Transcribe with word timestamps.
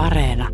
Areena. 0.00 0.48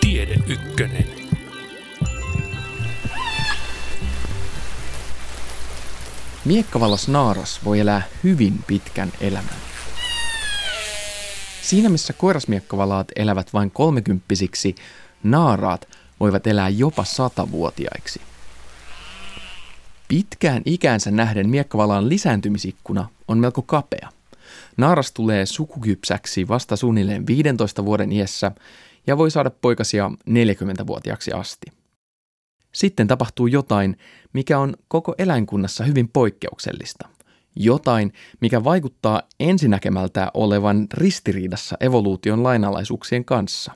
Tiede 0.00 0.34
Ykkönen. 0.46 1.06
Miekkavallas 6.44 7.08
naaras 7.08 7.64
voi 7.64 7.80
elää 7.80 8.02
hyvin 8.24 8.64
pitkän 8.66 9.12
elämän. 9.20 9.50
Siinä 11.62 11.88
missä 11.88 12.12
koirasmiekkavalaat 12.12 13.08
elävät 13.16 13.52
vain 13.52 13.70
kolmekymppisiksi, 13.70 14.74
naaraat 15.22 15.88
voivat 16.20 16.46
elää 16.46 16.68
jopa 16.68 17.04
satavuotiaiksi. 17.04 18.20
Pitkään 20.08 20.62
ikäänsä 20.64 21.10
nähden 21.10 21.48
miekkavalaan 21.48 22.08
lisääntymisikkuna 22.08 23.08
on 23.28 23.38
melko 23.38 23.62
kapea. 23.62 24.08
Naaras 24.76 25.12
tulee 25.12 25.46
sukukypsäksi 25.46 26.48
vasta 26.48 26.76
suunnilleen 26.76 27.26
15 27.26 27.84
vuoden 27.84 28.12
iässä 28.12 28.52
ja 29.06 29.18
voi 29.18 29.30
saada 29.30 29.50
poikasia 29.50 30.10
40-vuotiaaksi 30.30 31.32
asti. 31.32 31.66
Sitten 32.74 33.06
tapahtuu 33.06 33.46
jotain, 33.46 33.96
mikä 34.32 34.58
on 34.58 34.74
koko 34.88 35.14
eläinkunnassa 35.18 35.84
hyvin 35.84 36.08
poikkeuksellista. 36.08 37.08
Jotain, 37.56 38.12
mikä 38.40 38.64
vaikuttaa 38.64 39.22
ensinäkemältä 39.40 40.30
olevan 40.34 40.86
ristiriidassa 40.94 41.76
evoluution 41.80 42.42
lainalaisuuksien 42.42 43.24
kanssa. 43.24 43.72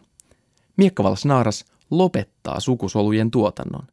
Miekkavallas 0.76 1.24
naaras 1.24 1.64
lopettaa 1.90 2.60
sukusolujen 2.60 3.30
tuotannon. 3.30 3.86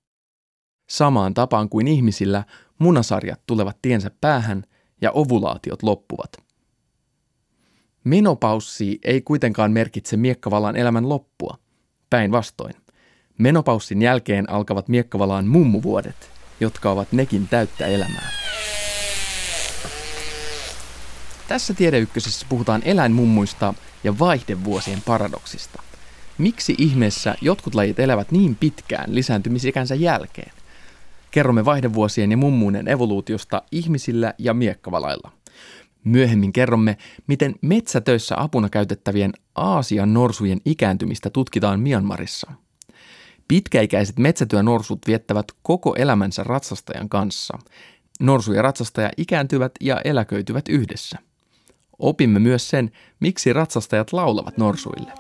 Samaan 0.90 1.34
tapaan 1.34 1.70
kuin 1.70 1.88
ihmisillä, 1.88 2.44
munasarjat 2.80 3.42
tulevat 3.48 3.78
tiensä 3.82 4.12
päähän 4.22 4.64
ja 5.02 5.12
ovulaatiot 5.12 5.84
loppuvat. 5.84 6.32
Menopaussi 8.04 9.00
ei 9.04 9.22
kuitenkaan 9.22 9.72
merkitse 9.72 10.18
miekkavalan 10.18 10.76
elämän 10.76 11.10
loppua. 11.10 11.58
Päinvastoin. 12.10 12.74
Menopaussin 13.38 14.02
jälkeen 14.02 14.50
alkavat 14.50 14.88
miekkavalaan 14.88 15.48
mummuvuodet, 15.48 16.32
jotka 16.60 16.92
ovat 16.92 17.12
nekin 17.12 17.48
täyttä 17.48 17.86
elämää. 17.86 18.30
Tässä 21.48 21.74
tiedeykkösessä 21.74 22.46
puhutaan 22.50 22.82
eläinmummuista 22.86 23.74
ja 24.04 24.20
vaihdevuosien 24.20 25.02
paradoksista. 25.06 25.84
Miksi 26.38 26.76
ihmeessä 26.78 27.36
jotkut 27.42 27.76
lajit 27.76 28.00
elävät 28.00 28.32
niin 28.32 28.56
pitkään 28.56 29.16
lisääntymisikänsä 29.16 29.96
jälkeen? 29.96 30.59
Kerromme 31.32 31.66
vaihdevuosien 31.66 32.32
ja 32.32 32.38
mummuinen 32.38 32.88
evoluutiosta 32.88 33.62
ihmisillä 33.72 34.34
ja 34.38 34.54
miekkavalailla. 34.54 35.32
Myöhemmin 36.04 36.54
kerromme, 36.54 36.98
miten 37.28 37.56
metsätöissä 37.62 38.36
apuna 38.42 38.70
käytettävien 38.70 39.34
Aasian 39.56 40.14
norsujen 40.14 40.62
ikääntymistä 40.66 41.30
tutkitaan 41.30 41.80
Myanmarissa. 41.80 42.52
Pitkäikäiset 43.48 44.20
metsätyönorsut 44.20 45.00
viettävät 45.08 45.46
koko 45.64 45.96
elämänsä 45.96 46.44
ratsastajan 46.44 47.10
kanssa. 47.10 47.58
Norsu 48.20 48.54
ja 48.54 48.62
ratsastaja 48.62 49.10
ikääntyvät 49.18 49.72
ja 49.82 50.02
eläköityvät 50.04 50.70
yhdessä. 50.70 51.20
Opimme 52.00 52.40
myös 52.40 52.70
sen, 52.70 52.92
miksi 53.20 53.54
ratsastajat 53.54 54.14
laulavat 54.14 54.58
norsuille. 54.58 55.14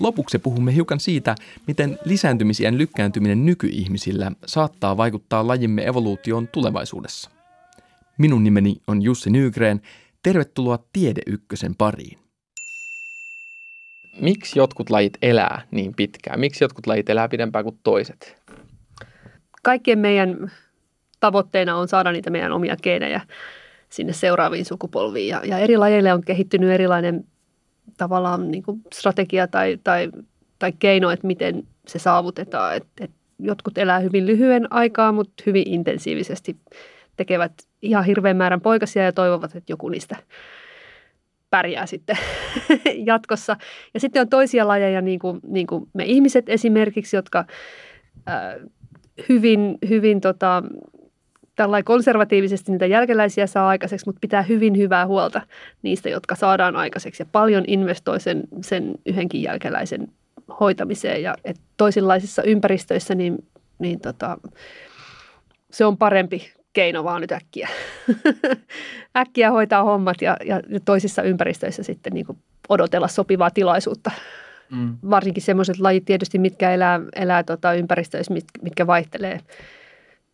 Lopuksi 0.00 0.38
puhumme 0.38 0.74
hiukan 0.74 1.00
siitä, 1.00 1.34
miten 1.66 1.98
lisääntymisien 2.04 2.78
lykkääntyminen 2.78 3.46
nykyihmisillä 3.46 4.32
saattaa 4.46 4.96
vaikuttaa 4.96 5.46
lajimme 5.46 5.86
evoluutioon 5.86 6.48
tulevaisuudessa. 6.48 7.30
Minun 8.18 8.44
nimeni 8.44 8.76
on 8.86 9.02
Jussi 9.02 9.30
Nygren. 9.30 9.80
Tervetuloa 10.22 10.78
Tiede 10.92 11.20
Ykkösen 11.26 11.74
pariin. 11.74 12.18
Miksi 14.20 14.58
jotkut 14.58 14.90
lajit 14.90 15.18
elää 15.22 15.66
niin 15.70 15.94
pitkään? 15.96 16.40
Miksi 16.40 16.64
jotkut 16.64 16.86
lajit 16.86 17.10
elää 17.10 17.28
pidempään 17.28 17.64
kuin 17.64 17.78
toiset? 17.82 18.36
Kaikkien 19.62 19.98
meidän 19.98 20.52
tavoitteena 21.20 21.76
on 21.76 21.88
saada 21.88 22.12
niitä 22.12 22.30
meidän 22.30 22.52
omia 22.52 22.76
geenejä 22.76 23.20
sinne 23.92 24.12
seuraaviin 24.12 24.64
sukupolviin. 24.64 25.28
Ja, 25.28 25.40
ja 25.44 25.58
eri 25.58 25.76
lajeille 25.76 26.12
on 26.12 26.24
kehittynyt 26.24 26.70
erilainen 26.70 27.24
tavallaan 27.96 28.50
niin 28.50 28.62
kuin 28.62 28.80
strategia 28.92 29.46
tai, 29.46 29.78
tai, 29.84 30.10
tai 30.58 30.72
keino, 30.78 31.10
että 31.10 31.26
miten 31.26 31.62
se 31.88 31.98
saavutetaan. 31.98 32.76
Et, 32.76 32.86
et 33.00 33.10
jotkut 33.38 33.78
elää 33.78 33.98
hyvin 33.98 34.26
lyhyen 34.26 34.72
aikaa, 34.72 35.12
mutta 35.12 35.42
hyvin 35.46 35.68
intensiivisesti 35.68 36.56
tekevät 37.16 37.52
ihan 37.82 38.04
hirveän 38.04 38.36
määrän 38.36 38.60
poikasia 38.60 39.04
ja 39.04 39.12
toivovat, 39.12 39.56
että 39.56 39.72
joku 39.72 39.88
niistä 39.88 40.16
pärjää 41.50 41.86
sitten 41.86 42.18
jatkossa. 43.06 43.56
Ja 43.94 44.00
sitten 44.00 44.20
on 44.20 44.28
toisia 44.28 44.68
lajeja, 44.68 45.00
niin 45.00 45.18
kuin, 45.18 45.40
niin 45.46 45.66
kuin 45.66 45.88
me 45.92 46.04
ihmiset 46.04 46.48
esimerkiksi, 46.48 47.16
jotka 47.16 47.44
äh, 48.28 48.54
hyvin, 49.28 49.78
hyvin 49.88 50.20
tota, 50.20 50.62
tällainen 51.62 51.84
konservatiivisesti 51.84 52.72
niitä 52.72 52.86
jälkeläisiä 52.86 53.46
saa 53.46 53.68
aikaiseksi, 53.68 54.06
mutta 54.06 54.18
pitää 54.20 54.42
hyvin 54.42 54.76
hyvää 54.76 55.06
huolta 55.06 55.42
niistä, 55.82 56.08
jotka 56.08 56.34
saadaan 56.34 56.76
aikaiseksi 56.76 57.22
ja 57.22 57.26
paljon 57.32 57.64
investoi 57.66 58.20
sen, 58.20 58.42
sen 58.62 58.92
yhdenkin 59.06 59.42
jälkeläisen 59.42 60.08
hoitamiseen 60.60 61.22
ja 61.22 61.34
et 61.44 61.56
toisenlaisissa 61.76 62.42
ympäristöissä 62.42 63.14
niin, 63.14 63.46
niin 63.78 64.00
tota, 64.00 64.38
se 65.70 65.84
on 65.84 65.98
parempi 65.98 66.52
keino 66.72 67.04
vaan 67.04 67.20
nyt 67.20 67.32
äkkiä. 67.32 67.68
äkkiä 69.16 69.50
hoitaa 69.50 69.82
hommat 69.82 70.22
ja, 70.22 70.36
ja 70.44 70.60
toisissa 70.84 71.22
ympäristöissä 71.22 71.82
sitten 71.82 72.12
niin 72.12 72.26
odotella 72.68 73.08
sopivaa 73.08 73.50
tilaisuutta. 73.50 74.10
Mm. 74.70 74.96
Varsinkin 75.10 75.42
sellaiset 75.42 75.78
lajit 75.78 76.04
tietysti, 76.04 76.38
mitkä 76.38 76.70
elää, 76.70 77.00
elää 77.16 77.42
tota 77.42 77.72
ympäristöissä, 77.72 78.32
mit, 78.32 78.44
mitkä 78.62 78.86
vaihtelee 78.86 79.40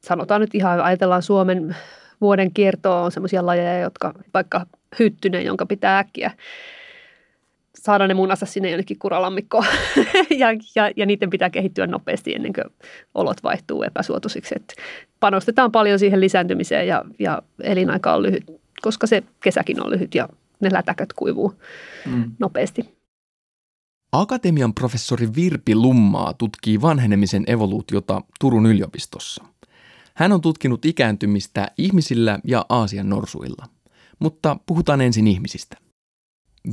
sanotaan 0.04 0.40
nyt 0.40 0.54
ihan, 0.54 0.80
ajatellaan 0.80 1.22
Suomen 1.22 1.76
vuoden 2.20 2.52
kiertoa, 2.52 3.02
on 3.02 3.12
semmoisia 3.12 3.46
lajeja, 3.46 3.80
jotka 3.80 4.14
vaikka 4.34 4.66
hyttynen, 4.98 5.44
jonka 5.44 5.66
pitää 5.66 5.98
äkkiä 5.98 6.30
saada 7.82 8.06
ne 8.06 8.14
munansa 8.14 8.46
sinne 8.46 8.70
jonnekin 8.70 8.98
kuralammikkoon. 8.98 9.64
ja, 10.40 10.48
ja, 10.74 10.90
ja 10.96 11.06
niiden 11.06 11.30
pitää 11.30 11.50
kehittyä 11.50 11.86
nopeasti 11.86 12.34
ennen 12.34 12.52
kuin 12.52 12.64
olot 13.14 13.42
vaihtuu 13.42 13.82
epäsuotuisiksi. 13.82 14.54
Et 14.56 14.74
panostetaan 15.20 15.72
paljon 15.72 15.98
siihen 15.98 16.20
lisääntymiseen 16.20 16.86
ja, 16.88 17.04
ja 17.18 17.42
elinaika 17.62 18.14
on 18.14 18.22
lyhyt, 18.22 18.44
koska 18.82 19.06
se 19.06 19.22
kesäkin 19.42 19.82
on 19.82 19.90
lyhyt 19.90 20.14
ja 20.14 20.28
ne 20.60 20.72
lätäköt 20.72 21.12
kuivuu 21.12 21.54
mm. 22.06 22.30
nopeasti. 22.38 22.98
Akatemian 24.12 24.74
professori 24.74 25.28
Virpi 25.36 25.74
Lummaa 25.74 26.34
tutkii 26.34 26.80
vanhenemisen 26.80 27.44
evoluutiota 27.46 28.20
Turun 28.40 28.66
yliopistossa– 28.66 29.44
hän 30.18 30.32
on 30.32 30.40
tutkinut 30.40 30.84
ikääntymistä 30.84 31.70
ihmisillä 31.78 32.38
ja 32.44 32.66
Aasian 32.68 33.08
norsuilla. 33.08 33.66
Mutta 34.18 34.56
puhutaan 34.66 35.00
ensin 35.00 35.26
ihmisistä. 35.26 35.76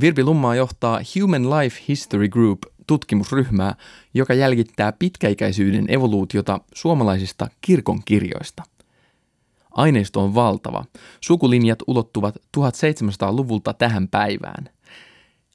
Virpi 0.00 0.24
Lummaa 0.24 0.54
johtaa 0.54 1.00
Human 1.20 1.50
Life 1.50 1.80
History 1.88 2.28
Group 2.28 2.58
tutkimusryhmää, 2.86 3.74
joka 4.14 4.34
jäljittää 4.34 4.92
pitkäikäisyyden 4.92 5.84
evoluutiota 5.88 6.60
suomalaisista 6.74 7.48
kirkon 7.60 8.02
kirjoista. 8.04 8.62
Aineisto 9.70 10.20
on 10.20 10.34
valtava. 10.34 10.84
Sukulinjat 11.20 11.78
ulottuvat 11.86 12.36
1700-luvulta 12.56 13.74
tähän 13.74 14.08
päivään. 14.08 14.68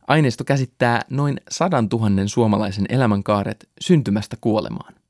Aineisto 0.07 0.43
käsittää 0.43 1.01
noin 1.09 1.41
sadan 1.49 1.89
tuhannen 1.89 2.29
suomalaisen 2.29 2.85
elämänkaaret 2.89 3.69
syntymästä 3.81 4.37
kuolemaan. 4.41 5.00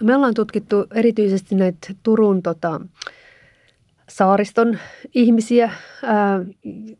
No 0.00 0.06
me 0.06 0.16
ollaan 0.16 0.34
tutkittu 0.34 0.86
erityisesti 0.94 1.54
näitä 1.54 1.94
Turun 2.02 2.42
tota, 2.42 2.80
saariston 4.08 4.78
ihmisiä 5.14 5.70
ää, 6.04 6.44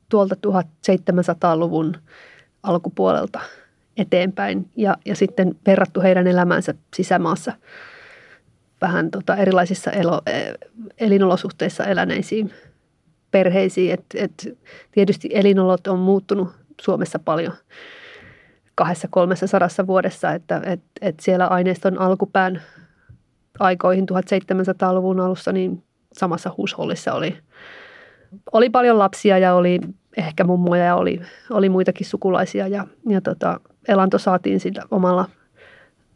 tuolta 0.08 0.34
1700-luvun 0.34 1.96
alkupuolelta 2.62 3.40
eteenpäin 3.96 4.70
ja, 4.76 4.96
ja 5.04 5.16
sitten 5.16 5.56
verrattu 5.66 6.00
heidän 6.00 6.26
elämänsä 6.26 6.74
sisämaassa 6.96 7.52
vähän 8.80 9.10
tota 9.10 9.36
erilaisissa 9.36 9.90
elo, 9.90 10.22
e, 10.26 10.52
elinolosuhteissa 10.98 11.84
eläneisiin 11.84 12.50
perheisiin. 13.30 13.92
Et, 13.94 14.04
et 14.14 14.58
tietysti 14.92 15.28
elinolot 15.32 15.86
on 15.86 15.98
muuttunut 15.98 16.48
Suomessa 16.80 17.18
paljon 17.18 17.52
kahdessa 18.74 19.08
kolmessa 19.10 19.46
sadassa 19.46 19.86
vuodessa, 19.86 20.32
että 20.32 20.62
et, 20.66 20.80
et 21.00 21.20
siellä 21.20 21.46
aineiston 21.46 21.98
alkupään 22.00 22.62
aikoihin 23.58 24.06
1700-luvun 24.12 25.20
alussa, 25.20 25.52
niin 25.52 25.82
samassa 26.12 26.54
huushollissa 26.56 27.12
oli, 27.12 27.36
oli 28.52 28.70
paljon 28.70 28.98
lapsia 28.98 29.38
ja 29.38 29.54
oli 29.54 29.80
ehkä 30.16 30.44
mummoja 30.44 30.84
ja 30.84 30.96
oli, 30.96 31.20
oli 31.50 31.68
muitakin 31.68 32.06
sukulaisia 32.06 32.68
ja, 32.68 32.86
ja 33.08 33.20
tota, 33.20 33.60
elanto 33.88 34.18
saatiin 34.18 34.60
sillä 34.60 34.82
omalla 34.90 35.28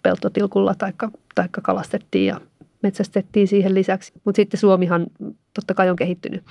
peltotilkulla 0.02 0.74
tai 0.74 0.92
taikka 1.34 1.60
kalastettiin 1.60 2.26
ja 2.26 2.40
metsästettiin 2.82 3.48
siihen 3.48 3.74
lisäksi. 3.74 4.12
Mutta 4.24 4.36
sitten 4.36 4.60
Suomihan 4.60 5.06
totta 5.54 5.74
kai 5.74 5.90
on 5.90 5.96
kehittynyt 5.96 6.44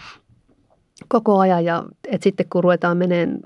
koko 1.07 1.39
ajan 1.39 1.65
ja 1.65 1.83
et 2.07 2.23
sitten 2.23 2.45
kun 2.49 2.63
ruvetaan 2.63 2.97
meneen 2.97 3.41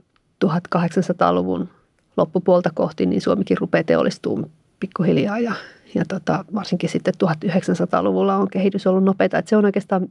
1800-luvun 0.46 1.70
loppupuolta 2.18 2.70
kohti, 2.74 3.06
niin 3.06 3.22
Suomikin 3.22 3.58
rupeaa 3.58 3.84
teollistumaan 3.84 4.50
pikkuhiljaa 4.80 5.40
ja, 5.40 5.54
ja 5.96 6.04
tota, 6.08 6.46
varsinkin 6.56 6.90
sitten 6.90 7.14
1900-luvulla 7.24 8.36
on 8.36 8.48
kehitys 8.50 8.88
ollut 8.88 9.04
nopeata. 9.04 9.38
Et 9.38 9.48
se 9.48 9.58
on 9.58 9.66
oikeastaan 9.66 10.08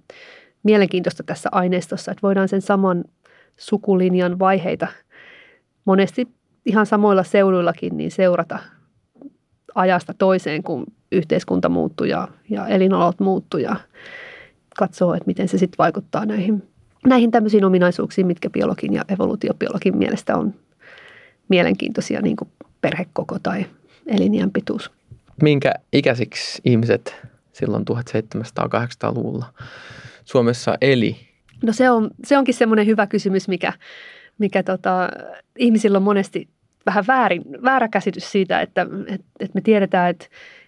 mielenkiintoista 0.62 1.23
tässä 1.23 1.49
aineistossa, 1.52 2.11
että 2.11 2.23
voidaan 2.23 2.49
sen 2.49 2.62
saman 2.62 3.05
sukulinjan 3.56 4.38
vaiheita 4.38 4.87
monesti 5.84 6.29
ihan 6.67 6.87
samoilla 6.87 7.23
seuduillakin 7.23 7.96
niin 7.96 8.11
seurata 8.11 8.58
ajasta 9.75 10.14
toiseen, 10.19 10.62
kun 10.62 10.87
yhteiskunta 11.12 11.69
muuttuu 11.69 12.06
ja, 12.06 12.29
ja 12.50 12.67
elinolot 12.67 13.20
muuttuu 13.20 13.61
ja 13.61 13.76
katsoo, 14.79 15.14
että 15.14 15.26
miten 15.26 15.49
se 15.49 15.58
sitten 15.58 15.79
vaikuttaa 15.79 16.26
näihin, 16.26 16.62
näihin 17.06 17.31
tämmöisiin 17.31 17.64
ominaisuuksiin, 17.64 18.26
mitkä 18.26 18.50
biologin 18.50 18.93
ja 18.93 19.05
evoluutiobiologin 19.08 19.96
mielestä 19.96 20.37
on 20.37 20.55
mielenkiintoisia, 21.49 22.23
niin 22.23 22.37
kuin 22.37 22.50
perhekoko 22.81 23.38
tai 23.43 23.67
eliniän 24.06 24.50
pituus. 24.50 24.90
Minkä 25.43 25.73
ikäisiksi 25.93 26.62
ihmiset 26.64 27.17
silloin 27.52 27.84
1700-1800-luvulla 27.90 29.46
Suomessa 30.25 30.75
eli? 30.81 31.17
No 31.64 31.73
se, 31.73 31.90
on, 31.90 32.11
se 32.25 32.38
onkin 32.38 32.55
semmoinen 32.55 32.87
hyvä 32.87 33.06
kysymys, 33.06 33.49
mikä, 33.49 33.73
mikä 34.38 34.62
tota, 34.62 35.08
ihmisillä 35.58 35.96
on 35.96 36.02
monesti 36.02 36.49
vähän 36.87 37.05
väärin, 37.06 37.43
väärä 37.64 37.88
käsitys 37.88 38.32
siitä, 38.32 38.61
että, 38.61 38.87
että, 39.06 39.26
että 39.40 39.55
me 39.55 39.61
tiedetään, 39.61 40.11
että 40.11 40.26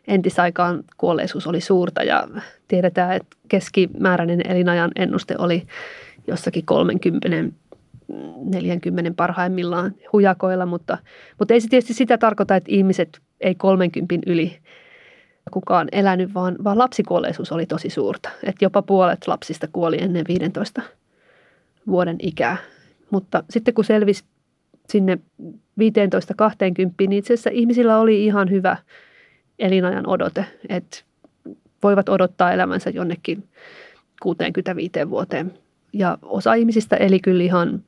entisaikaan 0.08 0.84
kuolleisuus 0.96 1.46
oli 1.46 1.60
suurta 1.60 2.02
ja 2.02 2.28
tiedetään, 2.68 3.12
että 3.12 3.36
keskimääräinen 3.48 4.40
elinajan 4.50 4.90
ennuste 4.96 5.34
oli 5.38 5.66
jossakin 6.26 6.66
30 6.66 7.28
40 8.44 9.12
parhaimmillaan 9.16 9.94
hujakoilla, 10.12 10.66
mutta, 10.66 10.98
mutta 11.38 11.54
ei 11.54 11.60
se 11.60 11.68
tietysti 11.68 11.94
sitä 11.94 12.18
tarkoita, 12.18 12.56
että 12.56 12.72
ihmiset 12.72 13.20
ei 13.40 13.54
30 13.54 14.14
yli 14.26 14.58
kukaan 15.50 15.88
elänyt, 15.92 16.34
vaan, 16.34 16.56
vaan 16.64 16.78
lapsikuolleisuus 16.78 17.52
oli 17.52 17.66
tosi 17.66 17.90
suurta. 17.90 18.28
Että 18.42 18.64
jopa 18.64 18.82
puolet 18.82 19.26
lapsista 19.28 19.68
kuoli 19.72 20.02
ennen 20.02 20.24
15 20.28 20.82
vuoden 21.86 22.16
ikää. 22.22 22.56
Mutta 23.10 23.44
sitten 23.50 23.74
kun 23.74 23.84
selvisi 23.84 24.24
sinne 24.88 25.18
15-20, 25.40 25.46
niin 27.00 27.12
itse 27.12 27.34
asiassa 27.34 27.50
ihmisillä 27.52 27.98
oli 27.98 28.24
ihan 28.24 28.50
hyvä 28.50 28.76
elinajan 29.58 30.08
odote, 30.08 30.44
että 30.68 30.96
voivat 31.82 32.08
odottaa 32.08 32.52
elämänsä 32.52 32.90
jonnekin 32.90 33.44
65 34.22 35.10
vuoteen. 35.10 35.54
Ja 35.92 36.18
osa 36.22 36.54
ihmisistä 36.54 36.96
eli 36.96 37.20
kyllä 37.20 37.44
ihan 37.44 37.82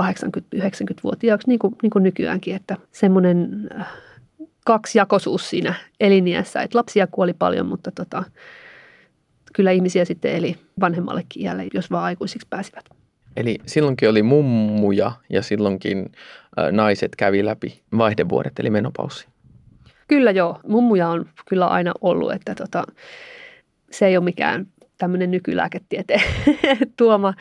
80-90-vuotiaaksi, 0.00 1.48
niin 1.48 1.58
kuin, 1.58 1.76
niin 1.82 1.90
kuin 1.90 2.02
nykyäänkin, 2.02 2.56
että 2.56 2.76
semmoinen 2.92 3.68
äh, 3.80 3.86
kaksijakoisuus 4.66 5.50
siinä 5.50 5.74
eliniässä, 6.00 6.62
että 6.62 6.78
lapsia 6.78 7.06
kuoli 7.06 7.32
paljon, 7.32 7.66
mutta 7.66 7.90
tota, 7.90 8.24
kyllä 9.52 9.70
ihmisiä 9.70 10.04
sitten 10.04 10.36
eli 10.36 10.56
vanhemmallekin 10.80 11.42
iälle, 11.42 11.66
jos 11.74 11.90
vaan 11.90 12.04
aikuisiksi 12.04 12.46
pääsivät. 12.50 12.84
Eli 13.36 13.58
silloinkin 13.66 14.08
oli 14.08 14.22
mummuja 14.22 15.12
ja 15.30 15.42
silloinkin 15.42 16.12
naiset 16.72 17.16
kävi 17.16 17.44
läpi 17.44 17.82
vaihdevuodet 17.98 18.58
eli 18.58 18.70
menopaussi. 18.70 19.26
Kyllä 20.08 20.30
joo, 20.30 20.60
mummuja 20.68 21.08
on 21.08 21.28
kyllä 21.48 21.66
aina 21.66 21.92
ollut, 22.00 22.32
että 22.32 22.54
tota, 22.54 22.84
se 23.90 24.06
ei 24.06 24.16
ole 24.16 24.24
mikään 24.24 24.66
tämmöinen 24.98 25.30
nykylääketieteen 25.30 26.22
tuoma, 26.98 27.34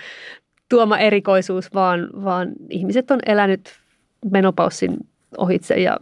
tuoma 0.69 0.97
erikoisuus, 0.97 1.73
vaan, 1.73 2.09
vaan 2.23 2.51
ihmiset 2.69 3.11
on 3.11 3.19
elänyt 3.25 3.79
menopaussin 4.31 4.97
ohitse 5.37 5.75
ja 5.75 5.97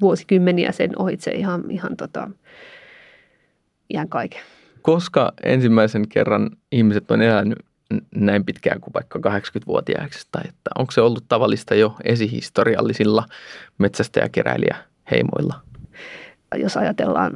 vuosikymmeniä 0.00 0.72
sen 0.72 0.90
ohitse 0.98 1.30
ihan, 1.30 1.70
ihan 1.70 1.96
tota, 1.96 2.30
ihan 3.90 4.08
kaiken. 4.08 4.40
Koska 4.82 5.32
ensimmäisen 5.42 6.08
kerran 6.08 6.50
ihmiset 6.72 7.10
on 7.10 7.22
elänyt 7.22 7.58
näin 8.14 8.44
pitkään 8.44 8.80
kuin 8.80 8.94
vaikka 8.94 9.18
80-vuotiaaksi, 9.18 10.28
tai 10.32 10.42
että 10.48 10.70
onko 10.78 10.92
se 10.92 11.00
ollut 11.00 11.24
tavallista 11.28 11.74
jo 11.74 11.96
esihistoriallisilla 12.04 13.24
metsästäjäkeräilijä 13.78 14.76
heimoilla? 15.10 15.60
Jos 16.56 16.76
ajatellaan 16.76 17.32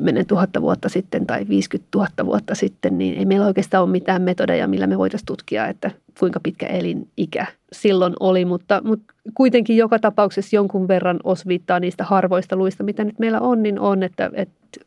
10 0.00 0.24
000 0.30 0.46
vuotta 0.60 0.88
sitten 0.88 1.26
tai 1.26 1.48
50 1.48 1.88
000 1.94 2.08
vuotta 2.24 2.54
sitten, 2.54 2.98
niin 2.98 3.18
ei 3.18 3.24
meillä 3.24 3.46
oikeastaan 3.46 3.82
ole 3.82 3.90
mitään 3.90 4.22
metodeja, 4.22 4.68
millä 4.68 4.86
me 4.86 4.98
voitaisiin 4.98 5.26
tutkia, 5.26 5.68
että 5.68 5.90
kuinka 6.18 6.40
pitkä 6.42 6.66
elinikä 6.66 7.46
silloin 7.72 8.14
oli, 8.20 8.44
mutta, 8.44 8.80
mutta 8.84 9.14
kuitenkin 9.34 9.76
joka 9.76 9.98
tapauksessa 9.98 10.56
jonkun 10.56 10.88
verran 10.88 11.20
osviittaa 11.24 11.80
niistä 11.80 12.04
harvoista 12.04 12.56
luista, 12.56 12.84
mitä 12.84 13.04
nyt 13.04 13.18
meillä 13.18 13.40
on, 13.40 13.62
niin 13.62 13.80
on, 13.80 14.02
että, 14.02 14.30
että 14.34 14.80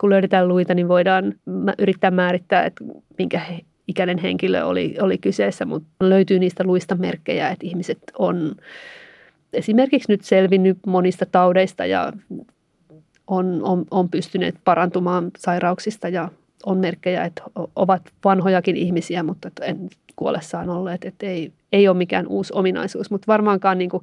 kun 0.00 0.10
löydetään 0.10 0.48
luita, 0.48 0.74
niin 0.74 0.88
voidaan 0.88 1.34
yrittää 1.78 2.10
määrittää, 2.10 2.64
että 2.64 2.84
minkä 3.18 3.40
ikäinen 3.88 4.18
henkilö 4.18 4.64
oli, 4.64 4.96
oli 5.00 5.18
kyseessä, 5.18 5.64
mutta 5.64 5.88
löytyy 6.00 6.38
niistä 6.38 6.64
luista 6.64 6.94
merkkejä, 6.94 7.48
että 7.48 7.66
ihmiset 7.66 7.98
on 8.18 8.54
esimerkiksi 9.52 10.12
nyt 10.12 10.24
selvinnyt 10.24 10.78
monista 10.86 11.26
taudeista 11.32 11.86
ja 11.86 12.12
on, 13.30 13.60
on, 13.62 13.84
on 13.90 14.08
pystyneet 14.08 14.54
parantumaan 14.64 15.30
sairauksista 15.38 16.08
ja 16.08 16.28
on 16.66 16.78
merkkejä, 16.78 17.24
että 17.24 17.42
ovat 17.76 18.02
vanhojakin 18.24 18.76
ihmisiä, 18.76 19.22
mutta 19.22 19.50
en 19.60 19.88
kuollessaan 20.16 20.70
olleet, 20.70 21.04
että 21.04 21.26
ei, 21.26 21.52
ei 21.72 21.88
ole 21.88 21.96
mikään 21.96 22.26
uusi 22.26 22.52
ominaisuus, 22.56 23.10
mutta 23.10 23.26
varmaankaan 23.26 23.78
niin 23.78 23.90
kuin, 23.90 24.02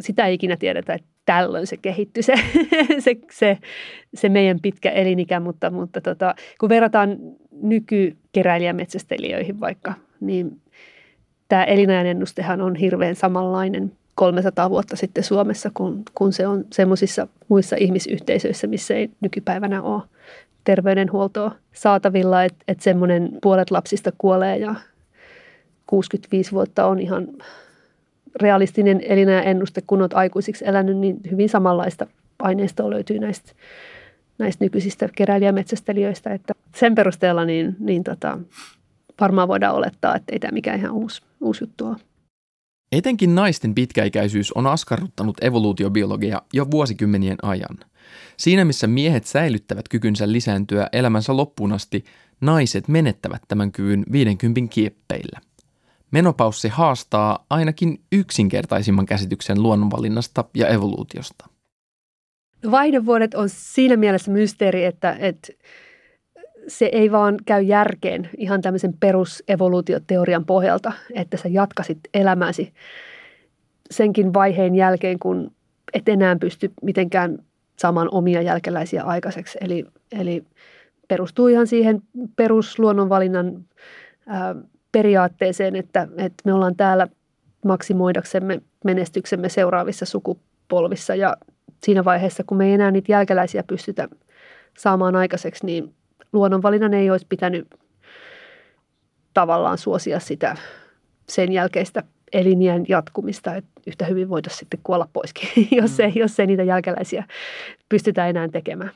sitä 0.00 0.26
ei 0.26 0.34
ikinä 0.34 0.56
tiedetä, 0.56 0.94
että 0.94 1.08
tällöin 1.26 1.66
se 1.66 1.76
kehittyi 1.76 2.22
se, 2.22 2.34
se, 3.04 3.16
se, 3.30 3.58
se 4.14 4.28
meidän 4.28 4.60
pitkä 4.62 4.90
elinikä, 4.90 5.40
mutta, 5.40 5.70
mutta 5.70 6.00
tota, 6.00 6.34
kun 6.60 6.68
verrataan 6.68 7.16
nykykeräilijämetsästelijöihin 7.62 9.60
vaikka, 9.60 9.94
niin 10.20 10.60
tämä 11.48 11.64
elinajan 11.64 12.06
ennustehan 12.06 12.60
on 12.60 12.74
hirveän 12.74 13.14
samanlainen 13.14 13.92
300 14.14 14.70
vuotta 14.70 14.96
sitten 14.96 15.24
Suomessa, 15.24 15.70
kun, 15.74 16.02
kun 16.14 16.32
se 16.32 16.46
on 16.46 16.64
semmoisissa 16.72 17.28
muissa 17.48 17.76
ihmisyhteisöissä, 17.76 18.66
missä 18.66 18.94
ei 18.94 19.10
nykypäivänä 19.20 19.82
ole 19.82 20.02
terveydenhuoltoa 20.64 21.54
saatavilla, 21.72 22.44
että 22.44 22.64
et 22.68 22.80
semmoinen 22.80 23.38
puolet 23.42 23.70
lapsista 23.70 24.12
kuolee 24.18 24.56
ja 24.56 24.74
65 25.86 26.52
vuotta 26.52 26.86
on 26.86 27.00
ihan 27.00 27.28
realistinen 28.40 29.00
elinajan 29.04 29.44
ennuste, 29.44 29.82
kun 29.86 30.00
olet 30.00 30.14
aikuisiksi 30.14 30.64
elänyt, 30.68 30.96
niin 30.96 31.20
hyvin 31.30 31.48
samanlaista 31.48 32.06
aineistoa 32.38 32.90
löytyy 32.90 33.18
näistä, 33.18 33.52
näistä 34.38 34.64
nykyisistä 34.64 35.08
keräilijämetsästelijöistä, 35.16 36.30
että 36.30 36.54
sen 36.74 36.94
perusteella 36.94 37.44
niin, 37.44 37.76
niin 37.78 38.04
tota, 38.04 38.38
varmaan 39.20 39.48
voidaan 39.48 39.74
olettaa, 39.74 40.16
että 40.16 40.32
ei 40.32 40.38
tämä 40.38 40.52
mikään 40.52 40.78
ihan 40.78 40.92
uusi, 40.92 41.22
uusi 41.40 41.64
juttu 41.64 41.86
ole. 41.86 41.96
Etenkin 42.94 43.34
naisten 43.34 43.74
pitkäikäisyys 43.74 44.52
on 44.52 44.66
askarruttanut 44.66 45.44
evoluutiobiologia 45.44 46.42
jo 46.52 46.70
vuosikymmenien 46.70 47.36
ajan. 47.42 47.78
Siinä 48.36 48.64
missä 48.64 48.86
miehet 48.86 49.26
säilyttävät 49.26 49.88
kykynsä 49.88 50.32
lisääntyä 50.32 50.88
elämänsä 50.92 51.36
loppuun 51.36 51.72
asti, 51.72 52.04
naiset 52.40 52.88
menettävät 52.88 53.42
tämän 53.48 53.72
kyvyn 53.72 54.04
50 54.12 54.60
kieppeillä. 54.70 55.40
Menopaussi 56.10 56.68
haastaa 56.68 57.46
ainakin 57.50 58.00
yksinkertaisimman 58.12 59.06
käsityksen 59.06 59.62
luonnonvalinnasta 59.62 60.44
ja 60.54 60.68
evoluutiosta. 60.68 61.46
Vaihdevuodet 62.70 63.34
on 63.34 63.48
siinä 63.48 63.96
mielessä 63.96 64.30
mysteeri, 64.30 64.84
että, 64.84 65.16
että 65.18 65.52
se 66.68 66.88
ei 66.92 67.12
vaan 67.12 67.36
käy 67.46 67.62
järkeen 67.62 68.30
ihan 68.36 68.62
tämmöisen 68.62 68.94
perusevoluutioteorian 69.00 70.44
pohjalta, 70.44 70.92
että 71.14 71.36
sä 71.36 71.48
jatkasit 71.48 71.98
elämäsi 72.14 72.72
senkin 73.90 74.34
vaiheen 74.34 74.74
jälkeen, 74.74 75.18
kun 75.18 75.52
et 75.94 76.08
enää 76.08 76.36
pysty 76.36 76.72
mitenkään 76.82 77.38
saamaan 77.76 78.08
omia 78.12 78.42
jälkeläisiä 78.42 79.02
aikaiseksi. 79.02 79.58
Eli, 79.60 79.84
eli 80.12 80.44
perustuu 81.08 81.48
ihan 81.48 81.66
siihen 81.66 82.02
perusluonnonvalinnan 82.36 83.64
ää, 84.26 84.54
periaatteeseen, 84.92 85.76
että, 85.76 86.08
että 86.16 86.42
me 86.44 86.52
ollaan 86.52 86.76
täällä 86.76 87.08
maksimoidaksemme 87.64 88.62
menestyksemme 88.84 89.48
seuraavissa 89.48 90.06
sukupolvissa 90.06 91.14
ja 91.14 91.36
siinä 91.82 92.04
vaiheessa, 92.04 92.44
kun 92.46 92.56
me 92.56 92.66
ei 92.66 92.72
enää 92.72 92.90
niitä 92.90 93.12
jälkeläisiä 93.12 93.62
pystytä 93.62 94.08
saamaan 94.78 95.16
aikaiseksi, 95.16 95.66
niin 95.66 95.94
luonnonvalinnan 96.34 96.94
ei 96.94 97.10
olisi 97.10 97.26
pitänyt 97.28 97.68
tavallaan 99.34 99.78
suosia 99.78 100.20
sitä 100.20 100.56
sen 101.28 101.52
jälkeistä 101.52 102.02
elinjään 102.32 102.84
jatkumista, 102.88 103.54
että 103.54 103.70
yhtä 103.86 104.04
hyvin 104.04 104.28
voitaisiin 104.28 104.58
sitten 104.58 104.80
kuolla 104.82 105.08
poiskin, 105.12 105.48
jos, 105.80 106.00
ei, 106.00 106.12
jos 106.14 106.40
ei 106.40 106.46
niitä 106.46 106.62
jälkeläisiä 106.62 107.24
pystytä 107.88 108.28
enää 108.28 108.48
tekemään. 108.48 108.90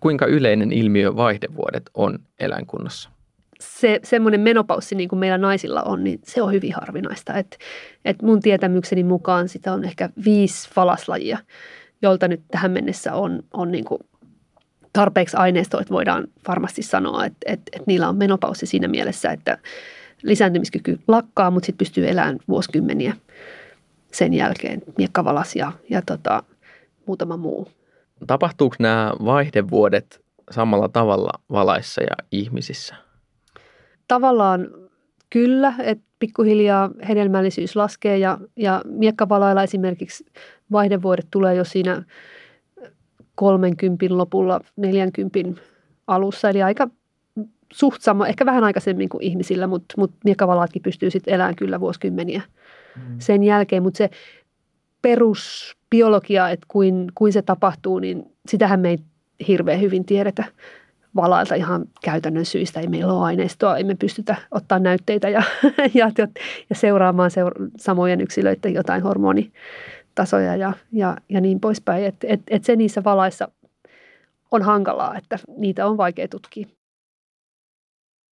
Kuinka 0.00 0.26
yleinen 0.26 0.72
ilmiö 0.72 1.16
vaihdevuodet 1.16 1.82
on 1.94 2.18
eläinkunnassa? 2.38 3.10
se 3.60 4.00
semmoinen 4.04 4.40
menopaussi, 4.40 4.94
niin 4.94 5.08
kuin 5.08 5.18
meillä 5.18 5.38
naisilla 5.38 5.82
on, 5.82 6.04
niin 6.04 6.20
se 6.24 6.42
on 6.42 6.52
hyvin 6.52 6.74
harvinaista. 6.74 7.34
Et, 7.34 7.58
et 8.04 8.22
mun 8.22 8.40
tietämykseni 8.40 9.04
mukaan 9.04 9.48
sitä 9.48 9.72
on 9.72 9.84
ehkä 9.84 10.10
viisi 10.24 10.70
falaslajia, 10.70 11.38
jolta 12.02 12.28
nyt 12.28 12.40
tähän 12.50 12.70
mennessä 12.70 13.14
on, 13.14 13.42
on 13.52 13.72
niin 13.72 13.84
kuin 13.84 13.98
tarpeeksi 14.92 15.36
aineistoa, 15.36 15.80
että 15.80 15.94
voidaan 15.94 16.28
varmasti 16.48 16.82
sanoa, 16.82 17.24
että, 17.24 17.38
että, 17.46 17.70
että 17.72 17.84
niillä 17.86 18.08
on 18.08 18.16
menopaussi 18.16 18.66
siinä 18.66 18.88
mielessä, 18.88 19.30
että 19.30 19.58
lisääntymiskyky 20.22 20.98
lakkaa, 21.08 21.50
mutta 21.50 21.66
sitten 21.66 21.78
pystyy 21.78 22.08
elämään 22.08 22.38
vuosikymmeniä 22.48 23.16
sen 24.12 24.34
jälkeen. 24.34 24.82
Miekkavalas 24.98 25.56
ja, 25.56 25.72
ja 25.90 26.02
tota, 26.02 26.42
muutama 27.06 27.36
muu. 27.36 27.68
Tapahtuuko 28.26 28.76
nämä 28.78 29.12
vaihdevuodet 29.24 30.24
samalla 30.50 30.88
tavalla 30.88 31.30
valaissa 31.52 32.02
ja 32.02 32.16
ihmisissä? 32.32 32.94
Tavallaan 34.08 34.68
kyllä, 35.30 35.74
että 35.78 36.04
pikkuhiljaa 36.18 36.90
hedelmällisyys 37.08 37.76
laskee 37.76 38.18
ja, 38.18 38.38
ja 38.56 38.82
miekkavalailla 38.84 39.62
esimerkiksi 39.62 40.26
vaihdevuodet 40.72 41.26
tulee 41.30 41.54
jo 41.54 41.64
siinä 41.64 42.02
30 43.38 44.06
lopulla, 44.08 44.60
40 44.76 45.62
alussa, 46.06 46.50
eli 46.50 46.62
aika 46.62 46.88
suht 47.72 48.02
sama, 48.02 48.26
ehkä 48.26 48.46
vähän 48.46 48.64
aikaisemmin 48.64 49.08
kuin 49.08 49.22
ihmisillä, 49.22 49.66
mutta, 49.66 49.94
mutta 49.96 50.16
miekkavalaatkin 50.24 50.82
pystyy 50.82 51.10
sitten 51.10 51.34
elämään 51.34 51.56
kyllä 51.56 51.80
vuosikymmeniä 51.80 52.42
mm. 52.96 53.16
sen 53.18 53.44
jälkeen, 53.44 53.82
mutta 53.82 53.98
se 53.98 54.10
perusbiologia, 55.02 56.48
että 56.50 56.66
kuin, 56.68 57.06
kuin 57.14 57.32
se 57.32 57.42
tapahtuu, 57.42 57.98
niin 57.98 58.32
sitähän 58.48 58.80
me 58.80 58.88
ei 58.88 58.98
hirveän 59.48 59.80
hyvin 59.80 60.04
tiedetä 60.04 60.44
valailta 61.16 61.54
ihan 61.54 61.84
käytännön 62.04 62.44
syistä. 62.44 62.80
Ei 62.80 62.88
meillä 62.88 63.12
ole 63.12 63.24
aineistoa, 63.24 63.76
ei 63.76 63.84
me 63.84 63.94
pystytä 63.94 64.36
ottaa 64.50 64.78
näytteitä 64.78 65.28
ja, 65.28 65.42
ja, 65.94 66.10
ja 66.70 66.76
seuraamaan 66.76 67.30
seura- 67.30 67.66
samojen 67.76 68.20
yksilöiden 68.20 68.74
jotain 68.74 69.02
hormonitasoja 70.18 70.56
ja, 70.56 70.72
ja, 70.92 71.16
ja 71.28 71.40
niin 71.40 71.60
poispäin. 71.60 72.04
Et, 72.04 72.16
et, 72.24 72.40
et 72.50 72.64
se 72.64 72.76
niissä 72.76 73.04
valaissa 73.04 73.48
on 74.50 74.62
hankalaa, 74.62 75.16
että 75.16 75.38
niitä 75.56 75.86
on 75.86 75.96
vaikea 75.96 76.28
tutkia. 76.28 76.66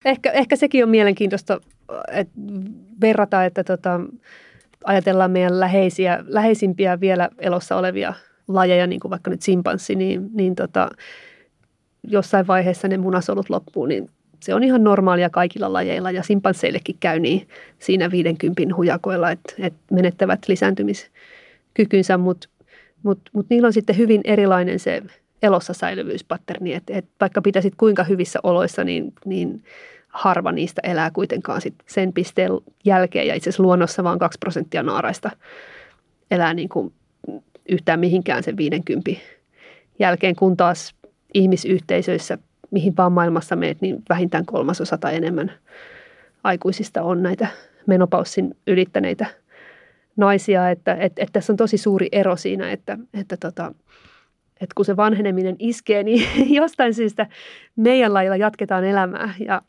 Ehkä, 0.05 0.31
ehkä 0.31 0.57
sekin 0.57 0.85
on 0.85 0.91
mielenkiintoista 0.91 1.61
että 2.13 2.33
verrata, 3.01 3.45
että 3.45 3.65
tota, 3.65 4.01
ajatellaan 4.85 5.31
meidän 5.31 5.61
läheisiä, 5.61 6.25
läheisimpiä 6.27 7.01
vielä 7.01 7.29
elossa 7.39 7.77
olevia 7.77 8.15
lajeja, 8.49 8.87
niin 8.87 9.01
kuin 9.01 9.11
vaikka 9.11 9.31
nyt 9.31 9.43
simpanssi, 9.43 9.95
niin, 9.95 10.31
niin 10.35 10.55
tota, 10.55 10.89
jossain 12.03 12.47
vaiheessa 12.47 12.89
ne 12.89 12.99
munasolut 12.99 13.51
loppuu, 13.51 13.87
niin 13.87 14.11
se 14.41 14.55
on 14.55 14.63
ihan 14.63 14.85
normaalia 14.85 15.31
kaikilla 15.31 15.73
lajeilla 15.73 16.11
ja 16.11 16.23
simpansseillekin 16.23 16.97
käy 17.01 17.21
niin 17.21 17.49
siinä 17.79 18.11
50 18.11 18.63
hujakoilla, 18.77 19.31
että, 19.31 19.55
että 19.59 19.95
menettävät 19.95 20.41
lisääntymiskykynsä, 21.79 22.19
mutta 22.19 22.49
mut, 23.03 23.21
mut 23.33 23.47
niillä 23.51 23.67
on 23.67 23.73
sitten 23.73 23.97
hyvin 23.97 24.21
erilainen 24.25 24.79
se 24.79 25.03
elossa 25.43 25.73
säilyvyyspatterni, 25.73 26.75
että, 26.75 26.93
että 26.97 27.11
vaikka 27.21 27.43
pitäisit 27.43 27.75
kuinka 27.77 28.05
hyvissä 28.05 28.39
oloissa, 28.43 28.85
niin, 28.85 29.13
niin 29.25 29.63
harva 30.09 30.53
niistä 30.53 30.81
elää 30.85 31.11
kuitenkaan 31.11 31.61
sit 31.61 31.75
sen 31.87 32.13
pisteen 32.13 32.51
jälkeen 32.85 33.27
ja 33.27 33.35
itse 33.35 33.51
asiassa 33.51 33.63
luonnossa 33.63 34.05
vain 34.05 34.19
2 34.19 34.39
prosenttia 34.39 34.83
naaraista 34.83 35.31
elää 36.31 36.55
niin 36.55 36.69
kuin 36.69 36.93
yhtään 37.69 38.01
mihinkään 38.01 38.43
sen 38.43 38.57
50 38.57 39.11
jälkeen, 39.99 40.37
kun 40.37 40.57
taas 40.57 40.95
ihmisyhteisöissä, 41.35 42.39
mihin 42.71 42.97
vaan 42.97 43.13
maailmassa 43.13 43.57
meet, 43.57 43.81
niin 43.81 44.03
vähintään 44.09 44.47
kolmasosa 44.47 44.99
tai 44.99 45.17
enemmän 45.17 45.53
aikuisista 46.45 47.03
on 47.03 47.23
näitä 47.23 47.49
menopaussin 47.87 48.57
ylittäneitä 48.67 49.27
naisia, 50.17 50.71
että, 50.71 50.93
että, 50.93 51.23
että 51.23 51.33
tässä 51.33 51.53
on 51.53 51.57
tosi 51.57 51.79
suuri 51.79 52.09
ero 52.13 52.37
siinä, 52.37 52.73
että, 52.73 52.99
että, 53.15 53.37
tota, 53.37 53.75
että 54.61 54.75
kun 54.75 54.85
se 54.85 54.97
vanheneminen 54.97 55.57
iskee, 55.59 56.03
niin 56.03 56.27
jostain 56.61 56.95
syystä 56.95 57.27
meidän 57.77 58.15
lajilla 58.15 58.37
jatketaan 58.37 58.85
elämää 58.85 59.35
ja 59.39 59.63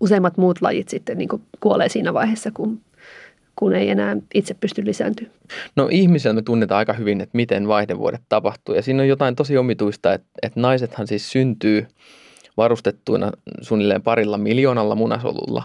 useimmat 0.00 0.36
muut 0.36 0.62
lajit 0.62 0.88
sitten 0.88 1.18
niin 1.18 1.28
kuolee 1.60 1.88
siinä 1.88 2.14
vaiheessa, 2.14 2.50
kun 2.50 2.80
kun 3.56 3.74
ei 3.74 3.90
enää 3.90 4.16
itse 4.34 4.54
pysty 4.54 4.84
lisääntymään. 4.84 5.36
No 5.76 5.88
ihmisellä 5.90 6.34
me 6.34 6.42
tunnetaan 6.42 6.78
aika 6.78 6.92
hyvin, 6.92 7.20
että 7.20 7.36
miten 7.36 7.68
vaihdevuodet 7.68 8.20
tapahtuu. 8.28 8.74
Ja 8.74 8.82
siinä 8.82 9.02
on 9.02 9.08
jotain 9.08 9.36
tosi 9.36 9.56
omituista, 9.56 10.12
että, 10.14 10.28
että 10.42 10.60
naisethan 10.60 11.06
siis 11.06 11.30
syntyy 11.30 11.86
varustettuina 12.56 13.32
suunnilleen 13.60 14.02
parilla 14.02 14.38
miljoonalla 14.38 14.94
munasolulla. 14.94 15.62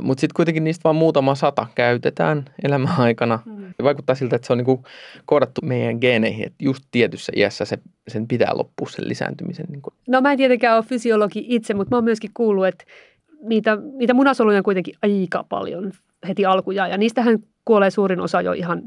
Mutta 0.00 0.20
sitten 0.20 0.34
kuitenkin 0.36 0.64
niistä 0.64 0.84
vain 0.84 0.96
muutama 0.96 1.34
sata 1.34 1.66
käytetään 1.74 2.44
elämän 2.64 2.94
aikana. 2.98 3.38
Mm. 3.46 3.74
Vaikuttaa 3.82 4.14
siltä, 4.14 4.36
että 4.36 4.46
se 4.46 4.52
on 4.52 4.58
niinku 4.58 4.84
koodattu 5.26 5.60
meidän 5.64 5.98
geeneihin, 6.00 6.46
että 6.46 6.64
just 6.64 6.84
tietyssä 6.90 7.32
iässä 7.36 7.64
se, 7.64 7.78
sen 8.08 8.28
pitää 8.28 8.50
loppua 8.54 8.88
sen 8.88 9.08
lisääntymisen. 9.08 9.66
Niinku. 9.68 9.92
No 10.08 10.20
mä 10.20 10.32
en 10.32 10.38
tietenkään 10.38 10.76
ole 10.76 10.84
fysiologi 10.84 11.44
itse, 11.48 11.74
mutta 11.74 11.90
mä 11.90 11.96
oon 11.96 12.04
myöskin 12.04 12.30
kuullut, 12.34 12.66
että 12.66 12.84
niitä, 13.42 13.78
niitä 13.92 14.14
munasoluja 14.14 14.58
on 14.58 14.64
kuitenkin 14.64 14.94
aika 15.02 15.44
paljon 15.48 15.92
heti 16.28 16.46
alkujaan. 16.46 16.90
Ja 16.90 16.98
niistähän 16.98 17.38
kuolee 17.64 17.90
suurin 17.90 18.20
osa 18.20 18.40
jo 18.40 18.52
ihan 18.52 18.82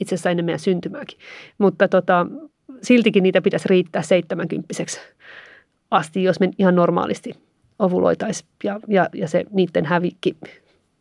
itse 0.00 0.14
asiassa 0.14 0.30
ennen 0.30 0.44
meidän 0.44 0.58
syntymääkin. 0.58 1.18
Mutta 1.58 1.88
tota, 1.88 2.26
siltikin 2.82 3.22
niitä 3.22 3.42
pitäisi 3.42 3.68
riittää 3.68 4.02
70 4.02 4.74
asti, 5.90 6.22
jos 6.22 6.40
me 6.40 6.50
ihan 6.58 6.74
normaalisti 6.74 7.34
ovuloitaisiin 7.82 8.48
ja, 8.64 8.80
ja, 8.88 9.08
ja 9.14 9.28
se 9.28 9.44
niiden 9.50 9.86
hävikki 9.86 10.36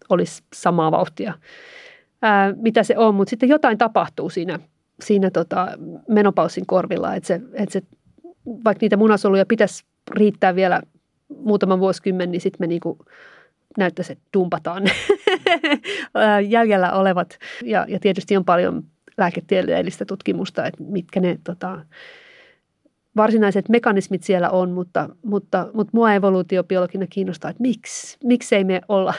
olisi 0.10 0.44
samaa 0.54 0.92
vauhtia, 0.92 1.34
ää, 2.22 2.54
mitä 2.54 2.84
se 2.84 2.98
on. 2.98 3.16
Mutta 3.16 3.30
sitten 3.30 3.50
jotain 3.50 3.78
tapahtuu 3.78 4.30
siinä, 4.30 4.60
siinä 5.04 5.32
tota 5.32 5.68
menopausin 6.08 6.66
korvilla, 6.66 7.16
että 7.16 7.28
se, 7.28 7.42
että 7.54 7.74
se, 7.74 7.82
vaikka 8.46 8.84
niitä 8.84 8.98
munasoluja 8.98 9.46
pitäisi 9.46 9.86
riittää 10.12 10.56
vielä 10.56 10.82
muutaman 11.38 11.80
vuosikymmen, 11.80 12.32
niin 12.32 12.42
sitten 12.42 12.58
me 12.60 12.68
niinku 12.68 12.98
näyttäisi, 13.78 14.12
että 14.12 14.26
dumpataan 14.34 14.84
jäljellä 16.50 16.92
olevat. 16.92 17.38
Ja, 17.64 17.86
ja 17.90 18.00
tietysti 18.00 18.38
on 18.38 18.46
paljon 18.46 18.84
lääketieteellistä 19.18 20.06
tutkimusta, 20.06 20.66
että 20.66 20.84
mitkä 20.84 21.20
ne 21.20 21.40
tota, 21.44 21.86
varsinaiset 23.16 23.70
mekanismit 23.70 24.24
siellä 24.24 24.50
on, 24.50 24.72
mutta, 24.72 25.10
mutta, 25.26 25.68
mutta 25.74 25.92
mua 25.94 26.14
evoluutiobiologina 26.14 27.08
kiinnostaa, 27.08 27.52
että 27.52 27.62
miksi, 27.62 28.18
miksi 28.24 28.56
ei 28.56 28.64
me 28.64 28.82
olla 28.88 29.14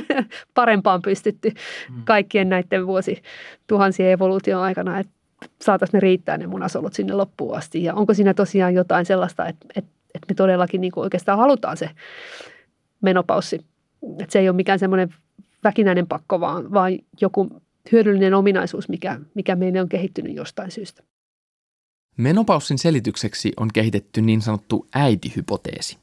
parempaan 0.54 1.02
pystytty 1.02 1.50
mm. 1.50 2.02
kaikkien 2.04 2.48
näiden 2.48 2.86
vuosi 2.86 3.22
tuhansien 3.66 4.10
evoluution 4.12 4.62
aikana, 4.62 4.98
että 4.98 5.12
saataisiin 5.62 5.98
ne 5.98 6.00
riittää 6.00 6.38
ne 6.38 6.46
munasolut 6.46 6.92
sinne 6.92 7.14
loppuun 7.14 7.56
asti. 7.56 7.84
Ja 7.84 7.94
onko 7.94 8.14
siinä 8.14 8.34
tosiaan 8.34 8.74
jotain 8.74 9.06
sellaista, 9.06 9.46
että, 9.46 9.66
että, 9.76 9.90
että 10.14 10.26
me 10.28 10.34
todellakin 10.34 10.80
niin 10.80 10.92
kuin 10.92 11.04
oikeastaan 11.04 11.38
halutaan 11.38 11.76
se 11.76 11.90
menopaussi 13.00 13.60
että 14.02 14.32
se 14.32 14.38
ei 14.38 14.48
ole 14.48 14.56
mikään 14.56 14.78
semmoinen 14.78 15.14
väkinäinen 15.64 16.06
pakko, 16.06 16.40
vaan, 16.40 16.72
vaan 16.72 16.98
joku 17.20 17.62
hyödyllinen 17.92 18.34
ominaisuus, 18.34 18.88
mikä, 18.88 19.20
mikä 19.34 19.56
meille 19.56 19.80
on 19.80 19.88
kehittynyt 19.88 20.36
jostain 20.36 20.70
syystä. 20.70 21.02
Menopaussin 22.20 22.78
selitykseksi 22.78 23.52
on 23.56 23.68
kehitetty 23.74 24.22
niin 24.22 24.42
sanottu 24.42 24.86
äitihypoteesi. 24.94 25.98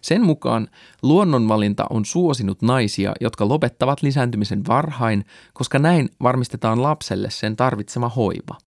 Sen 0.00 0.22
mukaan 0.22 0.68
luonnonvalinta 1.02 1.86
on 1.90 2.04
suosinut 2.04 2.62
naisia, 2.62 3.12
jotka 3.20 3.48
lopettavat 3.48 4.02
lisääntymisen 4.02 4.66
varhain, 4.68 5.24
koska 5.52 5.78
näin 5.78 6.08
varmistetaan 6.22 6.82
lapselle 6.82 7.30
sen 7.30 7.56
tarvitsema 7.56 8.08
hoiva. 8.08 8.58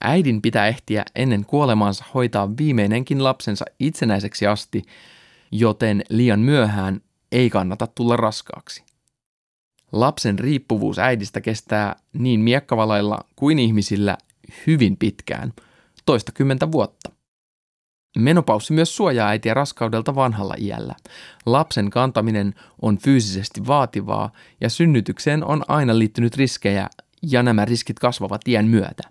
Äidin 0.00 0.42
pitää 0.42 0.66
ehtiä 0.66 1.04
ennen 1.14 1.44
kuolemaansa 1.44 2.04
hoitaa 2.14 2.56
viimeinenkin 2.58 3.24
lapsensa 3.24 3.64
itsenäiseksi 3.78 4.46
asti, 4.46 4.82
joten 5.50 6.02
liian 6.08 6.40
myöhään 6.40 7.00
ei 7.32 7.50
kannata 7.50 7.86
tulla 7.86 8.16
raskaaksi. 8.16 8.82
Lapsen 9.92 10.38
riippuvuus 10.38 10.98
äidistä 10.98 11.40
kestää 11.40 11.96
niin 12.12 12.40
miekkavalailla 12.40 13.18
kuin 13.36 13.58
ihmisillä 13.58 14.18
hyvin 14.66 14.96
pitkään, 14.96 15.52
toista 16.06 16.32
kymmentä 16.32 16.72
vuotta. 16.72 17.10
Menopaussi 18.18 18.72
myös 18.72 18.96
suojaa 18.96 19.28
äitiä 19.28 19.54
raskaudelta 19.54 20.14
vanhalla 20.14 20.54
iällä. 20.58 20.94
Lapsen 21.46 21.90
kantaminen 21.90 22.54
on 22.82 22.98
fyysisesti 22.98 23.66
vaativaa 23.66 24.32
ja 24.60 24.68
synnytykseen 24.68 25.44
on 25.44 25.62
aina 25.68 25.98
liittynyt 25.98 26.36
riskejä 26.36 26.88
ja 27.22 27.42
nämä 27.42 27.64
riskit 27.64 27.98
kasvavat 27.98 28.48
iän 28.48 28.66
myötä. 28.66 29.02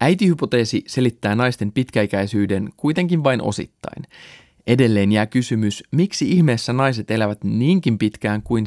Äitihypoteesi 0.00 0.84
selittää 0.86 1.34
naisten 1.34 1.72
pitkäikäisyyden 1.72 2.70
kuitenkin 2.76 3.24
vain 3.24 3.42
osittain. 3.42 4.04
Edelleen 4.66 5.12
jää 5.12 5.26
kysymys, 5.26 5.84
miksi 5.90 6.30
ihmeessä 6.30 6.72
naiset 6.72 7.10
elävät 7.10 7.44
niinkin 7.44 7.98
pitkään 7.98 8.42
kuin 8.42 8.64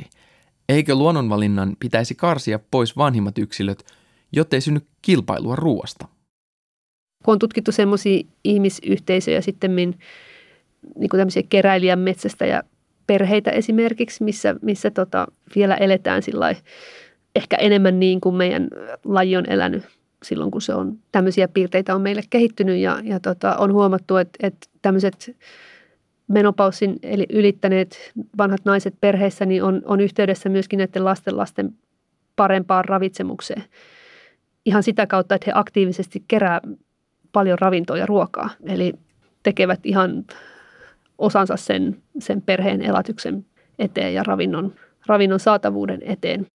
7-80 0.00 0.04
Eikö 0.68 0.94
luonnonvalinnan 0.94 1.76
pitäisi 1.80 2.14
karsia 2.14 2.58
pois 2.70 2.96
vanhimmat 2.96 3.38
yksilöt, 3.38 3.84
jottei 4.32 4.60
synny 4.60 4.80
kilpailua 5.02 5.56
ruoasta? 5.56 6.08
Kun 7.24 7.32
on 7.32 7.38
tutkittu 7.38 7.72
semmoisia 7.72 8.22
ihmisyhteisöjä 8.44 9.40
sitten, 9.40 9.76
niin 9.76 11.08
kuin 11.10 11.18
tämmöisiä 11.18 11.42
keräilijän 11.48 11.98
metsästä 11.98 12.46
ja 12.46 12.62
perheitä 13.06 13.50
esimerkiksi, 13.50 14.24
missä, 14.24 14.56
missä 14.62 14.90
tota, 14.90 15.26
vielä 15.54 15.74
eletään 15.74 16.22
sillä 16.22 16.54
ehkä 17.36 17.56
enemmän 17.56 18.00
niin 18.00 18.20
kuin 18.20 18.34
meidän 18.34 18.68
laji 19.04 19.36
on 19.36 19.50
elänyt 19.50 19.84
silloin, 20.22 20.50
kun 20.50 20.62
se 20.62 20.74
on 20.74 20.98
tämmöisiä 21.12 21.48
piirteitä 21.48 21.94
on 21.94 22.00
meille 22.00 22.22
kehittynyt 22.30 22.78
ja, 22.78 23.00
ja 23.04 23.20
tota, 23.20 23.56
on 23.56 23.72
huomattu, 23.72 24.16
että, 24.16 24.46
että 24.46 24.68
tämmöiset 24.82 25.36
menopaussin 26.28 26.96
eli 27.02 27.26
ylittäneet 27.30 28.12
vanhat 28.38 28.60
naiset 28.64 28.94
perheissä 29.00 29.46
niin 29.46 29.62
on, 29.62 29.82
on 29.84 30.00
yhteydessä 30.00 30.48
myöskin 30.48 30.78
näiden 30.78 31.04
lasten 31.04 31.36
lasten 31.36 31.74
parempaan 32.36 32.84
ravitsemukseen. 32.84 33.64
Ihan 34.66 34.82
sitä 34.82 35.06
kautta, 35.06 35.34
että 35.34 35.44
he 35.46 35.52
aktiivisesti 35.54 36.24
kerää 36.28 36.60
paljon 37.32 37.58
ravintoa 37.58 37.98
ja 37.98 38.06
ruokaa. 38.06 38.50
Eli 38.62 38.92
tekevät 39.42 39.80
ihan 39.84 40.24
osansa 41.18 41.56
sen, 41.56 42.02
sen 42.18 42.42
perheen 42.42 42.82
elätyksen 42.82 43.46
eteen 43.78 44.14
ja 44.14 44.22
ravinnon, 44.22 44.74
ravinnon 45.06 45.40
saatavuuden 45.40 46.02
eteen. 46.02 46.46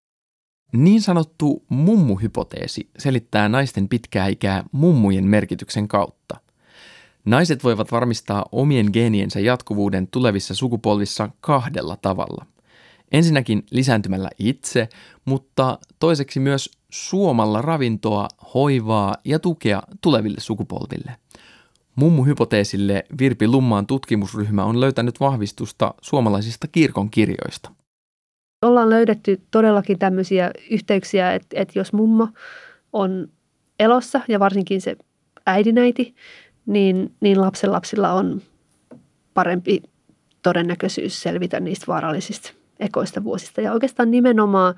Niin 0.73 1.03
sanottu 1.03 1.65
mummuhypoteesi 1.69 2.91
selittää 2.99 3.49
naisten 3.49 3.89
pitkää 3.89 4.27
ikää 4.27 4.65
mummujen 4.73 5.25
merkityksen 5.25 5.89
kautta. 5.89 6.37
Naiset 7.25 7.65
voivat 7.65 7.93
varmistaa 7.93 8.47
omien 8.53 8.87
geeniensä 8.93 9.41
jatkuvuuden 9.41 10.07
tulevissa 10.07 10.55
sukupolvissa 10.55 11.31
kahdella 11.41 11.97
tavalla. 11.97 12.47
Ensinnäkin 13.13 13.67
lisääntymällä 13.71 14.31
itse, 14.39 14.89
mutta 15.25 15.79
toiseksi 15.99 16.41
myös 16.41 16.80
suomalla 16.91 17.63
ravintoa, 17.63 18.29
hoivaa 18.55 19.17
ja 19.25 19.39
tukea 19.39 19.83
tuleville 20.01 20.41
sukupolville. 20.41 21.17
Mummuhypoteesille 21.97 23.05
Virpi 23.21 23.49
Lummaan 23.49 23.87
tutkimusryhmä 23.87 24.65
on 24.65 24.81
löytänyt 24.81 25.21
vahvistusta 25.21 25.95
suomalaisista 26.01 26.69
kirkon 26.69 27.11
kirjoista. 27.11 27.71
Ollaan 28.63 28.91
löydetty 28.91 29.41
todellakin 29.51 29.99
tämmöisiä 29.99 30.51
yhteyksiä, 30.71 31.35
että, 31.35 31.61
että 31.61 31.79
jos 31.79 31.93
mummo 31.93 32.29
on 32.93 33.29
elossa 33.79 34.21
ja 34.29 34.41
varsinkin 34.41 34.81
se 34.81 34.97
äidinäiti, 35.47 36.15
niin, 36.67 37.15
niin 37.21 37.41
lapsen 37.41 37.73
lapsilla 37.73 38.13
on 38.13 38.43
parempi 39.35 39.83
todennäköisyys 40.43 41.23
selvitä 41.23 41.61
niistä 41.61 41.87
vaarallisista 41.89 42.53
ekoista 42.81 43.25
vuosista. 43.25 43.61
Ja 43.61 43.73
oikeastaan 43.73 44.11
nimenomaan 44.11 44.75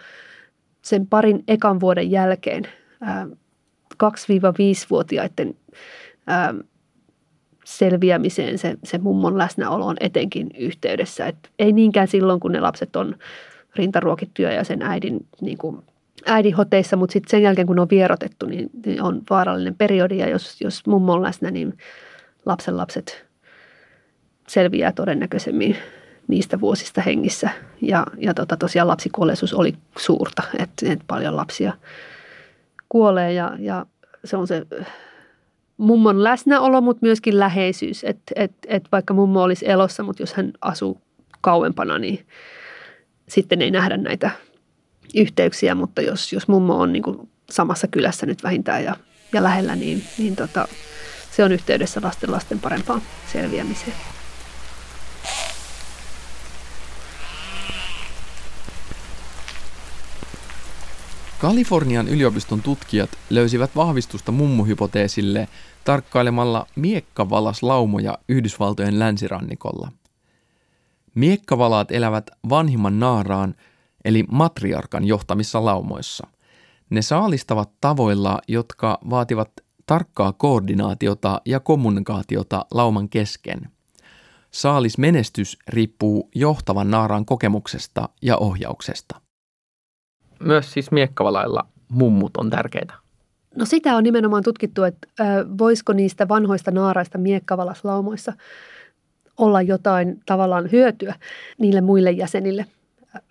sen 0.82 1.06
parin 1.06 1.44
ekan 1.48 1.80
vuoden 1.80 2.10
jälkeen 2.10 2.64
2-5-vuotiaiden 4.04 5.54
ää, 6.26 6.54
selviämiseen 7.64 8.58
se, 8.58 8.76
se 8.84 8.98
mummon 8.98 9.38
läsnäolo 9.38 9.86
on 9.86 9.96
etenkin 10.00 10.50
yhteydessä. 10.58 11.26
Et 11.26 11.50
ei 11.58 11.72
niinkään 11.72 12.08
silloin, 12.08 12.40
kun 12.40 12.52
ne 12.52 12.60
lapset 12.60 12.96
on 12.96 13.16
rintaruokittuja 13.76 14.52
ja 14.52 14.64
sen 14.64 14.82
äidin 14.82 15.26
niin 15.40 15.58
kuin 15.58 15.82
äidinhoteissa, 16.26 16.96
mutta 16.96 17.12
sitten 17.12 17.30
sen 17.30 17.42
jälkeen, 17.42 17.66
kun 17.66 17.76
ne 17.76 17.82
on 17.82 17.90
vierotettu, 17.90 18.46
niin, 18.46 18.70
niin 18.86 19.02
on 19.02 19.22
vaarallinen 19.30 19.74
periodi. 19.74 20.18
Ja 20.18 20.28
jos, 20.28 20.60
jos 20.60 20.86
mummo 20.86 21.12
on 21.12 21.22
läsnä, 21.22 21.50
niin 21.50 21.78
lapsen 22.46 22.76
lapset 22.76 23.26
selviää 24.48 24.92
todennäköisemmin 24.92 25.76
niistä 26.28 26.60
vuosista 26.60 27.00
hengissä. 27.00 27.50
Ja, 27.80 28.06
ja 28.18 28.34
tota, 28.34 28.56
tosiaan 28.56 28.88
lapsikuolleisuus 28.88 29.54
oli 29.54 29.74
suurta, 29.98 30.42
että 30.58 30.92
et 30.92 31.00
paljon 31.06 31.36
lapsia 31.36 31.72
kuolee 32.88 33.32
ja, 33.32 33.52
ja 33.58 33.86
se 34.24 34.36
on 34.36 34.46
se 34.46 34.66
mummon 35.76 36.24
läsnäolo, 36.24 36.80
mutta 36.80 37.06
myöskin 37.06 37.38
läheisyys. 37.38 38.04
Että 38.04 38.32
et, 38.36 38.52
et 38.66 38.85
vaikka 38.92 39.14
mummo 39.14 39.42
olisi 39.42 39.68
elossa, 39.68 40.02
mutta 40.02 40.22
jos 40.22 40.35
hän 40.35 40.52
asuu 40.61 41.00
kauempana, 41.40 41.98
niin 41.98 42.26
sitten 43.28 43.62
ei 43.62 43.70
nähdä 43.70 43.96
näitä 43.96 44.30
yhteyksiä, 45.14 45.74
mutta 45.74 46.02
jos, 46.02 46.32
jos 46.32 46.48
mummo 46.48 46.78
on 46.78 46.92
niin 46.92 47.02
samassa 47.50 47.87
kylässä 47.87 48.26
nyt 48.26 48.42
vähintään 48.42 48.85
ja, 48.85 48.96
ja 49.32 49.42
lähellä, 49.42 49.76
niin, 49.76 50.02
niin 50.18 50.37
tota, 50.37 50.68
se 51.30 51.44
on 51.44 51.52
yhteydessä 51.52 52.00
lasten 52.04 52.32
lasten 52.32 52.61
parempaan 52.61 53.02
selviämiseen. 53.32 53.96
Kalifornian 61.42 62.09
yliopiston 62.09 62.62
tutkijat 62.62 63.11
löysivät 63.31 63.76
vahvistusta 63.76 64.33
mummuhypoteesille 64.33 65.48
tarkkailemalla 65.85 66.66
miekkavalaslaumoja 66.76 68.18
Yhdysvaltojen 68.28 68.98
länsirannikolla. 68.98 69.92
Miekkavalaat 71.14 71.92
elävät 71.92 72.31
vanhimman 72.48 73.00
naaraan 73.00 73.55
eli 74.05 74.24
matriarkan 74.31 75.05
johtamissa 75.05 75.64
laumoissa. 75.64 76.26
Ne 76.90 77.02
saalistavat 77.02 77.70
tavoilla, 77.81 78.38
jotka 78.48 78.98
vaativat 79.11 79.50
tarkkaa 79.87 80.33
koordinaatiota 80.33 81.40
ja 81.46 81.61
kommunikaatiota 81.61 82.66
lauman 82.70 83.09
kesken. 83.09 83.70
Saalismenestys 84.50 85.59
riippuu 85.68 86.31
johtavan 86.35 86.90
naaraan 86.90 87.24
kokemuksesta 87.24 88.09
ja 88.22 88.37
ohjauksesta. 88.37 89.21
Myös 90.42 90.72
siis 90.72 90.90
miekkavalailla 90.90 91.66
mummut 91.88 92.37
on 92.37 92.50
tärkeitä. 92.50 92.94
No 93.57 93.64
sitä 93.64 93.96
on 93.96 94.05
nimenomaan 94.05 94.42
tutkittu, 94.42 94.83
että 94.83 95.09
voisiko 95.59 95.92
niistä 95.92 96.28
vanhoista 96.28 96.70
naaraista 96.70 97.18
miekkavalaslaumoissa 97.18 98.33
olla 99.38 99.62
jotain 99.62 100.20
tavallaan 100.26 100.72
hyötyä 100.72 101.14
niille 101.59 101.81
muille 101.81 102.11
jäsenille– 102.11 102.66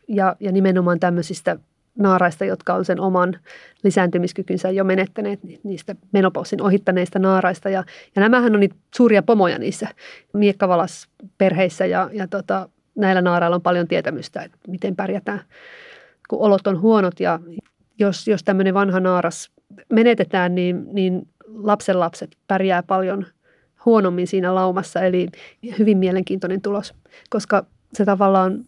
ja, 0.08 0.36
ja 0.40 0.52
nimenomaan 0.52 1.00
tämmöisistä 1.00 1.58
naaraista, 2.00 2.46
jotka 2.46 2.74
on 2.74 2.86
sen 2.86 3.00
oman 3.00 3.40
lisääntymiskykynsä 3.84 4.70
jo 4.70 4.84
menettäneet 4.84 5.40
niistä 5.64 5.96
menopausin 6.12 6.62
ohittaneista 6.62 7.20
naaraista. 7.20 7.70
Ja, 7.70 7.84
ja 8.16 8.22
nämähän 8.22 8.54
on 8.54 8.60
niitä 8.60 8.76
suuria 8.96 9.24
pomoja 9.24 9.60
niissä 9.60 9.88
miekkavalasperheissä 10.34 11.86
ja, 11.86 12.10
ja 12.14 12.28
tota, 12.28 12.70
näillä 12.96 13.22
naarailla 13.22 13.56
on 13.56 13.62
paljon 13.62 13.88
tietämystä, 13.88 14.42
että 14.42 14.58
miten 14.68 14.96
pärjätään, 14.96 15.42
kun 16.32 16.40
olot 16.40 16.68
on 16.68 16.82
huonot 16.82 17.20
ja 17.20 17.40
jos, 18.00 18.28
jos 18.28 18.44
tämmöinen 18.44 18.74
vanha 18.74 19.00
naaras 19.00 19.52
menetetään, 19.90 20.56
niin, 20.56 20.86
niin 20.94 21.28
lapsenlapset 21.48 22.38
pärjää 22.48 22.84
paljon 22.84 23.26
huonommin 23.86 24.28
siinä 24.28 24.56
laumassa. 24.56 25.02
Eli 25.02 25.28
hyvin 25.80 25.98
mielenkiintoinen 25.98 26.62
tulos, 26.62 26.94
koska 27.30 27.66
se 27.94 28.06
tavallaan 28.06 28.64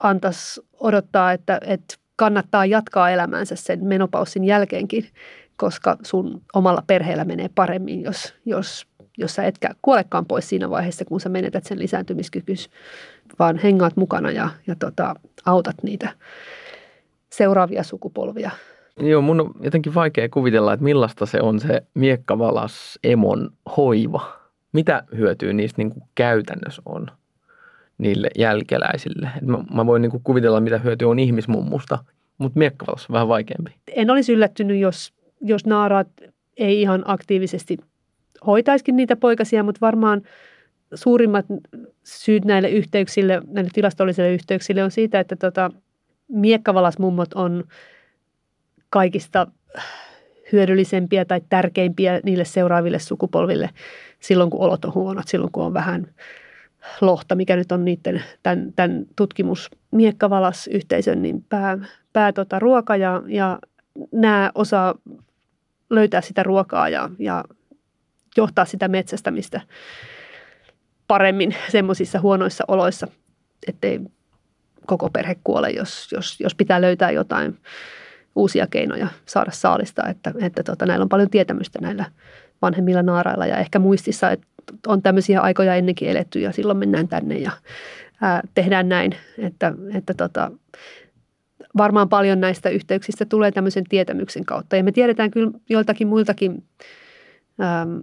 antaisi 0.00 0.60
odottaa, 0.80 1.32
että, 1.32 1.60
että 1.66 1.94
kannattaa 2.16 2.66
jatkaa 2.66 3.10
elämäänsä 3.10 3.56
sen 3.56 3.84
menopaussin 3.84 4.44
jälkeenkin, 4.44 5.08
koska 5.56 5.96
sun 6.02 6.42
omalla 6.54 6.82
perheellä 6.86 7.24
menee 7.24 7.50
paremmin, 7.54 8.02
jos, 8.02 8.34
jos, 8.44 8.86
jos 9.18 9.34
sä 9.34 9.44
etkä 9.44 9.70
kuolekaan 9.82 10.26
pois 10.26 10.48
siinä 10.48 10.70
vaiheessa, 10.70 11.04
kun 11.04 11.20
sä 11.20 11.28
menetät 11.28 11.64
sen 11.64 11.78
lisääntymiskykys, 11.78 12.70
vaan 13.38 13.58
hengaat 13.58 13.96
mukana 13.96 14.30
ja, 14.30 14.48
ja 14.66 14.74
tota, 14.78 15.14
autat 15.46 15.76
niitä 15.82 16.08
seuraavia 17.30 17.82
sukupolvia. 17.82 18.50
Joo, 19.00 19.22
mun 19.22 19.40
on 19.40 19.50
jotenkin 19.60 19.94
vaikea 19.94 20.28
kuvitella, 20.28 20.72
että 20.72 20.84
millaista 20.84 21.26
se 21.26 21.40
on 21.40 21.60
se 21.60 21.82
miekkavalas 21.94 22.98
emon 23.04 23.50
hoiva. 23.76 24.32
Mitä 24.72 25.02
hyötyä 25.16 25.52
niistä 25.52 25.82
niin 25.82 25.90
kuin 25.90 26.02
käytännössä 26.14 26.82
on? 26.86 27.10
niille 27.98 28.28
jälkeläisille. 28.38 29.30
Et 29.36 29.42
mä, 29.42 29.58
mä 29.74 29.86
voin 29.86 30.02
niinku 30.02 30.20
kuvitella, 30.24 30.60
mitä 30.60 30.78
hyötyä 30.78 31.08
on 31.08 31.18
ihmismummusta, 31.18 31.98
mutta 32.38 32.58
miekkavalossa 32.58 33.06
on 33.10 33.14
vähän 33.14 33.28
vaikeampi. 33.28 33.74
En 33.88 34.10
olisi 34.10 34.32
yllättynyt, 34.32 34.78
jos, 34.78 35.12
jos 35.40 35.66
naaraat 35.66 36.08
ei 36.56 36.80
ihan 36.80 37.02
aktiivisesti 37.06 37.78
hoitaisikin 38.46 38.96
niitä 38.96 39.16
poikasia, 39.16 39.62
mutta 39.62 39.80
varmaan 39.80 40.22
suurimmat 40.96 41.46
syyt 42.04 42.44
näille 42.44 42.68
yhteyksille, 42.68 43.42
näille 43.46 43.70
tilastollisille 43.74 44.32
yhteyksille 44.32 44.84
on 44.84 44.90
siitä, 44.90 45.20
että 45.20 45.36
tota, 45.36 45.70
miekkavalasmummot 46.28 47.34
on 47.34 47.64
kaikista 48.90 49.46
hyödyllisempiä 50.52 51.24
tai 51.24 51.40
tärkeimpiä 51.48 52.20
niille 52.24 52.44
seuraaville 52.44 52.98
sukupolville 52.98 53.70
silloin, 54.20 54.50
kun 54.50 54.60
olot 54.60 54.84
on 54.84 54.94
huonot, 54.94 55.28
silloin 55.28 55.52
kun 55.52 55.64
on 55.64 55.74
vähän 55.74 56.06
lohta, 57.00 57.34
mikä 57.34 57.56
nyt 57.56 57.72
on 57.72 57.84
niiden 57.84 58.24
tämän, 58.42 58.72
tämän 58.76 59.06
tutkimus 59.16 59.70
miekkavalas-yhteisön 59.90 61.22
niin 61.22 61.44
pää, 61.48 61.78
pää 62.12 62.32
tota, 62.32 62.58
ruoka 62.58 62.96
ja, 62.96 63.22
ja 63.26 63.58
nämä 64.12 64.50
osaa 64.54 64.94
löytää 65.90 66.20
sitä 66.20 66.42
ruokaa 66.42 66.88
ja, 66.88 67.10
ja 67.18 67.44
johtaa 68.36 68.64
sitä 68.64 68.88
metsästämistä 68.88 69.60
paremmin 71.08 71.54
semmoisissa 71.72 72.20
huonoissa 72.20 72.64
oloissa, 72.68 73.08
ettei 73.68 74.00
koko 74.86 75.10
perhe 75.10 75.36
kuole, 75.44 75.70
jos, 75.70 76.12
jos, 76.12 76.40
jos 76.40 76.54
pitää 76.54 76.80
löytää 76.80 77.10
jotain 77.10 77.58
uusia 78.36 78.66
keinoja 78.66 79.08
saada 79.26 79.50
saalista, 79.50 80.08
että, 80.08 80.32
että 80.40 80.62
tota, 80.62 80.86
näillä 80.86 81.02
on 81.02 81.08
paljon 81.08 81.30
tietämystä 81.30 81.78
näillä 81.82 82.04
vanhemmilla 82.62 83.02
naarailla 83.02 83.46
ja 83.46 83.56
ehkä 83.56 83.78
muistissa, 83.78 84.30
että 84.30 84.46
on 84.86 85.02
tämmöisiä 85.02 85.40
aikoja 85.40 85.74
ennenkin 85.74 86.08
eletty 86.08 86.40
ja 86.40 86.52
silloin 86.52 86.78
mennään 86.78 87.08
tänne 87.08 87.38
ja 87.38 87.50
ää, 88.22 88.42
tehdään 88.54 88.88
näin, 88.88 89.14
että, 89.38 89.72
että 89.94 90.14
tota, 90.14 90.50
varmaan 91.76 92.08
paljon 92.08 92.40
näistä 92.40 92.68
yhteyksistä 92.68 93.24
tulee 93.24 93.52
tämmöisen 93.52 93.84
tietämyksen 93.84 94.44
kautta. 94.44 94.76
Ja 94.76 94.84
me 94.84 94.92
tiedetään 94.92 95.30
kyllä 95.30 95.50
joiltakin 95.68 96.08
muiltakin 96.08 96.64
äm, 97.60 98.02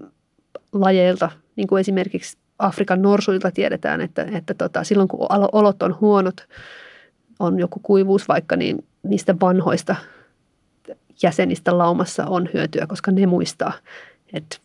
lajeilta, 0.74 1.32
niin 1.56 1.68
kuin 1.68 1.80
esimerkiksi 1.80 2.38
Afrikan 2.64 3.02
norsuilta 3.02 3.52
tiedetään, 3.52 4.02
että, 4.02 4.26
että 4.32 4.54
tota, 4.54 4.84
silloin 4.84 5.08
kun 5.08 5.28
olot 5.30 5.84
on 5.84 5.98
huonot, 6.02 6.48
on 7.40 7.60
joku 7.60 7.80
kuivuus 7.84 8.28
vaikka, 8.28 8.56
niin 8.56 8.86
niistä 9.04 9.36
vanhoista 9.42 9.96
jäsenistä 11.24 11.78
laumassa 11.78 12.26
on 12.26 12.50
hyötyä, 12.54 12.88
koska 12.88 13.12
ne 13.12 13.26
muistaa, 13.26 13.74
että 14.34 14.58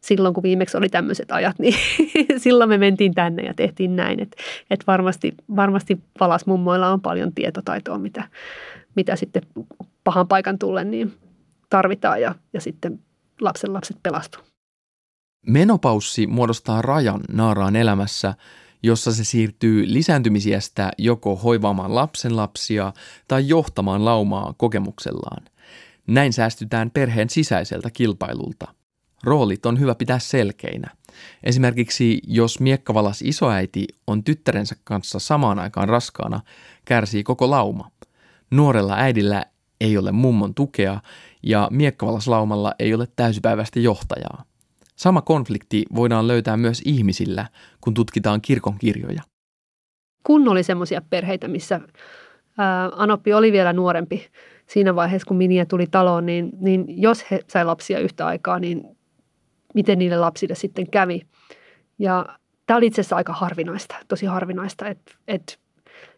silloin 0.00 0.34
kun 0.34 0.42
viimeksi 0.42 0.76
oli 0.76 0.88
tämmöiset 0.88 1.32
ajat, 1.32 1.58
niin 1.58 1.74
silloin 2.36 2.70
me 2.70 2.78
mentiin 2.78 3.14
tänne 3.14 3.42
ja 3.42 3.54
tehtiin 3.54 3.96
näin. 3.96 4.20
Että 4.20 4.36
et 4.70 4.86
varmasti, 4.86 5.34
varmasti 5.56 6.00
palasmummoilla 6.18 6.88
on 6.88 7.00
paljon 7.00 7.32
tietotaitoa, 7.34 7.98
mitä, 7.98 8.24
mitä 8.96 9.16
sitten 9.16 9.42
pahan 10.04 10.28
paikan 10.28 10.58
tullen 10.58 10.90
niin 10.90 11.12
tarvitaan 11.70 12.20
ja, 12.20 12.34
ja 12.52 12.60
sitten 12.60 13.00
lapsen 13.40 13.72
lapset 13.72 13.96
pelastuu. 14.02 14.42
Menopaussi 15.46 16.26
muodostaa 16.26 16.82
rajan 16.82 17.20
naaraan 17.32 17.76
elämässä, 17.76 18.34
jossa 18.82 19.12
se 19.12 19.24
siirtyy 19.24 19.92
lisääntymisiästä 19.92 20.90
joko 20.98 21.36
hoivaamaan 21.36 21.94
lapsen 21.94 22.36
lapsia 22.36 22.92
tai 23.28 23.48
johtamaan 23.48 24.04
laumaa 24.04 24.54
kokemuksellaan. 24.56 25.44
Näin 26.06 26.32
säästytään 26.32 26.90
perheen 26.90 27.30
sisäiseltä 27.30 27.90
kilpailulta– 27.90 28.66
Roolit 29.24 29.66
on 29.66 29.80
hyvä 29.80 29.94
pitää 29.94 30.18
selkeinä. 30.18 30.90
Esimerkiksi 31.42 32.20
jos 32.26 32.60
miekkavalas 32.60 33.22
isoäiti 33.22 33.86
on 34.06 34.24
tyttärensä 34.24 34.76
kanssa 34.84 35.18
samaan 35.18 35.58
aikaan 35.58 35.88
raskaana, 35.88 36.40
kärsii 36.84 37.22
koko 37.22 37.50
lauma. 37.50 37.90
Nuorella 38.50 38.94
äidillä 38.96 39.44
ei 39.80 39.98
ole 39.98 40.12
mummon 40.12 40.54
tukea 40.54 41.00
ja 41.42 41.68
miekkavallaslaumalla 41.70 42.74
ei 42.78 42.94
ole 42.94 43.08
täysipäiväistä 43.16 43.80
johtajaa. 43.80 44.44
Sama 44.96 45.22
konflikti 45.22 45.84
voidaan 45.94 46.28
löytää 46.28 46.56
myös 46.56 46.82
ihmisillä, 46.84 47.46
kun 47.80 47.94
tutkitaan 47.94 48.40
kirkon 48.40 48.78
kirjoja. 48.78 49.22
Kun 50.22 50.48
oli 50.48 50.62
semmoisia 50.62 51.02
perheitä, 51.10 51.48
missä 51.48 51.80
Anoppi 52.96 53.32
oli 53.32 53.52
vielä 53.52 53.72
nuorempi 53.72 54.26
siinä 54.66 54.94
vaiheessa, 54.94 55.26
kun 55.26 55.36
Miniä 55.36 55.66
tuli 55.66 55.86
taloon, 55.86 56.26
niin, 56.26 56.50
niin 56.60 56.84
jos 56.88 57.30
he 57.30 57.40
sai 57.48 57.64
lapsia 57.64 57.98
yhtä 57.98 58.26
aikaa, 58.26 58.58
niin 58.58 58.96
miten 59.74 59.98
niille 59.98 60.16
lapsille 60.16 60.54
sitten 60.54 60.90
kävi. 60.90 61.22
Ja 61.98 62.26
tämä 62.66 62.76
oli 62.76 62.86
itse 62.86 63.00
asiassa 63.00 63.16
aika 63.16 63.32
harvinaista, 63.32 63.96
tosi 64.08 64.26
harvinaista, 64.26 64.88
että, 64.88 65.12
että, 65.28 65.54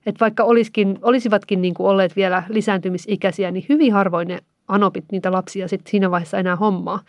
että 0.06 0.20
vaikka 0.20 0.44
olisikin, 0.44 0.98
olisivatkin 1.02 1.62
niin 1.62 1.74
kuin 1.74 1.86
olleet 1.86 2.16
vielä 2.16 2.42
lisääntymisikäisiä, 2.48 3.50
niin 3.50 3.66
hyvin 3.68 3.92
harvoin 3.92 4.28
ne 4.28 4.38
anopit 4.68 5.04
niitä 5.12 5.32
lapsia 5.32 5.68
sitten 5.68 5.90
siinä 5.90 6.10
vaiheessa 6.10 6.38
enää 6.38 6.56
hommaa, 6.56 7.00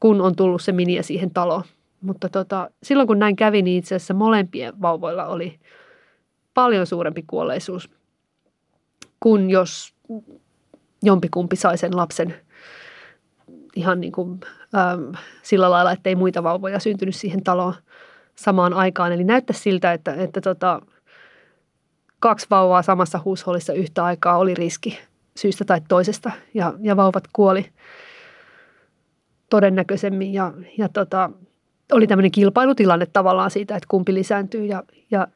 kun 0.00 0.20
on 0.20 0.36
tullut 0.36 0.62
se 0.62 0.72
miniä 0.72 1.02
siihen 1.02 1.30
taloon. 1.30 1.64
Mutta 2.00 2.28
tota, 2.28 2.70
silloin 2.82 3.06
kun 3.06 3.18
näin 3.18 3.36
kävi, 3.36 3.62
niin 3.62 3.78
itse 3.78 3.94
asiassa 3.94 4.14
molempien 4.14 4.80
vauvoilla 4.82 5.26
oli 5.26 5.58
paljon 6.54 6.86
suurempi 6.86 7.24
kuolleisuus 7.26 7.90
kuin 9.20 9.50
jos 9.50 9.94
jompikumpi 11.02 11.56
sai 11.56 11.78
sen 11.78 11.96
lapsen 11.96 12.34
ihan 13.76 14.00
niin 14.00 14.12
kuin, 14.12 14.40
äm, 14.74 15.12
sillä 15.42 15.70
lailla, 15.70 15.92
että 15.92 16.08
ei 16.08 16.14
muita 16.14 16.42
vauvoja 16.42 16.78
syntynyt 16.78 17.14
siihen 17.14 17.44
taloon 17.44 17.74
samaan 18.34 18.74
aikaan. 18.74 19.12
Eli 19.12 19.24
näyttää 19.24 19.56
siltä, 19.56 19.92
että, 19.92 20.14
että 20.14 20.40
tota, 20.40 20.82
kaksi 22.20 22.46
vauvaa 22.50 22.82
samassa 22.82 23.20
huushollissa 23.24 23.72
yhtä 23.72 24.04
aikaa 24.04 24.38
oli 24.38 24.54
riski 24.54 24.98
syystä 25.36 25.64
tai 25.64 25.80
toisesta 25.88 26.30
ja, 26.54 26.74
ja 26.80 26.96
vauvat 26.96 27.24
kuoli 27.32 27.66
todennäköisemmin 29.50 30.32
ja, 30.32 30.52
ja 30.78 30.88
tota, 30.88 31.30
oli 31.92 32.06
tämmöinen 32.06 32.30
kilpailutilanne 32.30 33.06
tavallaan 33.06 33.50
siitä, 33.50 33.76
että 33.76 33.86
kumpi 33.90 34.14
lisääntyy 34.14 34.64
ja, 34.64 34.82
ja 35.10 35.28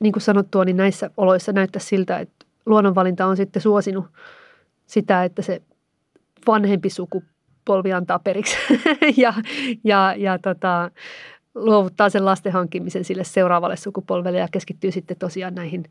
niin 0.00 0.12
kuin 0.12 0.22
sanottua, 0.22 0.64
niin 0.64 0.76
näissä 0.76 1.10
oloissa 1.16 1.52
näyttää 1.52 1.80
siltä, 1.80 2.18
että 2.18 2.46
luonnonvalinta 2.66 3.26
on 3.26 3.36
sitten 3.36 3.62
suosinut 3.62 4.06
sitä, 4.86 5.24
että 5.24 5.42
se 5.42 5.62
vanhempi 6.46 6.90
suku 6.90 7.22
sukupolvi 7.70 7.92
antaa 7.92 8.18
periksi 8.18 8.56
ja, 9.16 9.34
ja, 9.84 10.14
ja 10.16 10.38
tota, 10.38 10.90
luovuttaa 11.54 12.08
sen 12.08 12.24
lasten 12.24 12.52
hankkimisen 12.52 13.04
sille 13.04 13.24
seuraavalle 13.24 13.76
sukupolvelle 13.76 14.38
ja 14.38 14.48
keskittyy 14.52 14.92
sitten 14.92 15.16
tosiaan 15.16 15.54
näihin 15.54 15.84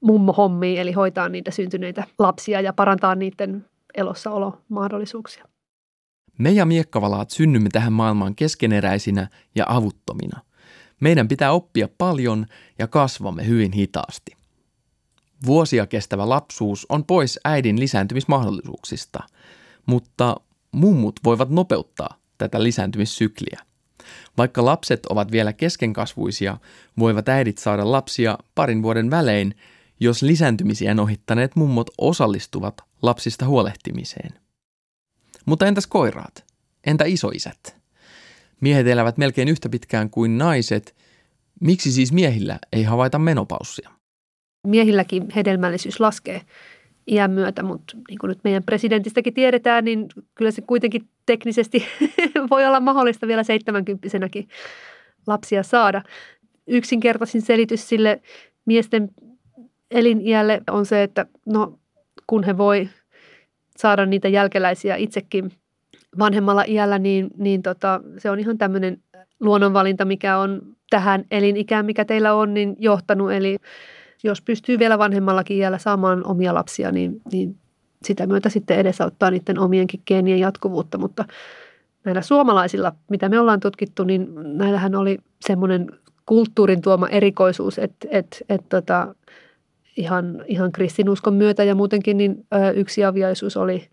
mummohommiin, 0.00 0.80
eli 0.80 0.92
hoitaa 0.92 1.28
niitä 1.28 1.50
syntyneitä 1.50 2.04
lapsia 2.18 2.60
ja 2.60 2.72
parantaa 2.72 3.14
niiden 3.14 3.64
elossaolomahdollisuuksia. 3.94 5.44
Me 6.40 6.50
ja 6.50 6.66
miekkavalaat 6.66 7.30
synnymme 7.30 7.68
tähän 7.72 7.92
maailmaan 7.92 8.34
keskeneräisinä 8.34 9.28
ja 9.54 9.64
avuttomina. 9.68 10.40
Meidän 11.00 11.28
pitää 11.28 11.52
oppia 11.52 11.88
paljon 11.98 12.46
ja 12.78 12.86
kasvamme 12.86 13.46
hyvin 13.46 13.72
hitaasti. 13.72 14.32
Vuosia 15.46 15.86
kestävä 15.86 16.28
lapsuus 16.28 16.86
on 16.88 17.04
pois 17.04 17.40
äidin 17.44 17.80
lisääntymismahdollisuuksista, 17.80 19.20
mutta 19.86 20.36
mummut 20.72 21.20
voivat 21.24 21.50
nopeuttaa 21.50 22.16
tätä 22.38 22.62
lisääntymissykliä. 22.62 23.60
Vaikka 24.38 24.64
lapset 24.64 25.06
ovat 25.06 25.32
vielä 25.32 25.52
keskenkasvuisia, 25.52 26.56
voivat 26.98 27.28
äidit 27.28 27.58
saada 27.58 27.92
lapsia 27.92 28.38
parin 28.54 28.82
vuoden 28.82 29.10
välein, 29.10 29.54
jos 30.00 30.22
lisääntymisiä 30.22 30.94
ohittaneet 31.02 31.56
mummot 31.56 31.90
osallistuvat 31.98 32.74
lapsista 33.02 33.46
huolehtimiseen. 33.46 34.39
Mutta 35.46 35.66
entäs 35.66 35.86
koiraat? 35.86 36.44
Entä 36.86 37.04
isoisät? 37.04 37.76
Miehet 38.60 38.86
elävät 38.86 39.18
melkein 39.18 39.48
yhtä 39.48 39.68
pitkään 39.68 40.10
kuin 40.10 40.38
naiset. 40.38 40.96
Miksi 41.60 41.92
siis 41.92 42.12
miehillä 42.12 42.58
ei 42.72 42.82
havaita 42.82 43.18
menopaussia? 43.18 43.90
Miehilläkin 44.66 45.26
hedelmällisyys 45.36 46.00
laskee 46.00 46.40
iän 47.06 47.30
myötä, 47.30 47.62
mutta 47.62 47.96
niin 48.08 48.18
kuin 48.18 48.28
nyt 48.28 48.38
meidän 48.44 48.62
presidentistäkin 48.62 49.34
tiedetään, 49.34 49.84
niin 49.84 50.06
kyllä 50.34 50.50
se 50.50 50.62
kuitenkin 50.62 51.08
teknisesti 51.26 51.86
voi 52.50 52.66
olla 52.66 52.80
mahdollista 52.80 53.26
vielä 53.26 53.42
70 53.42 54.08
lapsia 55.26 55.62
saada. 55.62 56.02
Yksinkertaisin 56.66 57.42
selitys 57.42 57.88
sille 57.88 58.22
miesten 58.66 59.10
eliniälle 59.90 60.60
on 60.70 60.86
se, 60.86 61.02
että 61.02 61.26
no, 61.46 61.78
kun 62.26 62.44
he 62.44 62.58
voi 62.58 62.88
saada 63.80 64.06
niitä 64.06 64.28
jälkeläisiä 64.28 64.96
itsekin 64.96 65.52
vanhemmalla 66.18 66.64
iällä, 66.68 66.98
niin, 66.98 67.30
niin 67.36 67.62
tota, 67.62 68.00
se 68.18 68.30
on 68.30 68.38
ihan 68.38 68.58
tämmöinen 68.58 69.02
luonnonvalinta, 69.40 70.04
mikä 70.04 70.38
on 70.38 70.62
tähän 70.90 71.24
elinikään, 71.30 71.86
mikä 71.86 72.04
teillä 72.04 72.34
on, 72.34 72.54
niin 72.54 72.76
johtanut. 72.78 73.32
Eli 73.32 73.56
jos 74.24 74.42
pystyy 74.42 74.78
vielä 74.78 74.98
vanhemmallakin 74.98 75.56
iällä 75.56 75.78
saamaan 75.78 76.26
omia 76.26 76.54
lapsia, 76.54 76.92
niin, 76.92 77.20
niin 77.32 77.56
sitä 78.04 78.26
myötä 78.26 78.48
sitten 78.48 78.78
edesauttaa 78.78 79.30
niiden 79.30 79.58
omienkin 79.58 80.02
geenien 80.06 80.40
jatkuvuutta. 80.40 80.98
Mutta 80.98 81.24
näillä 82.04 82.22
suomalaisilla, 82.22 82.92
mitä 83.10 83.28
me 83.28 83.40
ollaan 83.40 83.60
tutkittu, 83.60 84.04
niin 84.04 84.28
näillähän 84.34 84.94
oli 84.94 85.18
semmoinen 85.46 85.86
kulttuurin 86.26 86.82
tuoma 86.82 87.08
erikoisuus, 87.08 87.78
että, 87.78 88.08
että, 88.10 88.36
että 88.48 88.80
tota, 88.80 89.14
ihan, 90.00 90.44
ihan 90.46 90.72
kristinuskon 90.72 91.34
myötä 91.34 91.64
ja 91.64 91.74
muutenkin 91.74 92.16
niin 92.16 92.46
yksi 92.74 93.04
aviaisuus 93.04 93.56
oli 93.56 93.88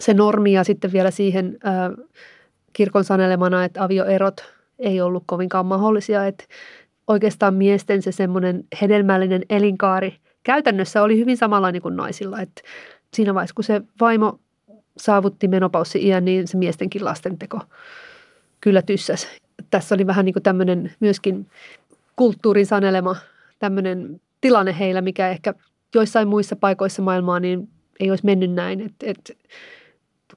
se 0.00 0.14
normi 0.14 0.52
ja 0.52 0.64
sitten 0.64 0.92
vielä 0.92 1.10
siihen 1.10 1.58
kirkon 2.72 3.04
sanelemana, 3.04 3.64
että 3.64 3.84
avioerot 3.84 4.44
ei 4.78 5.00
ollut 5.00 5.24
kovinkaan 5.26 5.66
mahdollisia, 5.66 6.26
että 6.26 6.44
oikeastaan 7.06 7.54
miesten 7.54 8.02
se 8.02 8.12
semmoinen 8.12 8.64
hedelmällinen 8.80 9.42
elinkaari 9.50 10.16
käytännössä 10.42 11.02
oli 11.02 11.18
hyvin 11.18 11.36
samanlainen 11.36 11.82
kuin 11.82 11.96
naisilla. 11.96 12.40
Että 12.40 12.62
siinä 13.14 13.34
vaiheessa, 13.34 13.54
kun 13.54 13.64
se 13.64 13.82
vaimo 14.00 14.38
saavutti 14.96 15.48
menopaussi-iän, 15.48 16.24
niin 16.24 16.48
se 16.48 16.58
miestenkin 16.58 17.04
lastenteko 17.04 17.60
kyllä 18.60 18.82
tyssäsi. 18.82 19.28
Tässä 19.70 19.94
oli 19.94 20.06
vähän 20.06 20.24
niin 20.24 20.32
kuin 20.32 20.42
tämmöinen 20.42 20.92
myöskin 21.00 21.46
kulttuurin 22.16 22.66
sanelema 22.66 23.16
tämmöinen 23.58 24.20
tilanne 24.42 24.78
heillä, 24.78 25.00
mikä 25.00 25.28
ehkä 25.28 25.54
joissain 25.94 26.28
muissa 26.28 26.56
paikoissa 26.56 27.02
maailmaa 27.02 27.40
niin 27.40 27.68
ei 28.00 28.10
olisi 28.10 28.26
mennyt 28.26 28.52
näin. 28.52 28.80
Et, 28.80 28.94
et, 29.02 29.38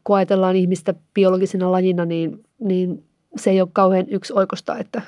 kun 0.04 0.15
ajatellaan 0.15 0.56
ihmistä 0.56 0.94
biologisena 1.13 1.72
lajina, 1.72 2.06
niin, 2.06 2.44
niin 2.60 3.04
se 3.36 3.50
ei 3.50 3.62
ole 3.62 3.70
kauhean 3.74 4.06
yksi 4.10 4.34
oikosta, 4.34 4.78
että 4.78 5.02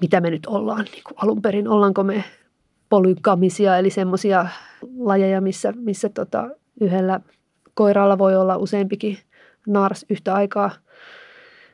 mitä 0.00 0.20
me 0.20 0.30
nyt 0.30 0.46
ollaan 0.46 0.84
niin 0.84 1.02
kuin 1.04 1.14
alun 1.16 1.42
perin. 1.42 1.68
Ollaanko 1.68 2.02
me 2.04 2.24
polygamisia, 2.88 3.78
eli 3.78 3.90
semmoisia 3.90 4.48
lajeja, 4.98 5.40
missä, 5.40 5.72
missä 5.76 6.08
tota, 6.08 6.50
yhdellä 6.80 7.20
koiralla 7.74 8.18
voi 8.18 8.36
olla 8.36 8.56
useampikin 8.56 9.18
nars 9.66 10.06
yhtä 10.10 10.34
aikaa 10.34 10.70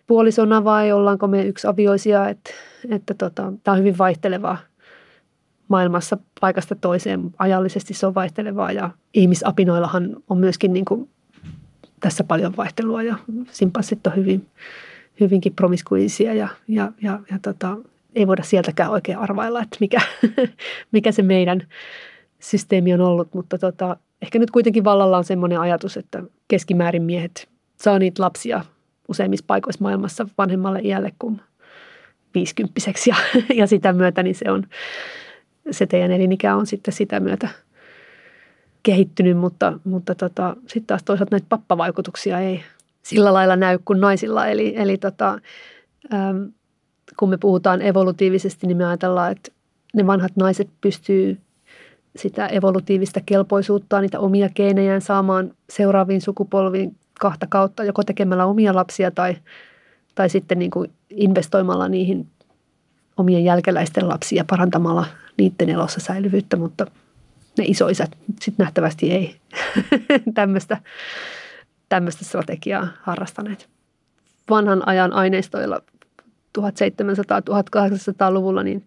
puolisona 0.07 0.65
vai 0.65 0.93
ollaanko 0.93 1.27
me 1.29 1.43
yksi 1.45 1.67
avioisia, 1.67 2.29
että, 2.29 2.51
että 2.91 3.15
tota, 3.15 3.53
tämä 3.63 3.73
on 3.73 3.79
hyvin 3.79 3.99
vaihtelevaa 3.99 4.59
maailmassa 5.69 6.19
paikasta 6.41 6.75
toiseen. 6.75 7.31
Ajallisesti 7.39 7.95
se 7.95 8.07
on 8.07 8.15
vaihtelevaa 8.15 8.73
ja 8.73 8.91
ihmisapinoillahan 9.15 10.17
on 10.29 10.39
myöskin 10.39 10.73
niin 10.73 10.85
kuin 10.85 11.11
tässä 12.01 12.25
paljon 12.25 12.57
vaihtelua 12.57 13.03
ja 13.03 13.17
simpanssit 13.51 14.07
on 14.07 14.17
hyvin, 14.17 14.47
hyvinkin 15.21 15.55
promiskuisia 15.55 16.35
ja, 16.35 16.49
ja, 16.69 16.93
ja, 17.03 17.21
ja 17.31 17.39
tota, 17.43 17.77
ei 18.15 18.27
voida 18.27 18.43
sieltäkään 18.43 18.91
oikein 18.91 19.19
arvailla, 19.19 19.63
että 19.63 19.77
mikä, 19.81 20.01
mikä 20.93 21.13
se 21.13 21.23
meidän 21.23 21.67
systeemi 22.39 22.95
on 22.95 23.01
ollut, 23.01 23.35
mutta 23.35 23.59
tota, 23.59 23.97
ehkä 24.23 24.39
nyt 24.39 24.51
kuitenkin 24.51 24.85
vallalla 24.85 25.19
on 25.19 25.25
semmoinen 25.25 25.61
ajatus, 25.61 25.97
että 25.97 26.23
keskimäärin 26.49 27.03
miehet 27.03 27.49
saa 27.77 27.99
niitä 27.99 28.23
lapsia 28.23 28.65
useimmissa 29.09 29.45
paikoissa 29.47 29.83
maailmassa 29.83 30.27
vanhemmalle 30.39 30.81
iälle 30.85 31.13
kuin 31.19 31.41
viisikymppiseksi 32.35 33.11
ja, 33.11 33.17
ja 33.61 33.67
sitä 33.67 33.93
myötä 33.93 34.23
niin 34.23 34.35
se 34.35 34.51
on, 34.51 34.67
se 35.71 35.87
teidän 35.87 36.11
elinikä 36.11 36.57
on 36.57 36.67
sitten 36.67 36.95
sitä 36.95 37.21
myötä 37.21 37.49
kehittynyt, 38.83 39.37
mutta, 39.37 39.79
mutta 39.85 40.15
tota, 40.15 40.57
sitten 40.61 40.87
taas 40.87 41.03
toisaalta 41.03 41.35
näitä 41.35 41.47
pappavaikutuksia 41.49 42.41
ei 42.41 42.63
sillä 43.03 43.33
lailla 43.33 43.57
näy 43.57 43.79
kuin 43.85 44.01
naisilla. 44.01 44.47
Eli, 44.47 44.75
eli 44.77 44.99
tota, 44.99 45.39
äm, 46.15 46.53
kun 47.17 47.29
me 47.29 47.37
puhutaan 47.37 47.83
evolutiivisesti, 47.83 48.67
niin 48.67 48.77
me 48.77 48.87
ajatellaan, 48.87 49.33
että 49.33 49.53
ne 49.95 50.07
vanhat 50.07 50.37
naiset 50.37 50.69
pystyy 50.81 51.39
sitä 52.17 52.47
evolutiivista 52.47 53.21
kelpoisuutta, 53.27 54.01
niitä 54.01 54.21
omia 54.21 54.49
geenejään 54.49 55.01
saamaan 55.01 55.55
seuraaviin 55.71 56.21
sukupolviin 56.21 56.97
kahta 57.21 57.47
kautta, 57.47 57.85
joko 57.85 58.03
tekemällä 58.03 58.47
omia 58.47 58.75
lapsia 58.75 59.11
tai, 59.11 59.37
tai 60.15 60.29
sitten 60.29 60.59
niin 60.59 60.71
kuin 60.71 60.91
investoimalla 61.11 61.89
niihin 61.89 62.27
omien 63.17 63.45
jälkeläisten 63.45 64.09
lapsia 64.09 64.45
parantamalla 64.51 65.07
niiden 65.37 65.69
elossa 65.69 66.01
säilyvyyttä, 66.01 66.57
mutta 66.57 66.87
ne 67.59 67.65
isoisät 67.67 68.17
sitten 68.41 68.65
nähtävästi 68.65 69.13
ei 69.13 69.37
tämmöistä 71.89 72.25
strategiaa 72.25 72.89
harrastaneet. 73.03 73.69
Vanhan 74.51 74.89
ajan 74.89 75.13
aineistoilla 75.13 75.81
1700-1800-luvulla 76.59 78.63
niin 78.63 78.87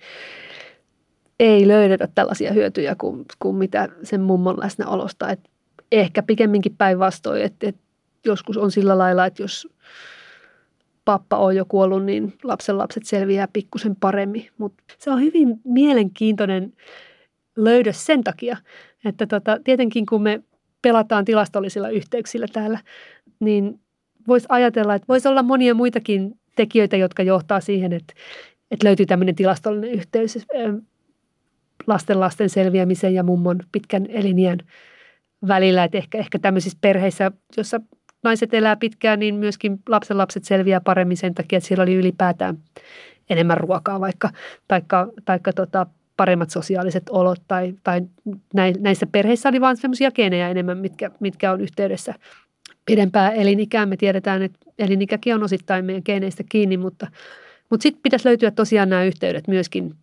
ei 1.39 1.67
löydetä 1.67 2.07
tällaisia 2.15 2.53
hyötyjä 2.53 2.95
kuin, 2.95 3.25
kuin 3.39 3.55
mitä 3.55 3.89
sen 4.03 4.21
mummon 4.21 4.59
läsnäolosta. 4.59 5.29
Et 5.29 5.39
ehkä 5.91 6.23
pikemminkin 6.23 6.75
päinvastoin, 6.77 7.41
että 7.41 7.69
et 7.69 7.75
joskus 8.25 8.57
on 8.57 8.71
sillä 8.71 8.97
lailla, 8.97 9.25
että 9.25 9.43
jos 9.43 9.67
pappa 11.05 11.37
on 11.37 11.55
jo 11.55 11.65
kuollut, 11.65 12.05
niin 12.05 12.33
lapsen 12.43 12.77
lapset 12.77 13.05
selviää 13.05 13.47
pikkusen 13.53 13.95
paremmin. 13.95 14.47
Mutta 14.57 14.83
se 14.97 15.11
on 15.11 15.21
hyvin 15.21 15.59
mielenkiintoinen 15.63 16.73
löydös 17.55 18.05
sen 18.05 18.23
takia, 18.23 18.57
että 19.05 19.27
tota, 19.27 19.57
tietenkin 19.63 20.05
kun 20.05 20.23
me 20.23 20.43
pelataan 20.81 21.25
tilastollisilla 21.25 21.89
yhteyksillä 21.89 22.47
täällä, 22.53 22.79
niin 23.39 23.79
voisi 24.27 24.45
ajatella, 24.49 24.95
että 24.95 25.07
voisi 25.07 25.27
olla 25.27 25.43
monia 25.43 25.73
muitakin 25.73 26.39
tekijöitä, 26.55 26.97
jotka 26.97 27.23
johtaa 27.23 27.61
siihen, 27.61 27.93
että, 27.93 28.13
että 28.71 28.87
löytyy 28.87 29.05
tämmöinen 29.05 29.35
tilastollinen 29.35 29.91
yhteys 29.91 30.47
lasten 31.87 32.19
lasten 32.19 32.49
selviämisen 32.49 33.13
ja 33.13 33.23
mummon 33.23 33.59
pitkän 33.71 34.05
elinjän 34.09 34.59
välillä. 35.47 35.83
Että 35.83 35.97
ehkä, 35.97 36.17
ehkä 36.17 36.39
tämmöisissä 36.39 36.77
perheissä, 36.81 37.31
jossa 37.57 37.81
naiset 38.25 38.53
elää 38.53 38.75
pitkään, 38.75 39.19
niin 39.19 39.35
myöskin 39.35 39.79
lapsen 39.89 40.17
lapset 40.17 40.43
selviää 40.43 40.81
paremmin 40.81 41.17
sen 41.17 41.33
takia, 41.33 41.57
että 41.57 41.67
siellä 41.67 41.83
oli 41.83 41.95
ylipäätään 41.95 42.57
enemmän 43.29 43.57
ruokaa 43.57 43.99
vaikka, 43.99 44.29
taikka, 44.67 45.07
taikka 45.25 45.53
tota, 45.53 45.85
paremmat 46.17 46.49
sosiaaliset 46.49 47.09
olot 47.09 47.41
tai, 47.47 47.73
tai 47.83 48.01
näissä 48.79 49.07
perheissä 49.07 49.49
oli 49.49 49.61
vain 49.61 49.77
sellaisia 49.77 50.11
geenejä 50.11 50.49
enemmän, 50.49 50.77
mitkä, 50.77 51.11
mitkä 51.19 51.51
on 51.51 51.61
yhteydessä 51.61 52.13
pidempää 52.85 53.31
elinikään. 53.31 53.89
Me 53.89 53.97
tiedetään, 53.97 54.41
että 54.41 54.59
elinikäkin 54.79 55.35
on 55.35 55.43
osittain 55.43 55.85
meidän 55.85 56.01
geeneistä 56.05 56.43
kiinni, 56.49 56.77
mutta, 56.77 57.07
mutta 57.69 57.83
sitten 57.83 58.01
pitäisi 58.03 58.27
löytyä 58.27 58.51
tosiaan 58.51 58.89
nämä 58.89 59.03
yhteydet 59.03 59.47
myöskin 59.47 59.95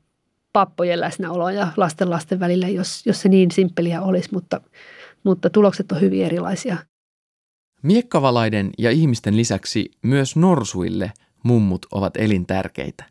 pappojen 0.52 1.00
läsnäolo 1.00 1.50
ja 1.50 1.68
lasten 1.76 2.10
lasten 2.10 2.40
välillä, 2.40 2.68
jos, 2.68 3.06
jos 3.06 3.22
se 3.22 3.28
niin 3.28 3.50
simppeliä 3.50 4.02
olisi, 4.02 4.28
mutta, 4.32 4.60
mutta 5.24 5.50
tulokset 5.50 5.92
on 5.92 6.00
hyvin 6.00 6.26
erilaisia. 6.26 6.76
Miekkavalaiden 7.82 8.70
ja 8.78 8.90
ihmisten 8.90 9.36
lisäksi 9.36 9.90
myös 10.02 10.36
norsuille 10.36 11.12
mummut 11.42 11.86
ovat 11.90 12.16
elintärkeitä. 12.16 13.04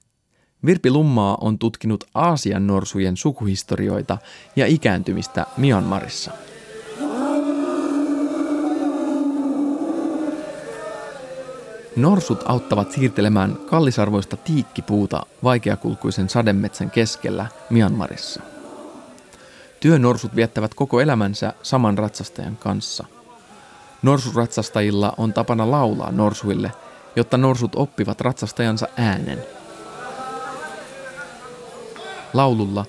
Virpi 0.65 0.91
Lummaa 0.91 1.37
on 1.41 1.59
tutkinut 1.59 2.03
Aasian 2.13 2.67
norsujen 2.67 3.17
sukuhistorioita 3.17 4.17
ja 4.55 4.67
ikääntymistä 4.67 5.45
Myanmarissa. 5.57 6.31
Norsut 11.95 12.43
auttavat 12.45 12.91
siirtelemään 12.91 13.57
kallisarvoista 13.65 14.37
tiikkipuuta 14.37 15.25
vaikeakulkuisen 15.43 16.29
sademetsän 16.29 16.91
keskellä 16.91 17.45
Myanmarissa. 17.69 18.41
Työnorsut 19.79 20.35
viettävät 20.35 20.73
koko 20.73 21.01
elämänsä 21.01 21.53
saman 21.63 21.97
ratsastajan 21.97 22.57
kanssa. 22.57 23.20
Norsuratsastajilla 24.01 25.13
on 25.17 25.33
tapana 25.33 25.71
laulaa 25.71 26.11
norsuille, 26.11 26.71
jotta 27.15 27.37
norsut 27.37 27.75
oppivat 27.75 28.21
ratsastajansa 28.21 28.87
äänen– 28.97 29.43
Laululla 32.33 32.85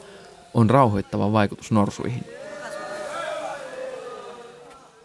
on 0.54 0.70
rauhoittava 0.70 1.32
vaikutus 1.32 1.72
norsuihin. 1.72 2.24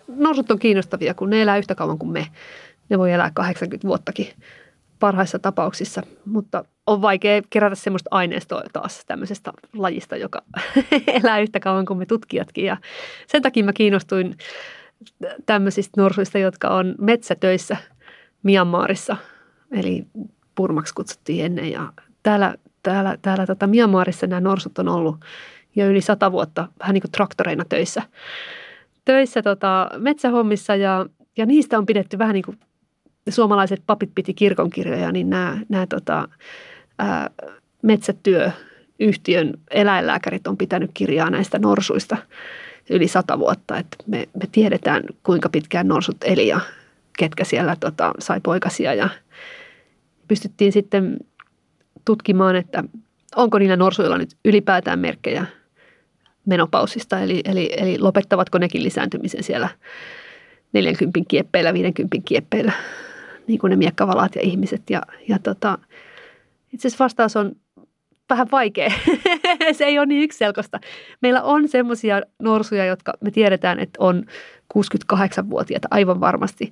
Norsut 0.07 0.51
on 0.51 0.59
kiinnostavia, 0.59 1.13
kun 1.13 1.29
ne 1.29 1.41
elää 1.41 1.57
yhtä 1.57 1.75
kauan 1.75 1.97
kuin 1.97 2.11
me. 2.11 2.27
Ne 2.89 2.97
voi 2.97 3.11
elää 3.11 3.31
80 3.33 3.87
vuottakin 3.87 4.27
parhaissa 4.99 5.39
tapauksissa, 5.39 6.03
mutta 6.25 6.65
on 6.87 7.01
vaikea 7.01 7.41
kerätä 7.49 7.75
semmoista 7.75 8.07
aineistoa 8.11 8.63
taas 8.73 9.03
tämmöisestä 9.05 9.53
lajista, 9.73 10.15
joka 10.15 10.41
elää 11.23 11.39
yhtä 11.39 11.59
kauan 11.59 11.85
kuin 11.85 11.99
me 11.99 12.05
tutkijatkin. 12.05 12.65
Ja 12.65 12.77
sen 13.27 13.41
takia 13.41 13.63
mä 13.63 13.73
kiinnostuin 13.73 14.37
tämmöisistä 15.45 16.01
norsuista, 16.01 16.37
jotka 16.37 16.67
on 16.67 16.95
metsätöissä 16.99 17.77
Myanmarissa, 18.43 19.17
eli 19.71 20.05
Purmaksi 20.55 20.93
kutsuttiin 20.93 21.45
ennen. 21.45 21.71
Ja 21.71 21.93
täällä 22.23 22.55
täällä, 22.83 23.17
täällä 23.21 23.45
tota 23.45 23.67
Myanmarissa 23.67 24.27
nämä 24.27 24.41
norsut 24.41 24.79
on 24.79 24.87
ollut 24.87 25.15
jo 25.75 25.87
yli 25.89 26.01
sata 26.01 26.31
vuotta 26.31 26.67
vähän 26.79 26.93
niin 26.93 27.01
kuin 27.01 27.11
traktoreina 27.11 27.65
töissä, 27.69 28.01
töissä 29.05 29.41
tota, 29.41 29.89
metsähommissa 29.97 30.75
ja, 30.75 31.05
ja 31.37 31.45
niistä 31.45 31.77
on 31.77 31.85
pidetty 31.85 32.17
vähän 32.17 32.33
niin 32.33 32.45
kuin 32.45 32.57
suomalaiset 33.29 33.83
papit 33.85 34.11
piti 34.15 34.33
kirkonkirjoja, 34.33 35.11
niin 35.11 35.29
nämä, 35.29 35.57
nämä 35.69 35.87
tota, 35.87 36.29
ää, 36.99 37.29
metsätyöyhtiön 37.81 39.53
eläinlääkärit 39.71 40.47
on 40.47 40.57
pitänyt 40.57 40.91
kirjaa 40.93 41.29
näistä 41.29 41.59
norsuista 41.59 42.17
yli 42.89 43.07
sata 43.07 43.39
vuotta. 43.39 43.77
Et 43.77 43.87
me, 44.07 44.17
me 44.17 44.47
tiedetään, 44.51 45.03
kuinka 45.23 45.49
pitkään 45.49 45.87
norsut 45.87 46.17
eli 46.23 46.47
ja 46.47 46.59
ketkä 47.17 47.43
siellä 47.43 47.75
tota, 47.79 48.13
sai 48.19 48.39
poikasia 48.43 48.93
ja 48.93 49.09
pystyttiin 50.27 50.71
sitten 50.71 51.17
tutkimaan, 52.05 52.55
että 52.55 52.83
onko 53.35 53.59
niillä 53.59 53.75
norsuilla 53.75 54.17
nyt 54.17 54.35
ylipäätään 54.45 54.99
merkkejä 54.99 55.45
menopausista, 56.45 57.19
eli, 57.19 57.41
eli, 57.45 57.73
eli 57.77 57.99
lopettavatko 57.99 58.57
nekin 58.57 58.83
lisääntymisen 58.83 59.43
siellä 59.43 59.69
40 60.73 61.19
kieppeillä, 61.27 61.73
50 61.73 62.17
kieppeillä, 62.25 62.71
niin 63.47 63.59
kuin 63.59 63.69
ne 63.69 63.75
miekkavalaat 63.75 64.35
ja 64.35 64.41
ihmiset. 64.41 64.81
Ja, 64.89 65.01
ja 65.27 65.39
tota, 65.39 65.77
itse 66.73 66.87
asiassa 66.87 67.03
vastaus 67.03 67.35
on 67.35 67.55
vähän 68.29 68.47
vaikea. 68.51 68.91
se 69.71 69.85
ei 69.85 69.99
ole 69.99 70.05
niin 70.05 70.23
ykselkosta. 70.23 70.79
Meillä 71.21 71.43
on 71.43 71.67
semmoisia 71.67 72.21
norsuja, 72.39 72.85
jotka 72.85 73.13
me 73.21 73.31
tiedetään, 73.31 73.79
että 73.79 73.97
on 73.99 74.23
68-vuotiaita 74.77 75.87
aivan 75.91 76.19
varmasti 76.19 76.71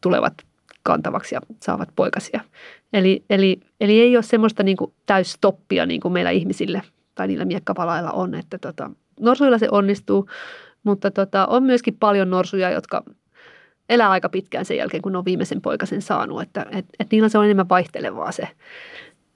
tulevat 0.00 0.34
kantavaksi 0.82 1.34
ja 1.34 1.40
saavat 1.60 1.88
poikasia. 1.96 2.40
Eli, 2.92 3.24
eli, 3.30 3.60
eli 3.80 4.00
ei 4.00 4.16
ole 4.16 4.22
semmoista 4.22 4.62
niin 4.62 4.76
kuin 4.76 4.92
täysstoppia 5.06 5.86
niin 5.86 6.00
kuin 6.00 6.12
meillä 6.12 6.30
ihmisille 6.30 6.82
tai 7.14 7.26
niillä 7.26 7.44
miekkapalailla 7.44 8.10
on, 8.10 8.34
että 8.34 8.58
tota, 8.58 8.90
norsuilla 9.20 9.58
se 9.58 9.68
onnistuu, 9.70 10.28
mutta 10.84 11.10
tota, 11.10 11.46
on 11.46 11.62
myöskin 11.62 11.96
paljon 12.00 12.30
norsuja, 12.30 12.70
jotka 12.70 13.02
elää 13.88 14.10
aika 14.10 14.28
pitkään 14.28 14.64
sen 14.64 14.76
jälkeen, 14.76 15.02
kun 15.02 15.16
on 15.16 15.24
viimeisen 15.24 15.60
poikasen 15.60 16.02
saanut, 16.02 16.42
että 16.42 16.66
et, 16.70 16.86
et 16.98 17.06
niillä 17.12 17.28
se 17.28 17.38
on 17.38 17.44
enemmän 17.44 17.68
vaihtelevaa 17.68 18.32
se, 18.32 18.48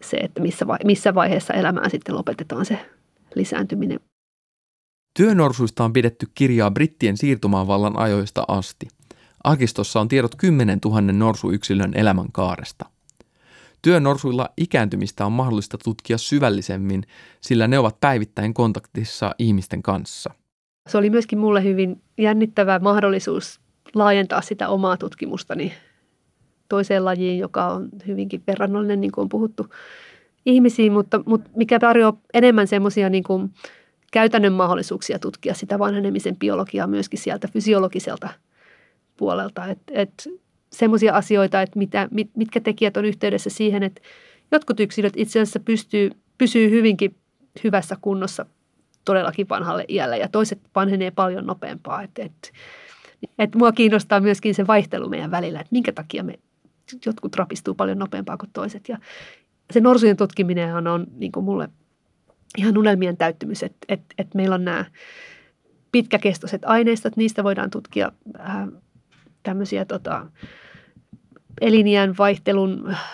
se 0.02 0.16
että 0.16 0.42
missä, 0.42 0.66
vai, 0.66 0.78
missä 0.84 1.14
vaiheessa 1.14 1.54
elämää 1.54 1.88
sitten 1.88 2.14
lopetetaan 2.14 2.66
se 2.66 2.78
lisääntyminen. 3.34 4.00
Työnorsuista 5.16 5.84
on 5.84 5.92
pidetty 5.92 6.26
kirjaa 6.34 6.70
brittien 6.70 7.16
siirtomaavallan 7.16 7.98
ajoista 7.98 8.44
asti. 8.48 8.88
Arkistossa 9.44 10.00
on 10.00 10.08
tiedot 10.08 10.34
10 10.34 10.78
000 10.84 11.00
norsuyksilön 11.00 11.92
elämän 11.94 12.32
kaaresta. 12.32 12.86
Työnorsuilla 13.82 14.48
ikääntymistä 14.56 15.26
on 15.26 15.32
mahdollista 15.32 15.78
tutkia 15.78 16.18
syvällisemmin, 16.18 17.02
sillä 17.40 17.68
ne 17.68 17.78
ovat 17.78 18.00
päivittäin 18.00 18.54
kontaktissa 18.54 19.34
ihmisten 19.38 19.82
kanssa. 19.82 20.30
Se 20.88 20.98
oli 20.98 21.10
myöskin 21.10 21.38
mulle 21.38 21.64
hyvin 21.64 22.02
jännittävä 22.18 22.78
mahdollisuus 22.78 23.60
laajentaa 23.94 24.40
sitä 24.40 24.68
omaa 24.68 24.96
tutkimustani 24.96 25.72
toiseen 26.68 27.04
lajiin, 27.04 27.38
joka 27.38 27.66
on 27.66 27.88
hyvinkin 28.06 28.42
verrannollinen, 28.46 29.00
niin 29.00 29.12
kuin 29.12 29.22
on 29.22 29.28
puhuttu 29.28 29.66
ihmisiin, 30.46 30.92
mutta, 30.92 31.20
mutta 31.26 31.50
mikä 31.56 31.78
tarjoaa 31.78 32.20
enemmän 32.34 32.66
semmoisia 32.66 33.10
niin 33.10 33.24
kuin 33.24 33.50
käytännön 34.12 34.52
mahdollisuuksia 34.52 35.18
tutkia 35.18 35.54
sitä 35.54 35.78
vanhenemisen 35.78 36.36
biologiaa 36.36 36.86
myöskin 36.86 37.18
sieltä 37.18 37.48
fysiologiselta 37.52 38.28
puolelta. 39.16 39.66
Et, 39.66 39.78
et 39.90 40.28
semmoisia 40.72 41.14
asioita, 41.14 41.62
että 41.62 41.78
mitä, 41.78 42.08
mit, 42.10 42.30
mitkä 42.36 42.60
tekijät 42.60 42.96
on 42.96 43.04
yhteydessä 43.04 43.50
siihen, 43.50 43.82
että 43.82 44.00
jotkut 44.52 44.80
yksilöt 44.80 45.12
itse 45.16 45.40
asiassa 45.40 45.60
pystyy, 45.60 46.10
pysyy 46.38 46.70
hyvinkin 46.70 47.16
hyvässä 47.64 47.96
kunnossa 48.00 48.46
todellakin 49.04 49.48
vanhalle 49.48 49.84
iälle 49.88 50.18
ja 50.18 50.28
toiset 50.28 50.60
vanhenee 50.74 51.10
paljon 51.10 51.46
nopeampaa. 51.46 52.02
Et, 52.02 52.10
et, 52.18 52.52
et 53.38 53.54
mua 53.54 53.72
kiinnostaa 53.72 54.20
myöskin 54.20 54.54
se 54.54 54.66
vaihtelu 54.66 55.08
meidän 55.08 55.30
välillä, 55.30 55.60
että 55.60 55.72
minkä 55.72 55.92
takia 55.92 56.22
me 56.24 56.38
jotkut 57.06 57.36
rapistuu 57.36 57.74
paljon 57.74 57.98
nopeampaa 57.98 58.36
kuin 58.36 58.50
toiset. 58.52 58.88
Ja 58.88 58.98
se 59.70 59.80
norsujen 59.80 60.16
tutkiminen 60.16 60.74
on, 60.74 60.86
on 60.86 61.06
niin 61.16 61.32
kuin 61.32 61.44
mulle 61.44 61.68
ihan 62.58 62.78
unelmien 62.78 63.16
täyttymys, 63.16 63.62
että, 63.62 63.78
että, 63.88 64.14
että 64.18 64.36
meillä 64.36 64.54
on 64.54 64.64
nämä 64.64 64.84
pitkäkestoiset 65.92 66.62
aineistot, 66.64 67.16
niistä 67.16 67.44
voidaan 67.44 67.70
tutkia 67.70 68.12
äh, 68.40 68.68
tämmöisiä 69.42 69.84
tota, 69.84 70.26
elinjään 71.60 72.14
vaihtelun 72.18 72.90
äh, 72.90 73.04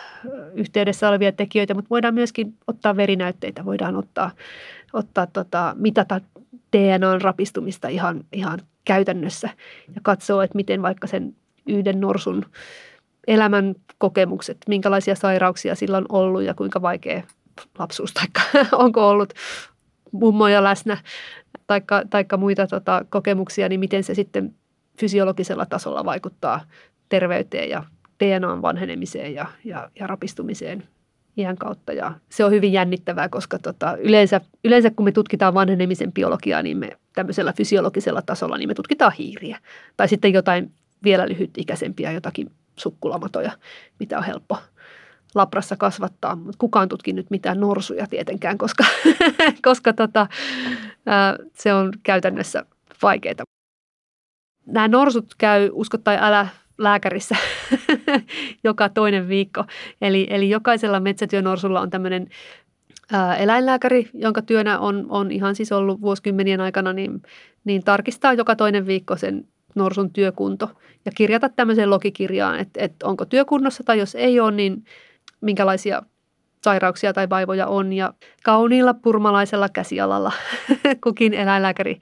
yhteydessä 0.54 1.08
olevia 1.08 1.32
tekijöitä, 1.32 1.74
mutta 1.74 1.90
voidaan 1.90 2.14
myöskin 2.14 2.54
ottaa 2.66 2.96
verinäytteitä, 2.96 3.64
voidaan 3.64 3.96
ottaa, 3.96 4.30
ottaa 4.92 5.26
tota, 5.26 5.74
mitata 5.78 6.20
DNAn 6.76 7.20
rapistumista 7.20 7.88
ihan, 7.88 8.24
ihan 8.32 8.58
käytännössä 8.84 9.48
ja 9.94 10.00
katsoa, 10.02 10.44
että 10.44 10.56
miten 10.56 10.82
vaikka 10.82 11.06
sen 11.06 11.36
yhden 11.66 12.00
norsun 12.00 12.44
elämän 13.26 13.74
kokemukset, 13.98 14.56
minkälaisia 14.68 15.14
sairauksia 15.14 15.74
sillä 15.74 15.96
on 15.96 16.06
ollut 16.08 16.42
ja 16.42 16.54
kuinka 16.54 16.82
vaikea 16.82 17.22
lapsuus, 17.78 18.14
tai 18.14 18.26
onko 18.72 19.08
ollut 19.08 19.32
mummoja 20.12 20.62
läsnä, 20.62 20.98
taikka, 21.66 22.02
taikka 22.10 22.36
muita 22.36 22.66
tota, 22.66 23.04
kokemuksia, 23.10 23.68
niin 23.68 23.80
miten 23.80 24.04
se 24.04 24.14
sitten 24.14 24.54
fysiologisella 24.98 25.66
tasolla 25.66 26.04
vaikuttaa 26.04 26.60
terveyteen 27.08 27.70
ja 27.70 27.84
DNAn 28.24 28.62
vanhenemiseen 28.62 29.34
ja, 29.34 29.46
ja, 29.64 29.90
ja 30.00 30.06
rapistumiseen 30.06 30.88
iän 31.36 31.56
kautta. 31.56 31.92
Ja 31.92 32.12
se 32.28 32.44
on 32.44 32.50
hyvin 32.50 32.72
jännittävää, 32.72 33.28
koska 33.28 33.58
tota, 33.58 33.96
yleensä, 33.96 34.40
yleensä 34.64 34.90
kun 34.90 35.04
me 35.04 35.12
tutkitaan 35.12 35.54
vanhenemisen 35.54 36.12
biologiaa, 36.12 36.62
niin 36.62 36.76
me 36.76 36.96
tämmöisellä 37.14 37.52
fysiologisella 37.52 38.22
tasolla, 38.22 38.58
niin 38.58 38.68
me 38.68 38.74
tutkitaan 38.74 39.12
hiiriä. 39.18 39.58
Tai 39.96 40.08
sitten 40.08 40.32
jotain 40.32 40.72
vielä 41.04 41.28
lyhytikäisempiä, 41.28 42.12
jotakin 42.12 42.50
sukkulamatoja, 42.76 43.52
mitä 43.98 44.18
on 44.18 44.24
helppo 44.24 44.58
labrassa 45.34 45.76
kasvattaa, 45.76 46.36
mutta 46.36 46.58
kukaan 46.58 46.88
tutki 46.88 47.12
nyt 47.12 47.30
mitään 47.30 47.60
norsuja 47.60 48.06
tietenkään, 48.06 48.58
koska, 48.58 48.84
koska 49.68 49.92
tota, 49.92 50.26
ää, 51.06 51.36
se 51.54 51.74
on 51.74 51.92
käytännössä 52.02 52.64
vaikeaa. 53.02 53.44
Nämä 54.66 54.88
norsut 54.88 55.34
käy, 55.38 55.70
usko 55.72 55.98
tai 55.98 56.18
älä, 56.20 56.48
lääkärissä 56.78 57.36
joka 58.64 58.88
toinen 58.88 59.28
viikko. 59.28 59.64
Eli, 60.00 60.26
eli 60.30 60.50
jokaisella 60.50 61.00
metsätyönorsulla 61.00 61.80
on 61.80 61.90
tämmöinen 61.90 62.28
ää, 63.12 63.36
eläinlääkäri, 63.36 64.10
jonka 64.14 64.42
työnä 64.42 64.78
on, 64.78 65.06
on 65.08 65.30
ihan 65.30 65.54
siis 65.54 65.72
ollut 65.72 66.00
vuosikymmenien 66.00 66.60
aikana, 66.60 66.92
niin, 66.92 67.22
niin 67.64 67.84
tarkistaa 67.84 68.32
joka 68.32 68.56
toinen 68.56 68.86
viikko 68.86 69.16
sen 69.16 69.48
norsun 69.74 70.12
työkunto 70.12 70.70
ja 71.04 71.12
kirjata 71.14 71.48
tämmöiseen 71.48 71.90
logikirjaan, 71.90 72.58
että, 72.58 72.80
että 72.80 73.06
onko 73.06 73.24
työkunnossa 73.24 73.84
tai 73.84 73.98
jos 73.98 74.14
ei 74.14 74.40
ole, 74.40 74.52
niin 74.52 74.84
minkälaisia 75.40 76.02
sairauksia 76.64 77.12
tai 77.12 77.28
vaivoja 77.30 77.66
on. 77.66 77.92
Ja 77.92 78.14
kauniilla 78.44 78.94
purmalaisella 78.94 79.68
käsialalla 79.68 80.32
kukin 81.04 81.34
eläinlääkäri 81.34 82.00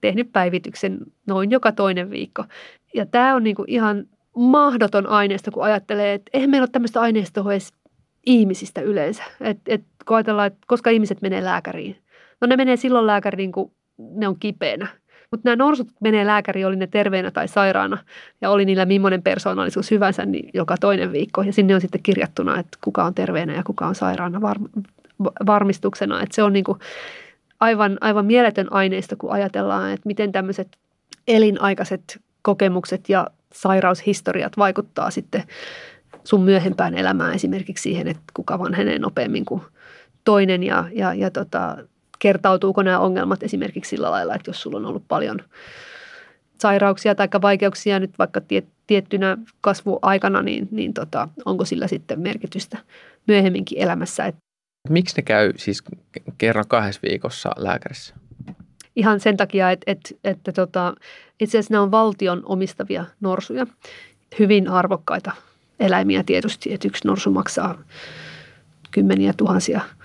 tehnyt 0.00 0.32
päivityksen 0.32 0.98
noin 1.26 1.50
joka 1.50 1.72
toinen 1.72 2.10
viikko. 2.10 2.44
Ja 2.94 3.06
tämä 3.06 3.34
on 3.34 3.44
niinku 3.44 3.64
ihan 3.66 4.04
mahdoton 4.36 5.06
aineisto, 5.06 5.50
kun 5.50 5.64
ajattelee, 5.64 6.14
että 6.14 6.30
eihän 6.32 6.50
meillä 6.50 6.64
ole 6.64 6.70
tämmöistä 6.72 7.00
aineistoa 7.00 7.52
edes 7.52 7.72
ihmisistä 8.26 8.80
yleensä. 8.80 9.22
Et, 9.40 9.58
et, 9.66 9.84
kun 10.06 10.16
ajatellaan, 10.16 10.46
että 10.46 10.58
koska 10.66 10.90
ihmiset 10.90 11.22
menee 11.22 11.44
lääkäriin. 11.44 11.96
No 12.40 12.46
ne 12.46 12.56
menee 12.56 12.76
silloin 12.76 13.06
lääkäriin, 13.06 13.52
kun 13.52 13.72
ne 13.98 14.28
on 14.28 14.38
kipeänä. 14.40 14.88
Mutta 15.30 15.48
nämä 15.48 15.56
norsut 15.56 15.88
menee 16.00 16.26
lääkäriin, 16.26 16.66
oli 16.66 16.76
ne 16.76 16.86
terveenä 16.86 17.30
tai 17.30 17.48
sairaana 17.48 17.98
ja 18.40 18.50
oli 18.50 18.64
niillä 18.64 18.86
millainen 18.86 19.22
persoonallisuus 19.22 19.90
hyvänsä 19.90 20.26
niin 20.26 20.50
joka 20.54 20.76
toinen 20.80 21.12
viikko. 21.12 21.42
Ja 21.42 21.52
sinne 21.52 21.74
on 21.74 21.80
sitten 21.80 22.02
kirjattuna, 22.02 22.58
että 22.58 22.78
kuka 22.84 23.04
on 23.04 23.14
terveenä 23.14 23.54
ja 23.54 23.62
kuka 23.62 23.86
on 23.86 23.94
sairaana 23.94 24.40
var, 24.40 24.56
varmistuksena. 25.46 26.22
Että 26.22 26.34
se 26.34 26.42
on 26.42 26.52
niin 26.52 26.64
kuin 26.64 26.78
aivan, 27.60 27.98
aivan 28.00 28.26
mieletön 28.26 28.72
aineisto, 28.72 29.16
kun 29.18 29.32
ajatellaan, 29.32 29.90
että 29.90 30.06
miten 30.06 30.32
tämmöiset 30.32 30.68
elinaikaiset 31.28 32.20
kokemukset 32.42 33.08
ja 33.08 33.26
sairaushistoriat 33.52 34.56
vaikuttaa 34.58 35.10
sitten 35.10 35.42
sun 36.24 36.42
myöhempään 36.42 36.94
elämään 36.94 37.34
esimerkiksi 37.34 37.82
siihen, 37.82 38.08
että 38.08 38.22
kuka 38.34 38.58
vanhenee 38.58 38.98
nopeammin 38.98 39.44
kuin 39.44 39.62
toinen 40.24 40.62
ja, 40.62 40.84
ja, 40.92 41.14
ja 41.14 41.30
tota, 41.30 41.76
kertautuuko 42.18 42.82
nämä 42.82 42.98
ongelmat 42.98 43.42
esimerkiksi 43.42 43.88
sillä 43.88 44.10
lailla, 44.10 44.34
että 44.34 44.50
jos 44.50 44.62
sulla 44.62 44.76
on 44.76 44.86
ollut 44.86 45.04
paljon 45.08 45.40
sairauksia 46.60 47.14
tai 47.14 47.28
vaikeuksia 47.42 48.00
nyt 48.00 48.18
vaikka 48.18 48.40
tiettynä 48.86 49.38
kasvuaikana, 49.60 50.42
niin, 50.42 50.68
niin 50.70 50.94
tota, 50.94 51.28
onko 51.44 51.64
sillä 51.64 51.86
sitten 51.86 52.20
merkitystä 52.20 52.78
myöhemminkin 53.26 53.78
elämässä. 53.78 54.32
Miksi 54.88 55.16
ne 55.16 55.22
käy 55.22 55.52
siis 55.56 55.82
kerran 56.38 56.64
kahdessa 56.68 57.00
viikossa 57.08 57.50
lääkärissä? 57.56 58.14
Ihan 58.96 59.20
sen 59.20 59.36
takia, 59.36 59.70
että, 59.70 59.92
että, 59.92 60.10
että 60.24 60.52
tota, 60.52 60.94
itse 61.40 61.58
asiassa 61.58 61.74
ne 61.74 61.78
on 61.78 61.90
valtion 61.90 62.42
omistavia 62.44 63.04
norsuja. 63.20 63.66
Hyvin 64.38 64.68
arvokkaita 64.68 65.32
eläimiä 65.80 66.22
tietysti, 66.22 66.72
että 66.72 66.88
yksi 66.88 67.08
norsu 67.08 67.30
maksaa 67.30 67.78
kymmeniä 68.90 69.32
tuhansia– 69.36 69.80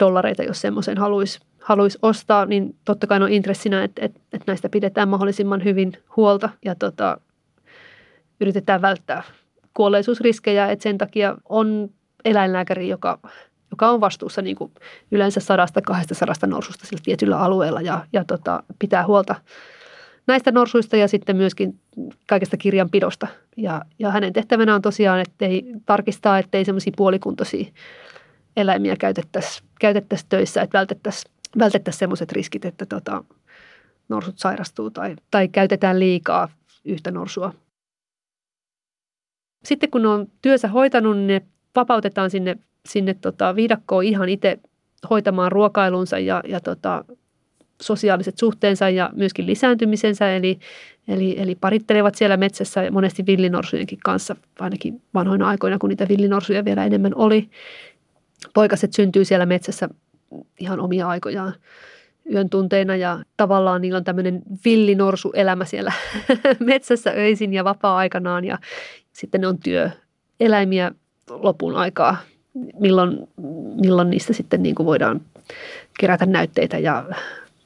dollareita, 0.00 0.42
jos 0.42 0.60
semmoisen 0.60 0.98
haluaisi 0.98 1.40
haluais 1.68 1.98
ostaa, 2.02 2.46
niin 2.46 2.76
totta 2.84 3.06
kai 3.06 3.22
on 3.22 3.32
intressinä, 3.32 3.84
että, 3.84 4.04
että, 4.04 4.20
että 4.32 4.44
näistä 4.46 4.68
pidetään 4.68 5.08
mahdollisimman 5.08 5.64
hyvin 5.64 5.92
huolta 6.16 6.48
ja 6.64 6.74
tota, 6.74 7.20
yritetään 8.40 8.82
välttää 8.82 9.22
kuolleisuusriskejä, 9.74 10.70
että 10.70 10.82
sen 10.82 10.98
takia 10.98 11.36
on 11.48 11.90
eläinlääkäri, 12.24 12.88
joka, 12.88 13.18
joka 13.70 13.90
on 13.90 14.00
vastuussa 14.00 14.42
niin 14.42 14.56
kuin 14.56 14.72
yleensä 15.10 15.40
sadasta, 15.40 15.82
kahdesta 15.82 16.14
sadasta 16.14 16.46
norsusta 16.46 16.86
sillä 16.86 17.02
tietyllä 17.04 17.38
alueella 17.38 17.80
ja, 17.80 18.06
ja 18.12 18.24
tota, 18.24 18.62
pitää 18.78 19.06
huolta 19.06 19.34
näistä 20.26 20.52
norsuista 20.52 20.96
ja 20.96 21.08
sitten 21.08 21.36
myöskin 21.36 21.80
kaikesta 22.26 22.56
kirjanpidosta. 22.56 23.26
Ja, 23.56 23.82
ja 23.98 24.10
hänen 24.10 24.32
tehtävänä 24.32 24.74
on 24.74 24.82
tosiaan, 24.82 25.20
ettei 25.20 25.72
tarkistaa, 25.86 26.38
ettei 26.38 26.64
semmoisia 26.64 26.92
puolikuntoisia 26.96 27.66
eläimiä 28.60 28.96
käytettäisiin 28.96 29.68
käytettäisi 29.80 30.26
töissä, 30.28 30.62
että 30.62 30.78
vältettäisiin 30.78 31.32
vältettäisi 31.58 31.98
sellaiset 31.98 32.32
riskit, 32.32 32.64
että 32.64 32.86
tota, 32.86 33.24
norsut 34.08 34.38
sairastuu 34.38 34.90
tai, 34.90 35.16
tai 35.30 35.48
käytetään 35.48 36.00
liikaa 36.00 36.48
yhtä 36.84 37.10
norsua. 37.10 37.54
Sitten 39.64 39.90
kun 39.90 40.02
ne 40.02 40.08
on 40.08 40.26
työnsä 40.42 40.68
hoitanut, 40.68 41.16
niin 41.16 41.26
ne 41.26 41.42
vapautetaan 41.76 42.30
sinne, 42.30 42.56
sinne 42.88 43.14
tota 43.14 43.56
viidakkoon 43.56 44.04
ihan 44.04 44.28
itse 44.28 44.58
hoitamaan 45.10 45.52
ruokailunsa 45.52 46.18
ja, 46.18 46.42
ja 46.48 46.60
tota, 46.60 47.04
sosiaaliset 47.82 48.38
suhteensa 48.38 48.90
ja 48.90 49.10
myöskin 49.14 49.46
lisääntymisensä. 49.46 50.36
Eli, 50.36 50.58
eli, 51.08 51.40
eli 51.40 51.54
parittelevat 51.54 52.14
siellä 52.14 52.36
metsässä 52.36 52.90
monesti 52.90 53.26
villinorsujenkin 53.26 53.98
kanssa, 54.04 54.36
ainakin 54.60 55.02
vanhoina 55.14 55.48
aikoina, 55.48 55.78
kun 55.78 55.88
niitä 55.88 56.08
villinorsuja 56.08 56.64
vielä 56.64 56.84
enemmän 56.86 57.12
oli 57.14 57.50
poikaset 58.54 58.92
syntyy 58.92 59.24
siellä 59.24 59.46
metsässä 59.46 59.88
ihan 60.58 60.80
omia 60.80 61.08
aikojaan 61.08 61.54
yön 62.32 62.50
tunteina 62.50 62.96
ja 62.96 63.22
tavallaan 63.36 63.80
niillä 63.80 63.96
on 63.96 64.04
tämmöinen 64.04 64.42
villinorsu 64.64 65.32
elämä 65.34 65.64
siellä 65.64 65.92
metsässä 66.60 67.10
öisin 67.10 67.54
ja 67.54 67.64
vapaa-aikanaan 67.64 68.44
ja 68.44 68.58
sitten 69.12 69.40
ne 69.40 69.46
on 69.46 69.58
työeläimiä 69.58 70.92
lopun 71.30 71.76
aikaa, 71.76 72.16
milloin, 72.80 73.28
milloin 73.80 74.10
niistä 74.10 74.32
sitten 74.32 74.62
niin 74.62 74.74
kuin 74.74 74.86
voidaan 74.86 75.20
kerätä 76.00 76.26
näytteitä 76.26 76.78
ja 76.78 77.04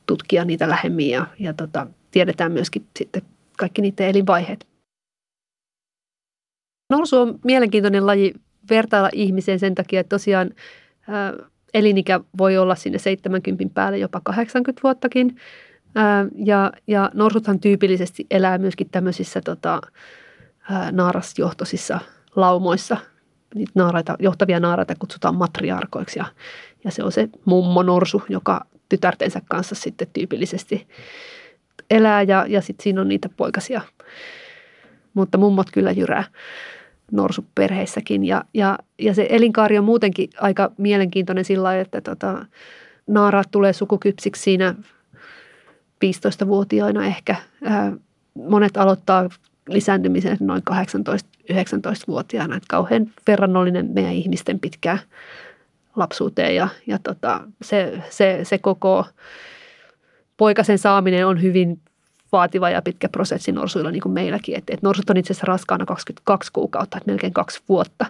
tutkia 0.06 0.44
niitä 0.44 0.68
lähemmin 0.68 1.10
ja, 1.10 1.26
ja 1.38 1.52
tota, 1.52 1.86
tiedetään 2.10 2.52
myöskin 2.52 2.86
sitten 2.98 3.22
kaikki 3.58 3.82
niiden 3.82 4.08
elinvaiheet. 4.08 4.66
Norsu 6.90 7.16
on 7.16 7.38
mielenkiintoinen 7.44 8.06
laji 8.06 8.34
vertailla 8.70 9.08
ihmiseen 9.12 9.58
sen 9.58 9.74
takia, 9.74 10.00
että 10.00 10.08
tosiaan 10.08 10.50
ää, 11.08 11.32
elinikä 11.74 12.20
voi 12.38 12.58
olla 12.58 12.74
sinne 12.74 12.98
70 12.98 13.74
päälle 13.74 13.98
jopa 13.98 14.20
80 14.24 14.80
vuottakin. 14.82 15.36
Ää, 15.94 16.26
ja, 16.44 16.72
ja 16.86 17.10
norsuthan 17.14 17.60
tyypillisesti 17.60 18.26
elää 18.30 18.58
myöskin 18.58 18.88
tämmöisissä 18.90 19.40
tota, 19.40 19.80
ää, 20.70 20.92
naarasjohtoisissa 20.92 21.98
laumoissa. 22.36 22.96
Niitä 23.54 23.72
naaraita, 23.74 24.16
johtavia 24.18 24.60
naaraita 24.60 24.94
kutsutaan 24.98 25.36
matriarkoiksi 25.36 26.18
ja, 26.18 26.24
ja 26.84 26.90
se 26.90 27.02
on 27.04 27.12
se 27.12 27.28
mummo 27.44 27.82
norsu, 27.82 28.22
joka 28.28 28.66
tytärtensä 28.88 29.42
kanssa 29.48 29.74
sitten 29.74 30.08
tyypillisesti 30.12 30.88
elää 31.90 32.22
ja, 32.22 32.46
ja 32.48 32.60
sitten 32.60 32.82
siinä 32.82 33.00
on 33.00 33.08
niitä 33.08 33.28
poikasia. 33.36 33.80
Mutta 35.14 35.38
mummot 35.38 35.66
kyllä 35.72 35.92
jyrää 35.92 36.24
norsuperheissäkin 37.12 38.24
ja, 38.24 38.44
ja, 38.54 38.78
ja 38.98 39.14
se 39.14 39.26
elinkaari 39.30 39.78
on 39.78 39.84
muutenkin 39.84 40.30
aika 40.40 40.72
mielenkiintoinen 40.78 41.44
sillä 41.44 41.62
lailla, 41.62 41.82
että 41.82 42.00
tota, 42.00 42.46
naaraat 43.06 43.50
tulee 43.50 43.72
sukukypsiksi 43.72 44.42
siinä 44.42 44.74
15-vuotiaina 46.04 47.06
ehkä. 47.06 47.36
Ää, 47.64 47.92
monet 48.34 48.76
aloittaa 48.76 49.28
lisääntymisen 49.68 50.36
noin 50.40 50.62
18-19-vuotiaana, 50.70 52.56
että 52.56 52.66
kauhean 52.68 53.10
verrannollinen 53.26 53.90
meidän 53.94 54.12
ihmisten 54.12 54.60
pitkään 54.60 55.00
lapsuuteen 55.96 56.54
ja, 56.54 56.68
ja 56.86 56.98
tota, 56.98 57.40
se, 57.62 58.02
se, 58.10 58.40
se 58.42 58.58
koko 58.58 59.06
poikasen 60.36 60.78
saaminen 60.78 61.26
on 61.26 61.42
hyvin 61.42 61.80
vaativa 62.32 62.70
ja 62.70 62.82
pitkä 62.82 63.08
prosessi 63.08 63.52
norsuilla 63.52 63.90
niin 63.90 64.02
kuin 64.02 64.12
meilläkin. 64.12 64.58
Et, 64.58 64.64
et 64.70 64.82
norsut 64.82 65.10
on 65.10 65.16
itse 65.16 65.32
asiassa 65.32 65.46
raskaana 65.46 65.86
22 65.86 66.52
kuukautta, 66.52 66.96
että 66.96 67.10
melkein 67.10 67.32
kaksi 67.32 67.60
vuotta. 67.68 68.06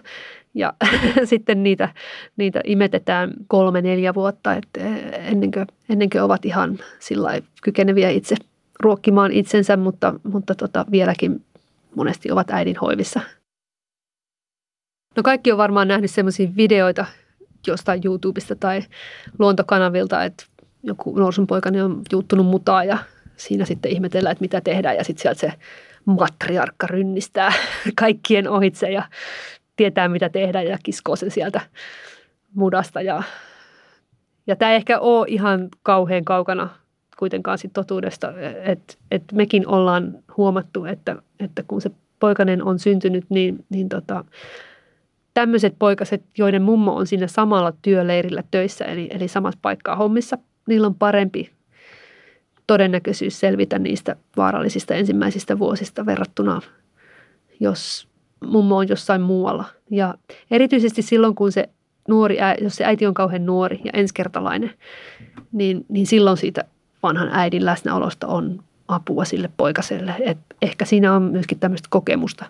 Ja 0.53 0.73
sitten 1.23 1.63
niitä, 1.63 1.89
niitä 2.37 2.61
imetetään 2.63 3.33
kolme-neljä 3.47 4.13
vuotta, 4.13 4.53
että 4.53 4.79
ennen 5.13 5.51
kuin, 5.51 5.67
ennen 5.89 6.09
kuin 6.09 6.21
ovat 6.21 6.45
ihan 6.45 6.79
sillä 6.99 7.31
kykeneviä 7.63 8.09
itse 8.09 8.35
ruokkimaan 8.79 9.31
itsensä, 9.31 9.77
mutta, 9.77 10.13
mutta 10.23 10.55
tota, 10.55 10.85
vieläkin 10.91 11.45
monesti 11.95 12.31
ovat 12.31 12.49
äidin 12.49 12.77
hoivissa. 12.81 13.19
No 15.15 15.23
kaikki 15.23 15.51
on 15.51 15.57
varmaan 15.57 15.87
nähnyt 15.87 16.11
sellaisia 16.11 16.49
videoita 16.55 17.05
jostain 17.67 18.01
YouTubesta 18.05 18.55
tai 18.55 18.81
luontokanavilta, 19.39 20.23
että 20.23 20.45
joku 20.83 21.19
norsunpoikani 21.19 21.81
on 21.81 22.01
juuttunut 22.11 22.45
mutaa 22.45 22.83
ja 22.83 22.97
siinä 23.37 23.65
sitten 23.65 23.91
ihmetellään, 23.91 24.31
että 24.31 24.41
mitä 24.41 24.61
tehdään 24.61 24.95
ja 24.95 25.03
sitten 25.03 25.21
sieltä 25.21 25.39
se 25.39 25.53
matriarkka 26.05 26.87
rynnistää 26.87 27.53
kaikkien 27.99 28.49
ohitse 28.49 28.91
ja 28.91 29.03
tietää 29.75 30.07
mitä 30.07 30.29
tehdä 30.29 30.61
ja 30.61 30.77
kiskoo 30.83 31.15
sen 31.15 31.31
sieltä 31.31 31.61
mudasta. 32.55 33.01
Ja, 33.01 33.23
ja 34.47 34.55
tämä 34.55 34.71
ei 34.71 34.75
ehkä 34.75 34.99
ole 34.99 35.25
ihan 35.29 35.69
kauhean 35.83 36.25
kaukana 36.25 36.69
kuitenkaan 37.17 37.57
sit 37.57 37.73
totuudesta, 37.73 38.33
että 38.63 38.93
et 39.11 39.23
mekin 39.33 39.67
ollaan 39.67 40.23
huomattu, 40.37 40.85
että, 40.85 41.15
että 41.39 41.63
kun 41.67 41.81
se 41.81 41.91
poikanen 42.19 42.63
on 42.63 42.79
syntynyt, 42.79 43.25
niin, 43.29 43.65
niin 43.69 43.89
tota, 43.89 44.25
tämmöiset 45.33 45.75
poikaset, 45.79 46.23
joiden 46.37 46.61
mummo 46.61 46.95
on 46.95 47.07
siinä 47.07 47.27
samalla 47.27 47.73
työleirillä 47.81 48.43
töissä, 48.51 48.85
eli, 48.85 49.07
eli 49.11 49.27
samassa 49.27 49.59
paikkaa 49.61 49.95
hommissa, 49.95 50.37
niillä 50.67 50.87
on 50.87 50.95
parempi 50.95 51.51
todennäköisyys 52.67 53.39
selvitä 53.39 53.79
niistä 53.79 54.15
vaarallisista 54.37 54.93
ensimmäisistä 54.93 55.59
vuosista 55.59 56.05
verrattuna, 56.05 56.61
jos 57.59 58.07
mummo 58.45 58.77
on 58.77 58.87
jossain 58.87 59.21
muualla. 59.21 59.65
Ja 59.91 60.15
erityisesti 60.51 61.01
silloin, 61.01 61.35
kun 61.35 61.51
se 61.51 61.69
nuori, 62.07 62.37
jos 62.61 62.75
se 62.75 62.85
äiti 62.85 63.05
on 63.05 63.13
kauhean 63.13 63.45
nuori 63.45 63.81
ja 63.83 63.91
ensikertalainen, 63.93 64.71
niin, 65.51 65.85
niin 65.89 66.07
silloin 66.07 66.37
siitä 66.37 66.63
vanhan 67.03 67.29
äidin 67.31 67.65
läsnäolosta 67.65 68.27
on 68.27 68.63
apua 68.87 69.25
sille 69.25 69.49
poikaselle. 69.57 70.15
Et 70.19 70.37
ehkä 70.61 70.85
siinä 70.85 71.13
on 71.13 71.21
myöskin 71.21 71.59
tämmöistä 71.59 71.87
kokemusta, 71.91 72.45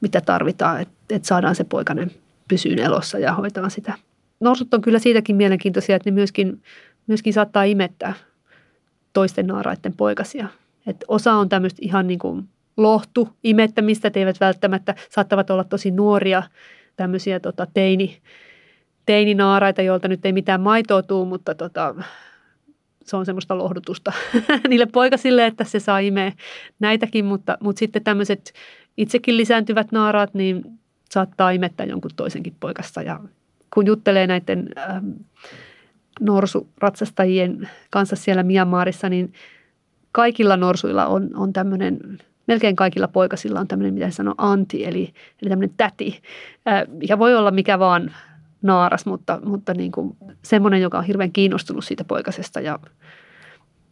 mitä 0.00 0.20
tarvitaan, 0.20 0.80
että 0.80 0.94
et 1.10 1.24
saadaan 1.24 1.54
se 1.54 1.64
poikainen 1.64 2.10
pysyyn 2.48 2.78
elossa 2.78 3.18
ja 3.18 3.32
hoitaa 3.32 3.68
sitä. 3.68 3.94
Norsut 4.40 4.74
on 4.74 4.80
kyllä 4.80 4.98
siitäkin 4.98 5.36
mielenkiintoisia, 5.36 5.96
että 5.96 6.10
ne 6.10 6.14
myöskin, 6.14 6.62
myöskin 7.06 7.32
saattaa 7.32 7.64
imettää 7.64 8.14
toisten 9.16 9.46
naaraiden 9.46 9.92
poikasia. 9.96 10.48
Et 10.86 11.04
osa 11.08 11.32
on 11.32 11.48
tämmöistä 11.48 11.78
ihan 11.82 12.06
niin 12.06 12.18
kuin 12.18 12.48
lohtu 12.76 13.28
imettämistä, 13.44 14.08
että 14.08 14.20
eivät 14.20 14.40
välttämättä 14.40 14.94
saattavat 15.10 15.50
olla 15.50 15.64
tosi 15.64 15.90
nuoria 15.90 16.42
tämmöisiä 16.96 17.40
tota, 17.40 17.66
teini, 17.74 18.18
teininaaraita, 19.06 19.82
joilta 19.82 20.08
nyt 20.08 20.26
ei 20.26 20.32
mitään 20.32 20.60
maitoa 20.60 21.02
tuu, 21.02 21.24
mutta 21.24 21.54
tota, 21.54 21.94
se 23.04 23.16
on 23.16 23.26
semmoista 23.26 23.58
lohdutusta 23.58 24.12
niille 24.68 24.86
poikasille, 24.86 25.46
että 25.46 25.64
se 25.64 25.80
saa 25.80 25.98
imeä 25.98 26.32
näitäkin, 26.78 27.24
mutta, 27.24 27.58
mutta 27.60 27.78
sitten 27.78 28.04
tämmöiset 28.04 28.52
itsekin 28.96 29.36
lisääntyvät 29.36 29.92
naaraat, 29.92 30.34
niin 30.34 30.62
saattaa 31.10 31.50
imettää 31.50 31.86
jonkun 31.86 32.10
toisenkin 32.16 32.56
poikasta 32.60 33.02
ja 33.02 33.20
kun 33.74 33.86
juttelee 33.86 34.26
näiden 34.26 34.68
ähm, 34.78 35.10
norsuratsastajien 36.20 37.68
kanssa 37.90 38.16
siellä 38.16 38.42
Myanmarissa, 38.42 39.08
niin 39.08 39.32
kaikilla 40.12 40.56
norsuilla 40.56 41.06
on, 41.06 41.30
on 41.34 41.52
tämmöinen, 41.52 42.18
melkein 42.46 42.76
kaikilla 42.76 43.08
poikasilla 43.08 43.60
on 43.60 43.68
tämmöinen, 43.68 43.94
mitä 43.94 44.10
sanoo, 44.10 44.34
anti, 44.38 44.84
eli, 44.84 45.12
eli 45.42 45.50
tämmöinen 45.50 45.74
täti, 45.76 46.20
mikä 46.88 47.18
voi 47.18 47.34
olla 47.34 47.50
mikä 47.50 47.78
vaan 47.78 48.14
naaras, 48.62 49.06
mutta, 49.06 49.40
mutta 49.44 49.74
niin 49.74 49.92
kuin 49.92 50.16
semmoinen, 50.42 50.80
joka 50.80 50.98
on 50.98 51.04
hirveän 51.04 51.32
kiinnostunut 51.32 51.84
siitä 51.84 52.04
poikasesta 52.04 52.60
ja 52.60 52.78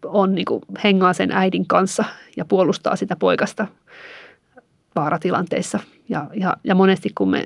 on 0.05 0.35
niin 0.35 0.45
kuin 0.45 0.63
hengaa 0.85 1.13
sen 1.13 1.33
äidin 1.33 1.67
kanssa 1.67 2.05
ja 2.37 2.45
puolustaa 2.45 2.97
sitä 2.97 3.17
poikasta 3.17 3.67
vaaratilanteissa. 4.97 5.81
Ja, 6.09 6.27
ja, 6.35 6.57
ja 6.65 6.75
monesti 6.75 7.11
kun 7.15 7.31
me 7.31 7.45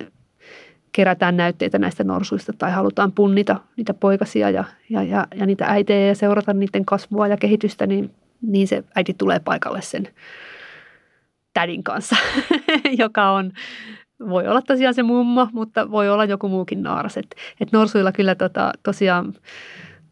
kerätään 0.93 1.37
näytteitä 1.37 1.79
näistä 1.79 2.05
norsuista 2.05 2.53
tai 2.53 2.73
halutaan 2.73 3.13
punnita 3.13 3.61
niitä 3.77 3.95
poikasia 3.95 4.51
ja, 4.51 4.65
ja, 4.91 5.03
ja, 5.03 5.27
ja 5.35 5.47
niitä 5.47 5.67
äitejä 5.67 6.07
ja 6.07 6.15
seurata 6.15 6.53
niiden 6.55 6.85
kasvua 6.85 7.29
ja 7.29 7.37
kehitystä, 7.37 7.87
niin, 7.87 8.11
niin 8.43 8.69
se 8.69 8.85
äiti 8.95 9.15
tulee 9.19 9.41
paikalle 9.41 9.83
sen 9.83 10.09
tädin 11.55 11.83
kanssa, 11.83 12.17
joka 12.99 13.31
on, 13.31 13.53
voi 14.29 14.49
olla 14.49 14.63
tosiaan 14.63 14.95
se 14.95 15.03
mummo, 15.03 15.49
mutta 15.53 15.91
voi 15.91 16.09
olla 16.09 16.25
joku 16.25 16.49
muukin 16.49 16.83
naaras. 16.83 17.17
Et, 17.17 17.35
et 17.61 17.73
norsuilla 17.73 18.13
kyllä 18.13 18.35
tota, 18.35 18.73
tosiaan 18.83 19.35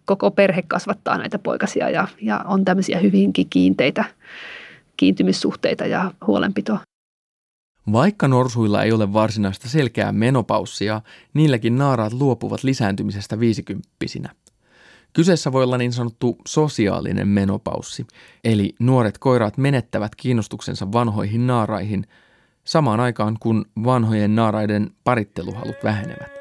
koko 0.05 0.31
perhe 0.31 0.63
kasvattaa 0.69 1.19
näitä 1.19 1.39
poikasia 1.39 1.91
ja, 1.91 2.09
ja 2.23 2.39
on 2.39 2.65
tämmöisiä 2.65 2.99
hyvinkin 2.99 3.47
kiinteitä 3.51 4.05
kiintymyssuhteita 4.97 5.87
ja 5.87 6.11
huolenpitoa. 6.27 6.86
Vaikka 7.93 8.29
norsuilla 8.29 8.83
ei 8.83 8.93
ole 8.93 9.13
varsinaista 9.13 9.69
selkeää 9.69 10.13
menopaussia, 10.13 11.01
niilläkin 11.35 11.79
naaraat 11.79 12.13
luopuvat 12.13 12.65
lisääntymisestä 12.65 13.41
viisikymppisinä. 13.41 14.35
Kyseessä 15.13 15.53
voi 15.53 15.65
olla 15.65 15.79
niin 15.79 15.93
sanottu 15.93 16.37
sosiaalinen 16.47 17.29
menopaussi, 17.29 18.07
eli 18.45 18.75
nuoret 18.79 19.19
koiraat 19.19 19.59
menettävät 19.59 20.15
kiinnostuksensa 20.15 20.93
vanhoihin 20.93 21.47
naaraihin 21.47 22.07
samaan 22.65 23.01
aikaan 23.01 23.37
kun 23.41 23.65
vanhojen 23.85 24.37
naaraiden 24.37 24.91
paritteluhalut 25.05 25.77
vähenevät. 25.85 26.37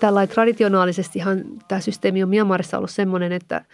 Tällä 0.00 0.26
traditionaalisestihan 0.26 1.44
tämä 1.68 1.80
systeemi 1.80 2.22
on 2.22 2.28
Myanmarissa 2.28 2.78
ollut 2.78 2.90
sellainen, 2.90 3.32
että, 3.32 3.64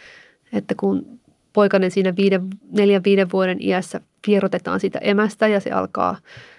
että 0.53 0.75
kun 0.75 1.20
poikainen 1.53 1.91
siinä 1.91 2.17
viiden, 2.17 2.49
neljän, 2.73 3.05
viiden 3.05 3.31
vuoden 3.33 3.59
iässä 3.61 4.01
vierotetaan 4.27 4.81
sitä 4.81 4.99
emästä 4.99 5.47
ja 5.47 5.61
se 5.61 5.71
alkaa 5.71 6.17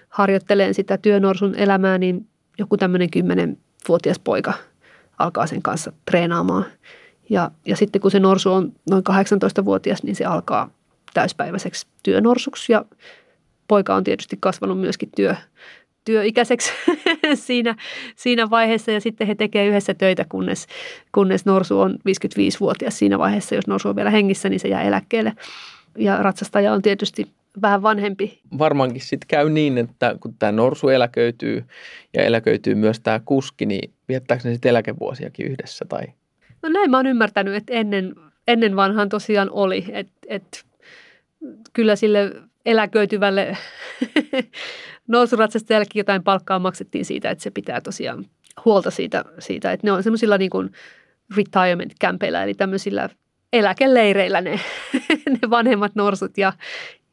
harjoitteleen 0.09 0.73
sitä 0.73 0.97
työnorsun 0.97 1.55
elämää, 1.55 1.97
niin 1.97 2.27
joku 2.57 2.77
tämmöinen 2.77 3.09
kymmenenvuotias 3.09 4.19
poika 4.19 4.53
alkaa 5.19 5.47
sen 5.47 5.61
kanssa 5.61 5.93
treenaamaan. 6.05 6.65
Ja, 7.29 7.51
ja 7.65 7.75
sitten 7.75 8.01
kun 8.01 8.11
se 8.11 8.19
norsu 8.19 8.51
on 8.51 8.73
noin 8.89 9.03
18-vuotias, 9.09 10.03
niin 10.03 10.15
se 10.15 10.25
alkaa 10.25 10.69
täyspäiväiseksi 11.13 11.87
työnorsuksi 12.03 12.71
ja 12.71 12.85
poika 13.67 13.95
on 13.95 14.03
tietysti 14.03 14.37
kasvanut 14.39 14.79
myöskin 14.79 15.09
työ, 15.15 15.35
työikäiseksi 16.05 16.71
siinä, 17.47 17.75
siinä 18.15 18.49
vaiheessa 18.49 18.91
ja 18.91 19.01
sitten 19.01 19.27
he 19.27 19.35
tekevät 19.35 19.67
yhdessä 19.67 19.93
töitä, 19.93 20.25
kunnes, 20.29 20.67
kunnes 21.11 21.45
Norsu 21.45 21.79
on 21.79 21.91
55-vuotias 21.93 22.99
siinä 22.99 23.19
vaiheessa. 23.19 23.55
Jos 23.55 23.67
Norsu 23.67 23.89
on 23.89 23.95
vielä 23.95 24.09
hengissä, 24.09 24.49
niin 24.49 24.59
se 24.59 24.67
jää 24.67 24.83
eläkkeelle. 24.83 25.33
Ja 25.97 26.17
ratsastaja 26.17 26.73
on 26.73 26.81
tietysti 26.81 27.27
vähän 27.61 27.81
vanhempi. 27.81 28.39
Varmaankin 28.57 29.01
sitten 29.01 29.27
käy 29.27 29.49
niin, 29.49 29.77
että 29.77 30.15
kun 30.19 30.33
tämä 30.39 30.51
norsu 30.51 30.89
eläköityy 30.89 31.63
ja 32.13 32.23
eläköityy 32.23 32.75
myös 32.75 32.99
tämä 32.99 33.19
kuski, 33.25 33.65
niin 33.65 33.93
viettääkö 34.09 34.43
ne 34.43 34.53
sitten 34.53 34.69
eläkevuosiakin 34.69 35.47
yhdessä 35.47 35.85
tai? 35.89 36.05
No 36.61 36.69
näin 36.69 36.91
mä 36.91 36.97
oon 36.97 37.07
ymmärtänyt, 37.07 37.55
että 37.55 37.73
ennen, 37.73 38.15
ennen 38.47 38.75
vanhaan 38.75 39.09
tosiaan 39.09 39.49
oli, 39.51 39.85
että, 39.91 40.13
että 40.27 40.59
kyllä 41.73 41.95
sille 41.95 42.31
eläköityvälle 42.65 43.57
nousuratsastajallekin 45.07 45.99
jotain 45.99 46.23
palkkaa 46.23 46.59
maksettiin 46.59 47.05
siitä, 47.05 47.29
että 47.29 47.43
se 47.43 47.51
pitää 47.51 47.81
tosiaan 47.81 48.25
huolta 48.65 48.91
siitä, 48.91 49.25
siitä 49.39 49.71
että 49.71 49.87
ne 49.87 49.91
on 49.91 50.03
semmoisilla 50.03 50.37
niin 50.37 50.49
kuin 50.49 50.71
retirement 51.35 51.93
campeilla, 52.01 52.43
eli 52.43 52.53
tämmöisillä 52.53 53.09
eläkeleireillä 53.53 54.41
ne, 54.41 54.59
ne 55.41 55.49
vanhemmat 55.49 55.95
norsut 55.95 56.37
ja, 56.37 56.53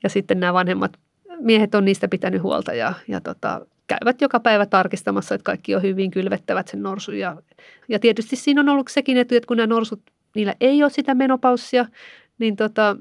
ja 0.03 0.09
sitten 0.09 0.41
nämä 0.41 0.55
vanhemmat 0.55 0.99
miehet 1.41 1.75
on 1.75 1.85
niistä 1.85 2.09
pitänyt 2.09 2.43
huolta 2.43 2.75
ja, 2.75 2.95
ja 3.09 3.21
tota, 3.21 3.67
käyvät 3.87 4.21
joka 4.21 4.41
päivä 4.41 4.67
tarkistamassa, 4.67 5.35
että 5.35 5.45
kaikki 5.45 5.75
on 5.75 5.83
hyvin, 5.83 6.11
kylvettävät 6.11 6.69
sen 6.69 6.83
norsun. 6.83 7.19
Ja, 7.19 7.37
ja 7.89 7.99
tietysti 7.99 8.37
siinä 8.37 8.61
on 8.61 8.69
ollut 8.69 8.89
sekin 8.89 9.17
etu, 9.17 9.35
että 9.35 9.47
kun 9.47 9.57
nämä 9.57 9.67
norsut, 9.67 10.01
niillä 10.35 10.55
ei 10.61 10.83
ole 10.83 10.91
sitä 10.91 11.15
menopaussia, 11.15 11.87
niin 12.39 12.57
tota, 12.57 12.97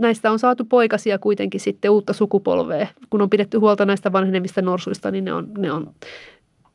näistä 0.00 0.30
on 0.30 0.38
saatu 0.38 0.64
poikasia 0.64 1.18
kuitenkin 1.18 1.60
sitten 1.60 1.90
uutta 1.90 2.12
sukupolvea. 2.12 2.86
Kun 3.10 3.22
on 3.22 3.30
pidetty 3.30 3.58
huolta 3.58 3.86
näistä 3.86 4.12
vanhenemista 4.12 4.62
norsuista, 4.62 5.10
niin 5.10 5.24
ne 5.24 5.32
on, 5.32 5.48
ne 5.58 5.72
on, 5.72 5.94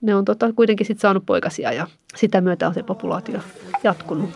ne 0.01 0.15
on 0.15 0.26
tota, 0.26 0.53
kuitenkin 0.53 0.88
sitten 0.88 1.01
saanut 1.01 1.26
poikasia 1.26 1.71
ja 1.71 1.88
sitä 2.15 2.41
myötä 2.41 2.67
on 2.67 2.73
se 2.73 2.84
populaatio 2.84 3.39
jatkunut. 3.84 4.30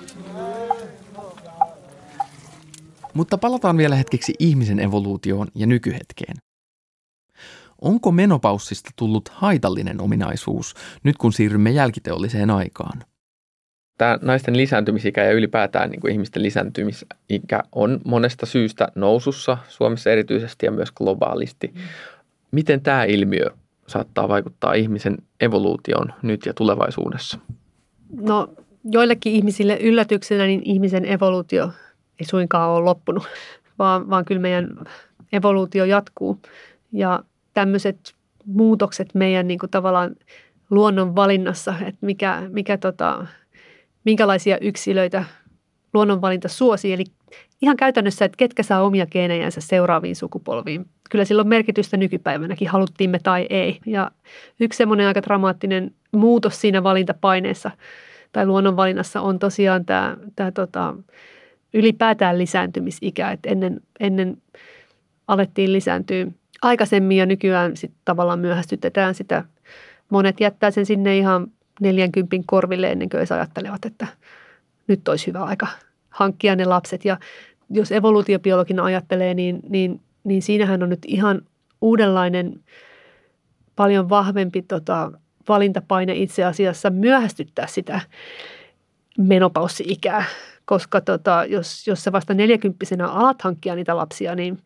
Mutta 3.14 3.38
palataan 3.38 3.78
vielä 3.78 3.96
hetkeksi 3.96 4.34
ihmisen 4.40 4.80
evoluutioon 4.80 5.48
ja 5.56 5.68
nykyhetkeen. 5.68 6.38
Onko 7.82 8.12
menopaussista 8.12 8.90
tullut 8.96 9.30
haitallinen 9.30 10.02
ominaisuus 10.02 10.74
nyt 11.04 11.18
kun 11.18 11.34
siirrymme 11.34 11.72
jälkiteolliseen 11.72 12.50
aikaan? 12.50 13.04
Tämä 14.00 14.20
naisten 14.22 14.58
lisääntymisikä 14.58 15.24
ja 15.24 15.32
ylipäätään 15.32 15.90
niin 15.90 16.02
kuin 16.02 16.12
ihmisten 16.12 16.44
lisääntymisikä 16.44 17.64
on 17.72 18.02
monesta 18.06 18.46
syystä 18.46 18.88
nousussa 18.96 19.58
Suomessa 19.68 20.10
erityisesti 20.10 20.66
ja 20.66 20.72
myös 20.72 20.92
globaalisti. 20.92 21.74
Miten 22.52 22.82
tämä 22.82 23.04
ilmiö 23.04 23.46
saattaa 23.88 24.28
vaikuttaa 24.28 24.74
ihmisen 24.74 25.18
evoluutioon 25.40 26.14
nyt 26.22 26.46
ja 26.46 26.54
tulevaisuudessa? 26.54 27.40
No 28.22 28.48
joillekin 28.84 29.34
ihmisille 29.34 29.78
yllätyksenä 29.82 30.46
niin 30.46 30.62
ihmisen 30.66 31.06
evoluutio 31.06 31.72
ei 32.20 32.26
suinkaan 32.26 32.70
ole 32.70 32.84
loppunut, 32.84 33.24
vaan, 33.80 34.10
vaan 34.10 34.26
kyllä 34.26 34.42
meidän 34.42 34.70
evoluutio 35.34 35.86
jatkuu. 35.86 36.40
Ja 36.92 37.24
tämmöiset 37.54 38.14
muutokset 38.46 39.16
meidän 39.16 39.48
niin 39.48 39.60
kuin 39.60 39.70
tavallaan 39.70 40.16
luonnon 40.70 41.16
valinnassa, 41.16 41.74
että 41.86 42.06
mikä, 42.06 42.44
mikä 42.50 42.78
tota, 42.78 43.28
minkälaisia 44.10 44.58
yksilöitä 44.62 45.24
luonnonvalinta 45.94 46.48
suosii. 46.48 46.94
Eli 46.94 47.04
ihan 47.62 47.78
käytännössä, 47.78 48.26
että 48.26 48.38
ketkä 48.38 48.64
saa 48.64 48.82
omia 48.84 49.06
geenejänsä 49.06 49.62
seuraaviin 49.62 50.16
sukupolviin. 50.16 50.86
Kyllä 51.10 51.26
sillä 51.26 51.42
on 51.42 51.48
merkitystä 51.48 51.98
nykypäivänäkin, 51.98 52.68
haluttiin 52.68 53.10
me 53.10 53.20
tai 53.24 53.48
ei. 53.50 53.80
Ja 53.86 54.12
yksi 54.60 54.78
semmoinen 54.78 55.08
aika 55.08 55.22
dramaattinen 55.22 55.92
muutos 56.12 56.62
siinä 56.62 56.84
valintapaineessa 56.84 57.72
tai 58.32 58.46
luonnonvalinnassa 58.46 59.22
on 59.22 59.40
tosiaan 59.40 59.86
tämä, 59.86 60.18
tämä 60.36 60.52
tota, 60.52 60.96
ylipäätään 61.74 62.38
lisääntymisikä. 62.38 63.32
Että 63.32 63.50
ennen, 63.50 63.82
ennen 64.00 64.38
alettiin 65.28 65.74
lisääntyä 65.74 66.28
aikaisemmin 66.62 67.18
ja 67.18 67.26
nykyään 67.26 67.78
sit 67.78 67.92
tavallaan 68.06 68.40
myöhästytetään 68.40 69.16
sitä. 69.16 69.44
Monet 70.10 70.40
jättää 70.40 70.72
sen 70.72 70.86
sinne 70.86 71.18
ihan 71.18 71.48
40 71.80 72.36
korville 72.46 72.92
ennen 72.92 73.10
kuin 73.10 73.28
ajattelevat, 73.34 73.86
että 73.86 74.08
nyt 74.88 75.08
olisi 75.08 75.28
hyvä 75.28 75.44
aika 75.44 75.68
hankkia 76.10 76.56
ne 76.56 76.66
lapset. 76.66 77.06
Ja 77.06 77.18
jos 77.70 77.92
evoluutiobiologina 77.92 78.84
ajattelee, 78.84 79.34
niin, 79.34 79.60
niin, 79.70 80.02
niin 80.24 80.42
siinähän 80.42 80.84
on 80.84 80.90
nyt 80.90 81.06
ihan 81.08 81.42
uudenlainen, 81.82 82.60
paljon 83.76 84.10
vahvempi 84.10 84.62
tota, 84.62 85.12
valintapaine 85.50 86.16
itse 86.16 86.44
asiassa 86.44 86.90
myöhästyttää 86.90 87.68
sitä 87.68 88.02
menopaussi-ikää. 89.18 90.26
Koska 90.66 91.02
tota, 91.02 91.46
jos, 91.48 91.88
jos 91.88 92.04
sä 92.04 92.12
vasta 92.12 92.34
neljäkymppisenä 92.34 93.08
alat 93.08 93.42
hankkia 93.42 93.76
niitä 93.76 93.98
lapsia, 93.98 94.36
niin 94.36 94.58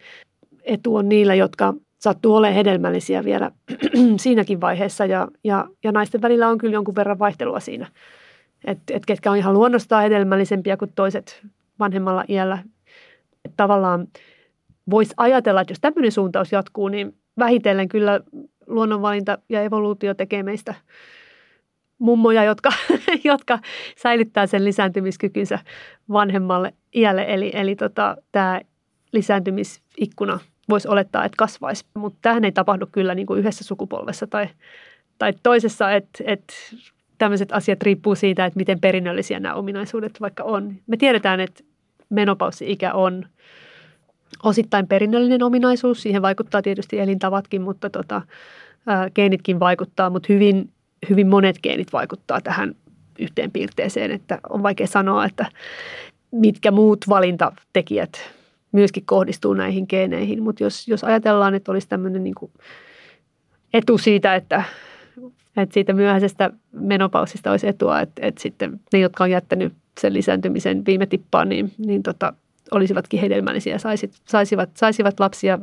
etu 0.64 0.95
on 0.95 1.09
niillä, 1.09 1.36
jotka 1.36 1.74
sattuu 2.04 2.36
olemaan 2.36 2.56
hedelmällisiä 2.56 3.24
vielä 3.24 3.51
siinäkin 4.24 4.62
vaiheessa 4.62 5.06
ja, 5.06 5.28
ja, 5.43 5.68
ja 5.84 5.91
naisten 5.91 6.22
välillä 6.22 6.47
on 6.47 6.58
kyllä 6.58 6.74
jonkun 6.74 6.95
verran 6.95 7.20
vaihtelua 7.20 7.60
siinä, 7.60 7.88
että 8.66 8.93
et 8.93 9.06
ketkä 9.06 9.32
on 9.32 9.38
ihan 9.38 9.54
luonnostaan 9.54 10.04
hedelmällisempiä 10.04 10.78
kuin 10.78 10.91
toiset 10.95 11.41
vanhemmalla 11.80 12.24
iällä. 12.30 12.58
Et 13.45 13.51
tavallaan 13.58 14.08
voisi 14.89 15.14
ajatella, 15.18 15.62
että 15.62 15.72
jos 15.72 15.80
tämmöinen 15.82 16.12
suuntaus 16.12 16.51
jatkuu, 16.51 16.88
niin 16.88 17.16
vähitellen 17.39 17.89
kyllä 17.89 18.20
luonnonvalinta 18.68 19.38
ja 19.49 19.62
evoluutio 19.62 20.14
tekee 20.14 20.43
meistä 20.43 20.76
mummoja, 21.99 22.43
jotka, 22.43 22.70
jotka 23.24 23.60
säilyttää 23.97 24.47
sen 24.47 24.66
lisääntymiskykynsä 24.66 25.60
vanhemmalle 26.10 26.74
iälle. 26.95 27.26
Eli, 27.28 27.51
eli 27.54 27.76
tota, 27.76 28.18
tämä 28.32 28.62
lisääntymisikkuna– 29.14 30.39
voisi 30.70 30.88
olettaa, 30.88 31.26
että 31.26 31.38
kasvaisi. 31.38 31.86
Mutta 31.93 32.20
tähän 32.22 32.45
ei 32.45 32.51
tapahdu 32.51 32.88
kyllä 32.91 33.16
niin 33.16 33.28
kuin 33.28 33.39
yhdessä 33.39 33.64
sukupolvessa 33.64 34.28
tai, 34.28 34.47
tai 35.20 35.34
toisessa, 35.43 35.91
että, 35.91 36.24
että 36.28 36.53
tämmöiset 37.18 37.51
asiat 37.51 37.82
riippuu 37.82 38.16
siitä, 38.16 38.45
että 38.45 38.57
miten 38.57 38.80
perinnöllisiä 38.80 39.39
nämä 39.39 39.55
ominaisuudet 39.55 40.22
vaikka 40.22 40.43
on. 40.43 40.76
Me 40.88 40.97
tiedetään, 40.97 41.39
että 41.39 41.64
menopaussi-ikä 42.09 42.93
on 42.93 43.26
osittain 44.43 44.88
perinnöllinen 44.88 45.43
ominaisuus. 45.43 46.01
Siihen 46.01 46.22
vaikuttaa 46.22 46.61
tietysti 46.61 46.99
elintavatkin, 46.99 47.61
mutta 47.61 47.89
tota, 47.89 48.22
ää, 48.88 49.09
geenitkin 49.09 49.59
vaikuttaa, 49.59 50.09
mutta 50.09 50.34
hyvin, 50.34 50.70
hyvin 51.09 51.28
monet 51.28 51.59
geenit 51.64 51.93
vaikuttaa 51.93 52.41
tähän 52.41 52.76
yhteen 53.20 53.51
piirteeseen, 53.51 54.11
että 54.11 54.39
on 54.49 54.64
vaikea 54.64 54.88
sanoa, 54.88 55.26
että 55.26 55.45
mitkä 56.32 56.72
muut 56.72 56.99
valintatekijät 57.09 58.34
myöskin 58.74 59.05
kohdistuu 59.05 59.53
näihin 59.53 59.86
geeneihin. 59.89 60.43
Mutta 60.43 60.63
jos, 60.63 60.88
jos 60.88 61.03
ajatellaan, 61.03 61.55
että 61.55 61.71
olisi 61.71 61.88
tämmöinen 61.89 62.24
niin 62.24 62.36
etu 63.74 63.97
siitä, 63.97 64.36
että, 64.36 64.63
että 65.57 65.74
siitä 65.74 65.93
myöhäisestä 65.93 66.51
menopausista 66.71 67.51
olisi 67.51 67.67
etua, 67.67 68.01
että, 68.01 68.28
että 68.28 68.41
sitten 68.41 68.80
ne, 68.93 68.99
jotka 68.99 69.24
on 69.24 69.32
jättänyt 69.32 69.74
sen 70.01 70.13
lisääntymisen 70.13 70.86
viime 70.86 71.05
tippaan, 71.05 71.49
niin, 71.49 71.71
niin 71.78 72.03
tota, 72.03 72.34
olisivatkin 72.71 73.19
hedelmällisiä 73.19 73.78
saisit, 73.78 74.13
saisivat, 74.26 74.69
saisivat 74.78 75.19
lapsia 75.19 75.59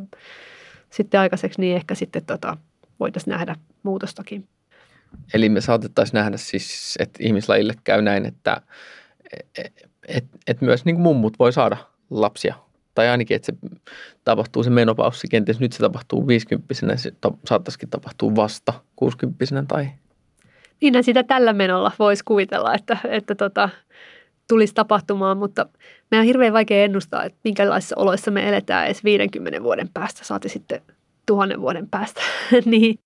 sitten 0.90 1.20
aikaiseksi, 1.20 1.61
niin 1.61 1.76
ehkä 1.76 1.94
sitten 1.94 2.24
tota, 2.24 2.56
voitaisiin 3.00 3.32
nähdä 3.32 3.56
muutostakin. 3.82 4.48
Eli 5.34 5.48
me 5.48 5.61
saatettaisiin 5.61 6.18
nähdä 6.18 6.36
siis, 6.36 6.96
että 6.98 7.18
ihmislajille 7.22 7.74
käy 7.84 8.02
näin, 8.02 8.26
että 8.26 8.62
et, 9.58 9.88
et, 10.08 10.24
et 10.46 10.61
myös 10.61 10.84
niin 10.84 11.00
mummut 11.00 11.38
voi 11.38 11.52
saada 11.52 11.76
lapsia 12.11 12.54
tai 12.95 13.09
ainakin, 13.09 13.34
että 13.34 13.47
se 13.47 13.53
tapahtuu 14.24 14.62
se 14.62 14.70
menopaussi, 14.70 15.28
kenties 15.30 15.61
nyt 15.61 15.72
se 15.72 15.78
tapahtuu 15.78 16.26
50 16.26 16.74
se 16.97 17.12
ta- 17.20 17.32
saattaisikin 17.45 17.91
tapahtua 17.91 18.36
vasta 18.36 18.72
60 18.97 19.64
tai... 19.68 19.88
Niin 20.80 21.05
sitä 21.05 21.22
tällä 21.22 21.53
menolla 21.53 21.93
voisi 21.99 22.24
kuvitella, 22.24 22.74
että, 22.74 22.99
että 23.09 23.34
tota, 23.34 23.68
tulisi 24.49 24.74
tapahtumaan, 24.74 25.38
mutta 25.38 25.66
meidän 26.11 26.22
on 26.22 26.26
hirveän 26.26 26.53
vaikea 26.53 26.84
ennustaa, 26.84 27.24
että 27.24 27.38
minkälaisissa 27.45 27.97
oloissa 27.99 28.30
me 28.30 28.49
eletään 28.49 28.86
edes 28.86 29.05
50 29.05 29.62
vuoden 29.62 29.88
päästä, 29.95 30.24
saati 30.24 30.49
sitten 30.49 30.82
tuhannen 31.26 31.61
vuoden 31.61 31.88
päästä. 31.88 32.20
niin. 32.64 32.99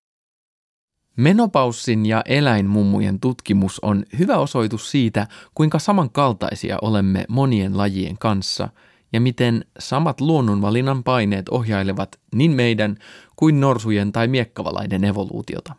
Menopaussin 1.17 2.05
ja 2.05 2.21
eläinmummujen 2.25 3.19
tutkimus 3.19 3.79
on 3.79 4.03
hyvä 4.19 4.37
osoitus 4.37 4.91
siitä, 4.91 5.27
kuinka 5.53 5.79
samankaltaisia 5.79 6.77
olemme 6.81 7.25
monien 7.29 7.77
lajien 7.77 8.17
kanssa– 8.17 8.69
ja 9.15 9.21
miten 9.21 9.65
samat 9.79 10.21
luonnonvalinnan 10.21 11.03
paineet 11.03 11.49
ohjailevat 11.49 12.19
niin 12.33 12.51
meidän 12.51 12.97
kuin 13.35 13.59
norsujen 13.59 14.11
tai 14.11 14.27
miekkavalaiden 14.27 15.03
evoluutiota. 15.03 15.75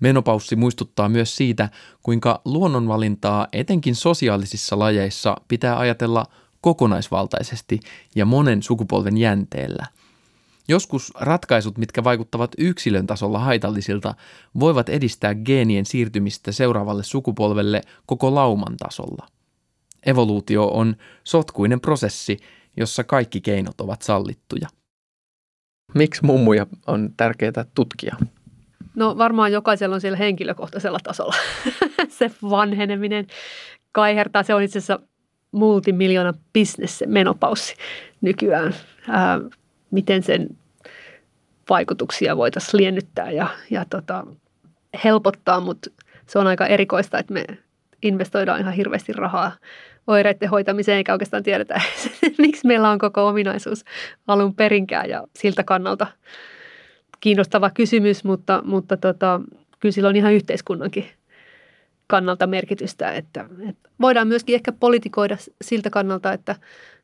Menopaussi 0.00 0.56
muistuttaa 0.56 1.08
myös 1.08 1.36
siitä, 1.36 1.68
kuinka 2.02 2.40
luonnonvalintaa 2.44 3.46
etenkin 3.52 3.94
sosiaalisissa 3.94 4.78
lajeissa 4.78 5.36
pitää 5.48 5.78
ajatella 5.78 6.26
kokonaisvaltaisesti 6.60 7.80
ja 8.14 8.26
monen 8.26 8.62
sukupolven 8.62 9.16
jänteellä. 9.16 9.86
Joskus 10.68 11.12
ratkaisut, 11.20 11.78
mitkä 11.78 12.04
vaikuttavat 12.04 12.50
yksilön 12.58 13.06
tasolla 13.06 13.38
haitallisilta, 13.38 14.14
voivat 14.60 14.88
edistää 14.88 15.34
geenien 15.34 15.86
siirtymistä 15.86 16.52
seuraavalle 16.52 17.02
sukupolvelle 17.02 17.80
koko 18.06 18.34
lauman 18.34 18.76
tasolla. 18.76 19.33
Evoluutio 20.06 20.66
on 20.66 20.96
sotkuinen 21.24 21.80
prosessi, 21.80 22.36
jossa 22.76 23.04
kaikki 23.04 23.40
keinot 23.40 23.80
ovat 23.80 24.02
sallittuja. 24.02 24.68
Miksi 25.94 26.24
mummuja 26.24 26.66
on 26.86 27.10
tärkeää 27.16 27.64
tutkia? 27.74 28.16
No 28.94 29.18
varmaan 29.18 29.52
jokaisella 29.52 29.94
on 29.94 30.00
siellä 30.00 30.18
henkilökohtaisella 30.18 30.98
tasolla 31.02 31.34
se 32.18 32.30
vanheneminen 32.50 33.26
kaihertaa. 33.92 34.42
Se 34.42 34.54
on 34.54 34.62
itse 34.62 34.78
asiassa 34.78 34.98
multimiljoona 35.52 36.34
business 36.58 37.02
menopaussi 37.06 37.74
nykyään. 38.20 38.74
Ää, 39.08 39.40
miten 39.90 40.22
sen 40.22 40.48
vaikutuksia 41.70 42.36
voitaisiin 42.36 42.80
liennyttää 42.80 43.30
ja, 43.30 43.46
ja 43.70 43.84
tota, 43.90 44.26
helpottaa, 45.04 45.60
mutta 45.60 45.90
se 46.26 46.38
on 46.38 46.46
aika 46.46 46.66
erikoista, 46.66 47.18
että 47.18 47.34
me 47.34 47.44
investoidaan 48.02 48.60
ihan 48.60 48.72
hirveästi 48.72 49.12
rahaa 49.12 49.52
oireiden 50.06 50.50
hoitamiseen, 50.50 50.96
eikä 50.96 51.12
oikeastaan 51.12 51.42
tiedetä, 51.42 51.80
miksi 52.38 52.66
meillä 52.66 52.90
on 52.90 52.98
koko 52.98 53.28
ominaisuus 53.28 53.84
alun 54.26 54.54
perinkään 54.54 55.08
ja 55.08 55.24
siltä 55.36 55.64
kannalta 55.64 56.06
kiinnostava 57.20 57.70
kysymys, 57.70 58.24
mutta, 58.24 58.62
mutta 58.64 58.96
tota, 58.96 59.40
kyllä 59.80 59.92
sillä 59.92 60.08
on 60.08 60.16
ihan 60.16 60.32
yhteiskunnankin 60.32 61.06
kannalta 62.06 62.46
merkitystä, 62.46 63.12
että, 63.12 63.46
että 63.68 63.90
voidaan 64.00 64.28
myöskin 64.28 64.54
ehkä 64.54 64.72
politikoida 64.72 65.36
siltä 65.62 65.90
kannalta, 65.90 66.32
että, 66.32 66.56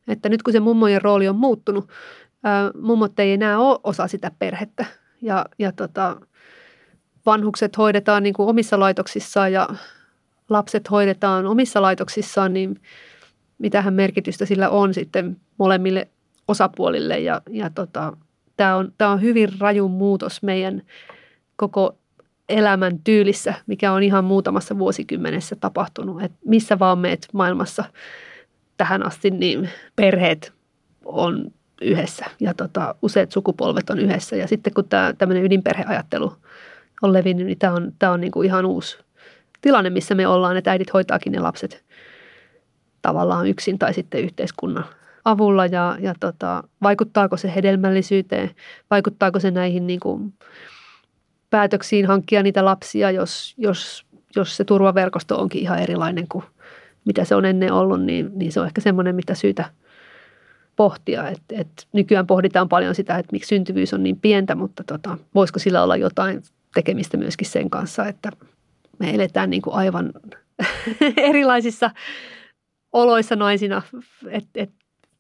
että 0.08 0.28
nyt 0.28 0.42
kun 0.42 0.52
se 0.52 0.60
mummojen 0.60 1.02
rooli 1.02 1.28
on 1.28 1.36
muuttunut, 1.36 1.88
ää, 2.44 2.70
mummot 2.80 3.18
ei 3.18 3.32
enää 3.32 3.58
ole 3.58 3.78
osa 3.84 4.06
sitä 4.08 4.30
perhettä 4.38 4.84
ja, 5.22 5.46
ja 5.58 5.72
tota, 5.72 6.20
vanhukset 7.26 7.78
hoidetaan 7.78 8.22
niin 8.22 8.34
kuin 8.34 8.48
omissa 8.48 8.80
laitoksissaan 8.80 9.52
ja 9.52 9.68
lapset 10.50 10.90
hoidetaan 10.90 11.46
omissa 11.46 11.82
laitoksissaan, 11.82 12.52
niin 12.52 12.80
mitähän 13.58 13.94
merkitystä 13.94 14.46
sillä 14.46 14.68
on 14.68 14.94
sitten 14.94 15.36
molemmille 15.58 16.08
osapuolille. 16.48 17.18
Ja, 17.18 17.42
ja 17.50 17.70
tota, 17.70 18.16
tämä 18.56 18.76
on, 18.76 18.92
tämä 18.98 19.10
on 19.10 19.22
hyvin 19.22 19.48
raju 19.58 19.88
muutos 19.88 20.42
meidän 20.42 20.82
koko 21.56 21.96
elämän 22.48 22.98
tyylissä, 23.04 23.54
mikä 23.66 23.92
on 23.92 24.02
ihan 24.02 24.24
muutamassa 24.24 24.78
vuosikymmenessä 24.78 25.56
tapahtunut. 25.56 26.22
Et 26.22 26.32
missä 26.44 26.78
vaan 26.78 26.98
meet 26.98 27.28
maailmassa 27.32 27.84
tähän 28.76 29.06
asti, 29.06 29.30
niin 29.30 29.70
perheet 29.96 30.52
on 31.04 31.50
yhdessä 31.80 32.26
ja 32.40 32.54
tota, 32.54 32.94
useat 33.02 33.32
sukupolvet 33.32 33.90
on 33.90 33.98
yhdessä. 33.98 34.36
Ja 34.36 34.48
sitten 34.48 34.74
kun 34.74 34.88
tämä 34.88 35.12
tämmöinen 35.18 35.44
ydinperheajattelu 35.44 36.32
on 37.02 37.12
levinnyt, 37.12 37.46
niin 37.46 37.58
tämä 37.58 37.72
on, 37.72 37.92
tämä 37.98 38.12
on 38.12 38.20
niin 38.20 38.30
kuin 38.30 38.46
ihan 38.46 38.66
uusi 38.66 38.98
tilanne, 39.60 39.90
missä 39.90 40.14
me 40.14 40.26
ollaan, 40.26 40.56
että 40.56 40.70
äidit 40.70 40.92
hoitaakin 40.92 41.32
ne 41.32 41.38
lapset 41.38 41.84
tavallaan 43.02 43.46
yksin 43.46 43.78
tai 43.78 43.94
sitten 43.94 44.20
yhteiskunnan 44.20 44.84
avulla 45.24 45.66
ja, 45.66 45.96
ja 46.00 46.14
tota, 46.20 46.62
vaikuttaako 46.82 47.36
se 47.36 47.54
hedelmällisyyteen, 47.54 48.50
vaikuttaako 48.90 49.40
se 49.40 49.50
näihin 49.50 49.86
niin 49.86 50.00
kuin 50.00 50.34
päätöksiin 51.50 52.06
hankkia 52.06 52.42
niitä 52.42 52.64
lapsia, 52.64 53.10
jos, 53.10 53.54
jos, 53.58 54.06
jos 54.36 54.56
se 54.56 54.64
turvaverkosto 54.64 55.40
onkin 55.40 55.62
ihan 55.62 55.78
erilainen 55.78 56.28
kuin 56.28 56.44
mitä 57.04 57.24
se 57.24 57.34
on 57.34 57.44
ennen 57.44 57.72
ollut, 57.72 58.02
niin, 58.02 58.30
niin 58.34 58.52
se 58.52 58.60
on 58.60 58.66
ehkä 58.66 58.80
semmoinen, 58.80 59.14
mitä 59.14 59.34
syytä 59.34 59.64
pohtia. 60.76 61.28
Et, 61.28 61.42
et 61.52 61.88
nykyään 61.92 62.26
pohditaan 62.26 62.68
paljon 62.68 62.94
sitä, 62.94 63.18
että 63.18 63.32
miksi 63.32 63.48
syntyvyys 63.48 63.94
on 63.94 64.02
niin 64.02 64.20
pientä, 64.20 64.54
mutta 64.54 64.84
tota, 64.84 65.18
voisiko 65.34 65.58
sillä 65.58 65.82
olla 65.82 65.96
jotain 65.96 66.42
tekemistä 66.74 67.16
myöskin 67.16 67.48
sen 67.48 67.70
kanssa, 67.70 68.06
että 68.06 68.30
me 69.00 69.14
eletään 69.14 69.50
niin 69.50 69.62
kuin 69.62 69.74
aivan 69.74 70.12
erilaisissa 71.16 71.90
oloissa 72.92 73.36
naisina, 73.36 73.82
että 74.28 74.50
et 74.54 74.70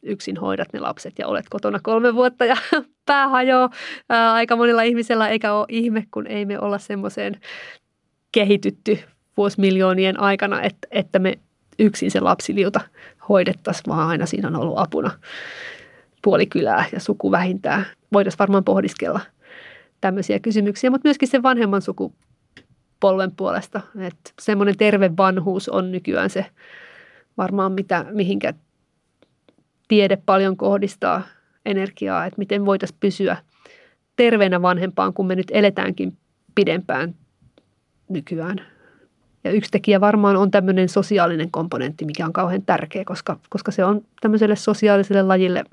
yksin 0.02 0.36
hoidat 0.36 0.68
ne 0.72 0.80
lapset 0.80 1.18
ja 1.18 1.26
olet 1.26 1.46
kotona 1.50 1.80
kolme 1.82 2.14
vuotta 2.14 2.44
ja 2.44 2.56
pää 3.06 3.28
hajoaa 3.28 3.70
aika 4.32 4.56
monilla 4.56 4.82
ihmisellä, 4.82 5.28
eikä 5.28 5.52
ole 5.52 5.66
ihme, 5.68 6.06
kun 6.10 6.26
ei 6.26 6.44
me 6.44 6.58
olla 6.58 6.78
semmoiseen 6.78 7.40
kehitytty 8.32 8.98
vuosimiljoonien 9.36 10.20
aikana, 10.20 10.62
että, 10.62 10.88
että 10.90 11.18
me 11.18 11.38
yksin 11.78 12.10
se 12.10 12.20
lapsiliuta 12.20 12.80
hoidettaisiin, 13.28 13.84
vaan 13.88 14.08
aina 14.08 14.26
siinä 14.26 14.48
on 14.48 14.56
ollut 14.56 14.78
apuna 14.78 15.10
puolikylää 16.22 16.84
ja 16.92 17.00
suku 17.00 17.30
vähintään. 17.30 17.86
Voitaisiin 18.12 18.38
varmaan 18.38 18.64
pohdiskella 18.64 19.20
tämmöisiä 20.00 20.38
kysymyksiä, 20.38 20.90
mutta 20.90 21.08
myöskin 21.08 21.28
sen 21.28 21.42
vanhemman 21.42 21.82
sukupolven 23.00 23.32
puolesta. 23.36 23.80
Että 23.98 24.30
semmoinen 24.40 24.76
terve 24.76 25.10
vanhuus 25.16 25.68
on 25.68 25.92
nykyään 25.92 26.30
se 26.30 26.46
varmaan 27.36 27.72
mitä, 27.72 28.04
mihinkä 28.10 28.54
tiede 29.88 30.16
paljon 30.26 30.56
kohdistaa 30.56 31.22
energiaa, 31.66 32.26
että 32.26 32.38
miten 32.38 32.66
voitaisiin 32.66 32.98
pysyä 33.00 33.36
terveenä 34.16 34.62
vanhempaan, 34.62 35.14
kun 35.14 35.26
me 35.26 35.34
nyt 35.34 35.50
eletäänkin 35.50 36.16
pidempään 36.54 37.14
nykyään. 38.08 38.60
Ja 39.44 39.50
yksi 39.50 39.70
tekijä 39.70 40.00
varmaan 40.00 40.36
on 40.36 40.50
tämmöinen 40.50 40.88
sosiaalinen 40.88 41.50
komponentti, 41.50 42.04
mikä 42.04 42.26
on 42.26 42.32
kauhean 42.32 42.62
tärkeä, 42.62 43.04
koska, 43.04 43.38
koska 43.50 43.72
se 43.72 43.84
on 43.84 44.02
tämmöiselle 44.20 44.56
sosiaaliselle 44.56 45.22
lajille 45.22 45.64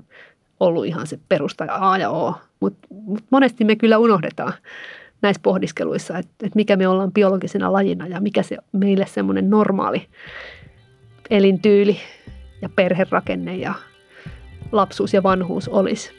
ollut 0.60 0.86
ihan 0.86 1.08
se 1.08 1.20
perusta 1.30 1.66
A 1.70 1.98
ja 1.98 2.10
O. 2.10 2.36
Mutta 2.60 2.88
mut 2.90 3.24
monesti 3.30 3.66
me 3.66 3.76
kyllä 3.76 3.98
unohdetaan 3.98 4.54
näissä 5.22 5.42
pohdiskeluissa, 5.44 6.18
että, 6.18 6.32
että 6.46 6.56
mikä 6.56 6.76
me 6.76 6.88
ollaan 6.88 7.14
biologisena 7.14 7.74
lajina 7.74 8.08
ja 8.08 8.22
mikä 8.22 8.44
se 8.44 8.58
meille 8.72 9.06
semmoinen 9.06 9.50
normaali 9.50 10.08
elintyyli 11.30 11.98
ja 12.62 12.70
perherakenne 12.70 13.56
ja 13.56 13.74
lapsuus 14.72 15.14
ja 15.14 15.24
vanhuus 15.24 15.70
olisi. 15.70 16.12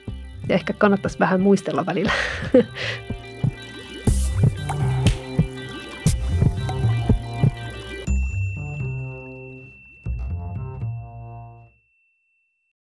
Ja 0.48 0.54
ehkä 0.54 0.72
kannattaisi 0.72 1.18
vähän 1.18 1.40
muistella 1.40 1.86
välillä 1.86 2.12